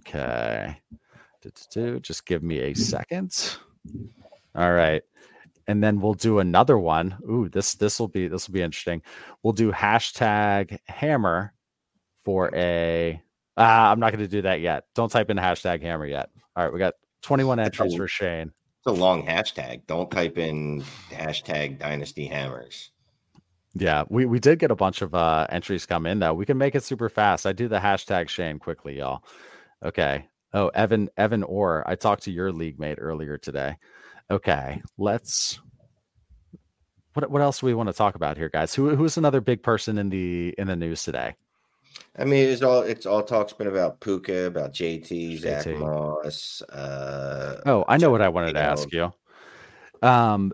[0.00, 0.76] Okay.
[2.02, 3.56] Just give me a second.
[4.54, 5.02] All right.
[5.68, 7.16] And then we'll do another one.
[7.30, 9.02] Ooh, this this will be this will be interesting.
[9.42, 11.52] We'll do hashtag hammer
[12.24, 13.20] for a
[13.56, 14.84] ah, I'm not going to do that yet.
[14.94, 16.30] Don't type in hashtag hammer yet.
[16.56, 18.52] All right, we got 21 entries for Shane.
[18.78, 19.82] It's a long hashtag.
[19.86, 22.90] Don't type in hashtag Dynasty Hammers.
[23.74, 26.34] Yeah, we we did get a bunch of uh entries come in though.
[26.34, 27.46] We can make it super fast.
[27.46, 29.22] I do the hashtag Shane quickly, y'all.
[29.84, 30.26] Okay.
[30.54, 31.84] Oh, Evan Evan Orr.
[31.86, 33.76] I talked to your league mate earlier today.
[34.30, 35.60] Okay, let's.
[37.14, 38.74] What what else do we want to talk about here, guys?
[38.74, 41.34] Who who's another big person in the in the news today?
[42.18, 45.78] I mean, it's all it's all talk's been about Puka, about JT, Zach JT.
[45.78, 46.62] Moss.
[46.62, 49.12] Uh, Oh, I know what I wanted to ask you.
[50.02, 50.52] Um,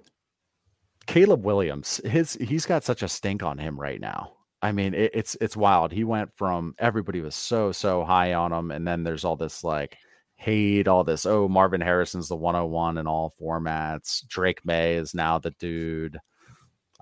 [1.06, 4.32] Caleb Williams, his he's got such a stink on him right now.
[4.62, 5.92] I mean, it, it's it's wild.
[5.92, 9.64] He went from everybody was so so high on him, and then there's all this
[9.64, 9.98] like
[10.44, 11.26] hate, all this.
[11.26, 14.26] Oh, Marvin Harrison's the 101 in all formats.
[14.28, 16.18] Drake Maye is now the dude.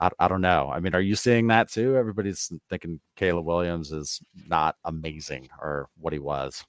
[0.00, 0.70] I, I don't know.
[0.72, 1.96] I mean, are you seeing that too?
[1.96, 6.64] Everybody's thinking Caleb Williams is not amazing or what he was.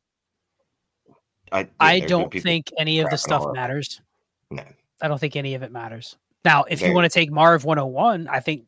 [1.52, 4.02] I, I don't think any of the stuff all matters.
[4.50, 4.64] No.
[5.02, 6.18] I don't think any of it matters.
[6.44, 8.66] Now, if you want to take Marv 101, I think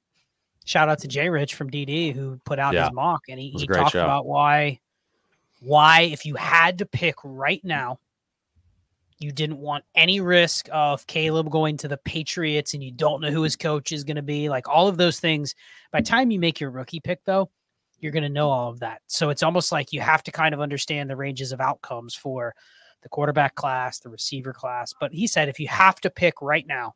[0.65, 2.85] shout out to Jay Rich from DD who put out Yeah.
[2.85, 4.03] his mock and he, he talked show.
[4.03, 4.79] about why
[5.61, 7.99] why if you had to pick right now
[9.19, 13.31] You didn't want any risk of Caleb going to the Patriots and you don't know
[13.31, 14.49] who his coach is going to be.
[14.49, 15.55] Like all of those things.
[15.91, 17.49] By the time you make your rookie pick, though,
[17.99, 19.01] you're going to know all of that.
[19.07, 22.53] So it's almost like you have to kind of understand the ranges of outcomes for
[23.03, 24.93] the quarterback class, the receiver class.
[24.99, 26.95] But he said if you have to pick right now,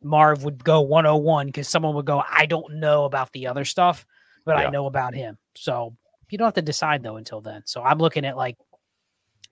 [0.00, 4.06] Marv would go 101 because someone would go, I don't know about the other stuff,
[4.44, 4.68] but yeah.
[4.68, 5.36] I know about him.
[5.56, 5.96] So
[6.32, 7.62] you don't have to decide though until then.
[7.66, 8.56] So I'm looking at like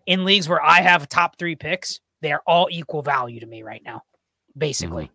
[0.07, 3.63] in leagues where I have top three picks, they are all equal value to me
[3.63, 4.03] right now,
[4.57, 5.05] basically.
[5.05, 5.13] Mm-hmm.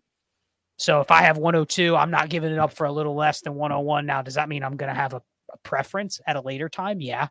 [0.76, 3.54] So if I have 102, I'm not giving it up for a little less than
[3.54, 4.06] 101.
[4.06, 5.22] Now, does that mean I'm going to have a,
[5.52, 7.00] a, preference at a later time?
[7.00, 7.28] Yeah.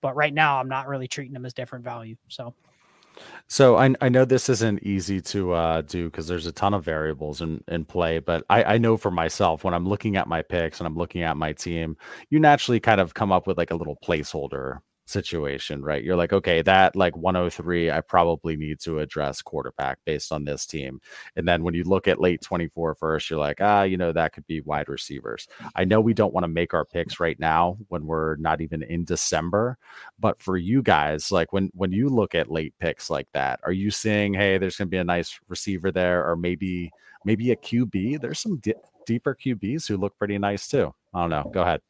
[0.00, 2.16] But right now, I'm not really treating them as different value.
[2.28, 2.54] So,
[3.48, 6.84] so I, I know this isn't easy to uh, do because there's a ton of
[6.84, 10.42] variables in, in play, but I, I know for myself when I'm looking at my
[10.42, 11.96] picks and I'm looking at my team,
[12.30, 14.78] you naturally kind of come up with like a little placeholder
[15.10, 16.02] situation, right?
[16.02, 20.66] You're like, okay, that like 103, I probably need to address quarterback based on this
[20.66, 21.00] team.
[21.36, 24.32] And then when you look at late 24 first, you're like, ah, you know, that
[24.32, 25.48] could be wide receivers.
[25.74, 28.82] I know we don't want to make our picks right now when we're not even
[28.82, 29.76] in December,
[30.18, 33.72] but for you guys, like when when you look at late picks like that, are
[33.72, 36.90] you seeing, hey, there's going to be a nice receiver there, or maybe
[37.24, 38.20] maybe a QB?
[38.20, 38.74] There's some di-
[39.06, 40.94] deeper QBs who look pretty nice too.
[41.14, 41.50] I don't know.
[41.52, 41.80] Go ahead.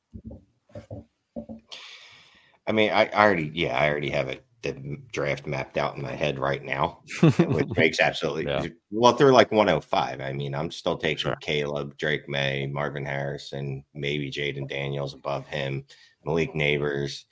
[2.66, 6.02] I mean, I, I already, yeah, I already have it the draft mapped out in
[6.02, 8.66] my head right now, which makes absolutely yeah.
[8.90, 9.12] well.
[9.12, 11.36] If they're like 105, I mean, I'm still taking sure.
[11.40, 15.84] Caleb, Drake Maye, Marvin Harrison, maybe Jayden Daniels above him,
[16.24, 17.24] Malik Nabers,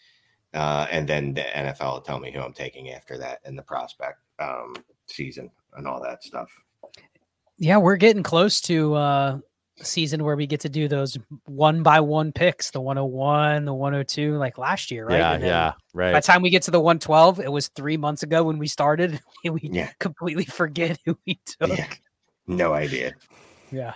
[0.54, 3.62] uh, and then the NFL will tell me who I'm taking after that in the
[3.62, 4.74] prospect um,
[5.06, 6.50] season and all that stuff.
[7.58, 9.38] Yeah, we're getting close to uh,
[9.82, 14.36] season where we get to do those one by one picks, the 101, the 102,
[14.36, 15.18] like last year, right?
[15.18, 16.12] Yeah, yeah, right.
[16.12, 18.66] By the time we get to the 112, it was three months ago when we
[18.66, 19.20] started.
[19.44, 19.92] We yeah.
[19.98, 21.78] completely forget who we took.
[21.78, 21.86] Yeah.
[22.48, 23.14] No idea.
[23.70, 23.94] Yeah.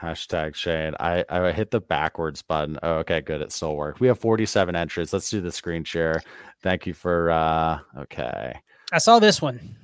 [0.00, 0.94] Hashtag Shane.
[1.00, 2.78] I, I hit the backwards button.
[2.82, 3.40] Oh, okay, good.
[3.40, 4.00] It still worked.
[4.00, 5.12] We have 47 entries.
[5.12, 6.22] Let's do the screen share.
[6.62, 8.54] Thank you for uh okay.
[8.92, 9.76] I saw this one.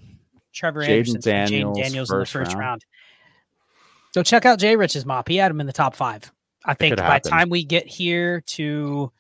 [0.52, 2.60] Trevor Jayden Anderson, Daniels, Daniels in the first round.
[2.60, 2.84] round.
[4.18, 5.28] So check out Jay Rich's mop.
[5.28, 6.32] He had him in the top five.
[6.64, 9.12] I think by the time we get here to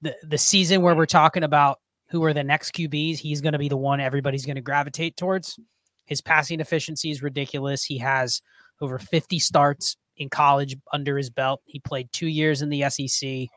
[0.00, 1.80] the, the season where we're talking about
[2.10, 5.16] who are the next QBs, he's going to be the one everybody's going to gravitate
[5.16, 5.58] towards.
[6.04, 7.82] His passing efficiency is ridiculous.
[7.82, 8.40] He has
[8.80, 11.60] over 50 starts in college under his belt.
[11.64, 13.48] He played two years in the SEC.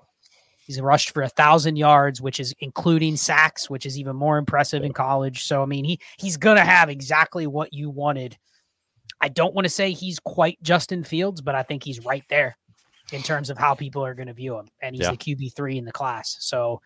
[0.65, 4.83] He's rushed for a thousand yards, which is including sacks, which is even more impressive
[4.83, 5.43] in college.
[5.43, 8.39] So I mean, he he's gonna have exactly what you wanted
[9.21, 12.57] I don't want to say he's quite Justin Fields, but I think he's right there
[13.13, 14.67] in terms of how people are going to view him.
[14.81, 15.11] And he's yeah.
[15.11, 16.37] the QB three in the class.
[16.39, 16.81] So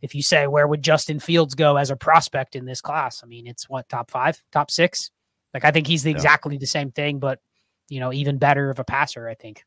[0.00, 3.26] if you say where would Justin Fields go as a prospect in this class, I
[3.26, 5.10] mean, it's what top five, top six.
[5.52, 6.16] Like I think he's the, yeah.
[6.16, 7.40] exactly the same thing, but
[7.88, 9.28] you know, even better of a passer.
[9.28, 9.64] I think.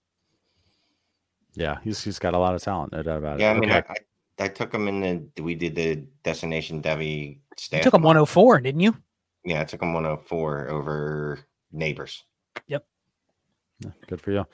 [1.56, 2.94] Yeah, he's he's got a lot of talent.
[2.94, 3.54] No doubt about yeah, it.
[3.54, 3.84] Yeah, I mean, okay.
[3.90, 7.40] I, I, I, took him in the we did the destination Devy.
[7.58, 7.80] staff.
[7.80, 8.96] You took him 104, didn't you?
[9.44, 11.40] Yeah, I took him 104 over
[11.74, 12.22] Nabers.
[12.68, 12.86] Yep.
[14.08, 14.46] Good for you.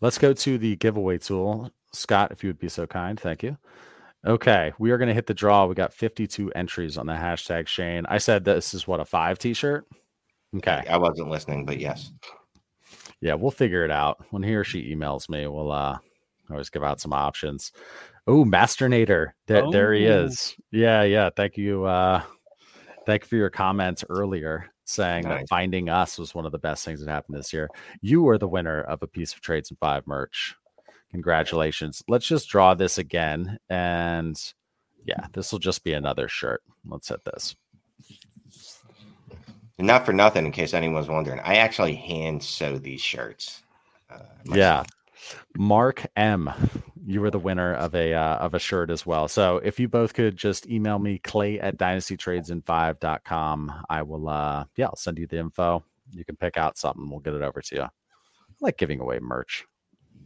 [0.00, 1.70] Let's go to the giveaway tool.
[1.92, 3.18] Scott, if you would be so kind.
[3.18, 3.56] Thank you.
[4.24, 5.66] Okay, we are going to hit the draw.
[5.66, 8.06] We got 52 entries on the hashtag Shane.
[8.06, 9.86] I said this is what a five t shirt.
[10.56, 10.84] Okay.
[10.88, 12.12] I wasn't listening, but yes.
[13.20, 14.24] Yeah, we'll figure it out.
[14.30, 15.98] When he or she emails me, we'll uh
[16.50, 17.72] always give out some options.
[18.26, 19.30] Oh, Masternator.
[19.46, 19.72] There, oh.
[19.72, 20.24] there he oh.
[20.24, 20.54] is.
[20.70, 21.30] Yeah, yeah.
[21.34, 21.84] Thank you.
[21.84, 22.22] Uh
[23.06, 25.40] thank you for your comments earlier saying nice.
[25.40, 27.68] that finding us was one of the best things that happened this year.
[28.00, 30.54] You are the winner of a piece of Trades and Five merch.
[31.10, 32.02] Congratulations.
[32.08, 33.58] Let's just draw this again.
[33.68, 34.40] And
[35.04, 36.62] yeah, this will just be another shirt.
[36.86, 37.54] Let's hit this.
[39.78, 43.62] Not for nothing, in case anyone's wondering, I actually hand sew these shirts.
[44.08, 44.84] Uh, yeah.
[45.56, 46.50] Mark M
[47.04, 49.28] you were the winner of a uh, of a shirt as well.
[49.28, 54.86] So if you both could just email me clay at dynastytradesin5.com, I will uh yeah,
[54.86, 55.84] I'll send you the info.
[56.12, 57.82] You can pick out something, we'll get it over to you.
[57.82, 57.88] I
[58.60, 59.64] like giving away merch.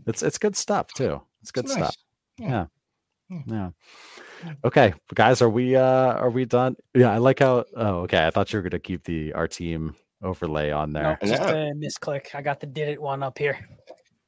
[0.06, 1.20] It's it's good stuff too.
[1.42, 1.96] It's good it's stuff.
[2.38, 2.48] Yeah.
[2.48, 2.66] yeah.
[3.48, 3.70] Yeah.
[4.64, 6.76] Okay, guys, are we uh are we done?
[6.94, 8.24] Yeah, I like how oh okay.
[8.26, 11.18] I thought you were gonna keep the our team overlay on there.
[11.22, 12.34] No, just a misclick.
[12.34, 13.58] I got the did it one up here.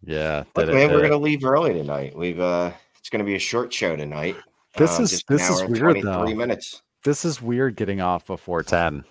[0.04, 2.16] Yeah, Look, man, we're gonna leave early tonight.
[2.16, 4.36] We've uh, it's gonna be a short show tonight.
[4.76, 6.24] This uh, is this is weird though.
[6.24, 6.82] minutes.
[7.04, 9.04] This is weird getting off before ten.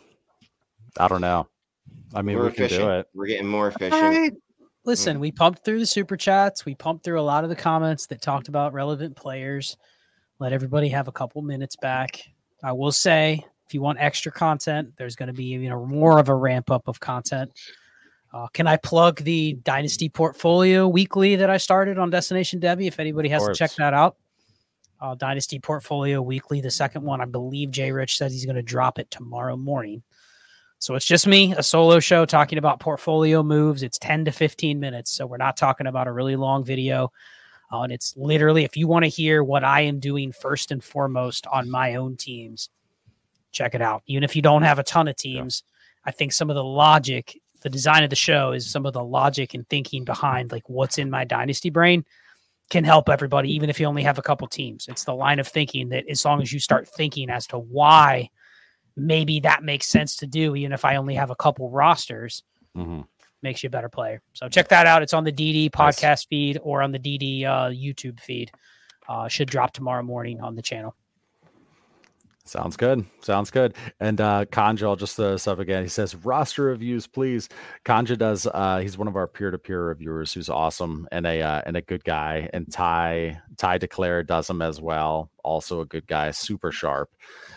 [0.97, 1.47] I don't know.
[2.13, 2.81] I mean, we're we efficient.
[2.81, 3.07] can do it.
[3.13, 4.01] We're getting more efficient.
[4.01, 4.33] Right.
[4.85, 5.19] Listen, mm.
[5.19, 6.65] we pumped through the super chats.
[6.65, 9.75] We pumped through a lot of the comments that talked about relevant players.
[10.39, 12.21] Let everybody have a couple minutes back.
[12.63, 16.19] I will say If you want extra content, there's going to be you know more
[16.19, 17.51] of a ramp up of content.
[18.33, 22.87] Uh, can I plug the Dynasty Portfolio Weekly that I started on Destination Devy?
[22.87, 24.17] If anybody has to check that out,
[24.99, 28.61] uh, Dynasty Portfolio Weekly, the second one, I believe Jay Rich says he's going to
[28.61, 30.03] drop it tomorrow morning.
[30.79, 33.81] So it's just me, a solo show talking about portfolio moves.
[33.81, 35.11] It's 10 to 15 minutes.
[35.11, 37.11] So we're not talking about a really long video.
[37.71, 40.83] Uh, and it's literally, if you want to hear what I am doing first and
[40.83, 42.69] foremost on my own teams,
[43.51, 44.03] check it out.
[44.05, 46.09] Even if you don't have a ton of teams, yeah.
[46.09, 49.03] I think some of the logic, the design of the show is some of the
[49.03, 52.05] logic and thinking behind like what's in my dynasty brain
[52.69, 54.87] can help everybody, even if you only have a couple teams.
[54.87, 58.29] It's the line of thinking that as long as you start thinking as to why
[58.95, 62.41] maybe that makes sense to do, even if I only have a couple rosters,
[62.75, 63.01] mm-hmm.
[63.41, 64.21] makes you a better player.
[64.31, 65.03] So check that out.
[65.03, 66.25] It's on the DD podcast nice.
[66.25, 68.49] feed or on the DD uh, YouTube feed.
[69.09, 70.95] Uh, should drop tomorrow morning on the channel.
[72.47, 73.05] Sounds good.
[73.21, 73.75] Sounds good.
[73.99, 75.83] And uh Kanja, just the sub again.
[75.83, 77.49] He says roster reviews, please.
[77.83, 81.75] Kanja does uh he's one of our peer-to-peer reviewers who's awesome and a uh, and
[81.75, 82.49] a good guy.
[82.53, 85.29] And Ty Ty Declare does them as well.
[85.43, 87.09] Also a good guy, super sharp.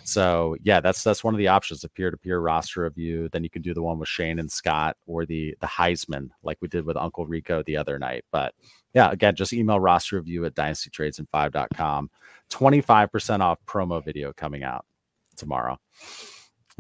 [0.03, 3.29] So yeah, that's that's one of the options, a peer-to-peer roster review.
[3.31, 6.59] Then you can do the one with Shane and Scott or the the Heisman, like
[6.61, 8.25] we did with Uncle Rico the other night.
[8.33, 8.55] But
[8.95, 12.11] yeah, again, just email roster review at dynastytradesand5.com.
[12.51, 14.85] 25% off promo video coming out
[15.37, 15.79] tomorrow.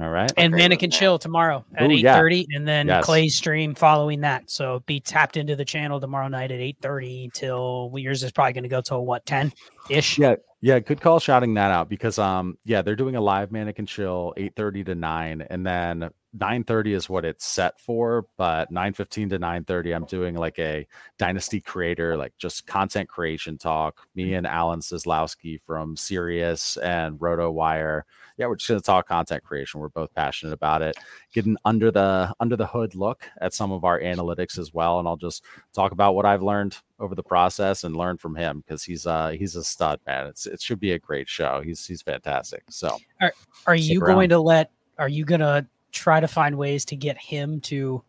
[0.01, 0.32] All right.
[0.37, 2.57] And okay, Mannequin Chill tomorrow at eight thirty, yeah.
[2.57, 3.05] and then yes.
[3.05, 4.51] Clay's stream following that.
[4.51, 8.55] So be tapped into the channel tomorrow night at eight thirty till yours is probably
[8.55, 9.53] going to go till what ten
[9.91, 10.16] ish.
[10.16, 10.78] Yeah, yeah.
[10.78, 14.55] Good call shouting that out because um yeah they're doing a live Mannequin Chill eight
[14.57, 16.09] thirty to nine, and then
[16.39, 20.86] 9:30 is what it's set for, but 9:15 to 9:30 I'm doing like a
[21.19, 24.07] dynasty creator like just content creation talk.
[24.15, 28.02] Me and Alan Seslowsky from Sirius and RotoWire.
[28.36, 29.81] Yeah, we're just going to talk content creation.
[29.81, 30.97] We're both passionate about it.
[31.32, 35.09] Getting under the under the hood look at some of our analytics as well and
[35.09, 35.44] I'll just
[35.74, 39.31] talk about what I've learned over the process and learn from him because he's uh
[39.31, 40.28] he's a stud man.
[40.28, 41.61] It's it should be a great show.
[41.65, 42.62] He's he's fantastic.
[42.69, 43.32] So Are
[43.66, 44.15] are you around.
[44.15, 48.03] going to let are you going to try to find ways to get him to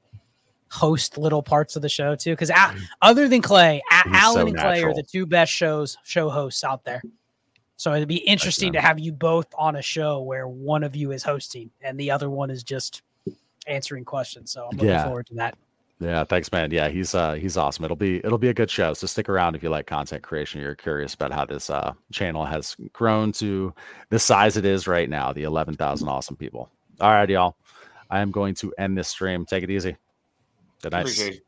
[0.70, 2.32] host little parts of the show too.
[2.32, 2.80] Because mm-hmm.
[3.02, 4.91] other than Clay, a- Alan so and Clay natural.
[4.91, 7.02] are the two best shows show hosts out there.
[7.76, 11.12] So it'd be interesting to have you both on a show where one of you
[11.12, 13.02] is hosting and the other one is just
[13.66, 14.52] answering questions.
[14.52, 15.06] So I'm looking yeah.
[15.06, 15.58] forward to that.
[15.99, 16.72] Yeah, thanks, man.
[16.72, 17.86] Yeah, he's uh he's awesome.
[17.86, 18.94] It'll be it'll be a good show.
[18.94, 20.60] So stick around if you like content creation.
[20.60, 23.74] You're curious about how this uh channel has grown to
[24.10, 26.70] the size it is right now, the eleven thousand awesome people.
[27.02, 27.56] All right, y'all.
[28.10, 29.45] I am going to end this stream.
[29.45, 29.98] Take it easy.
[30.84, 31.41] Good night.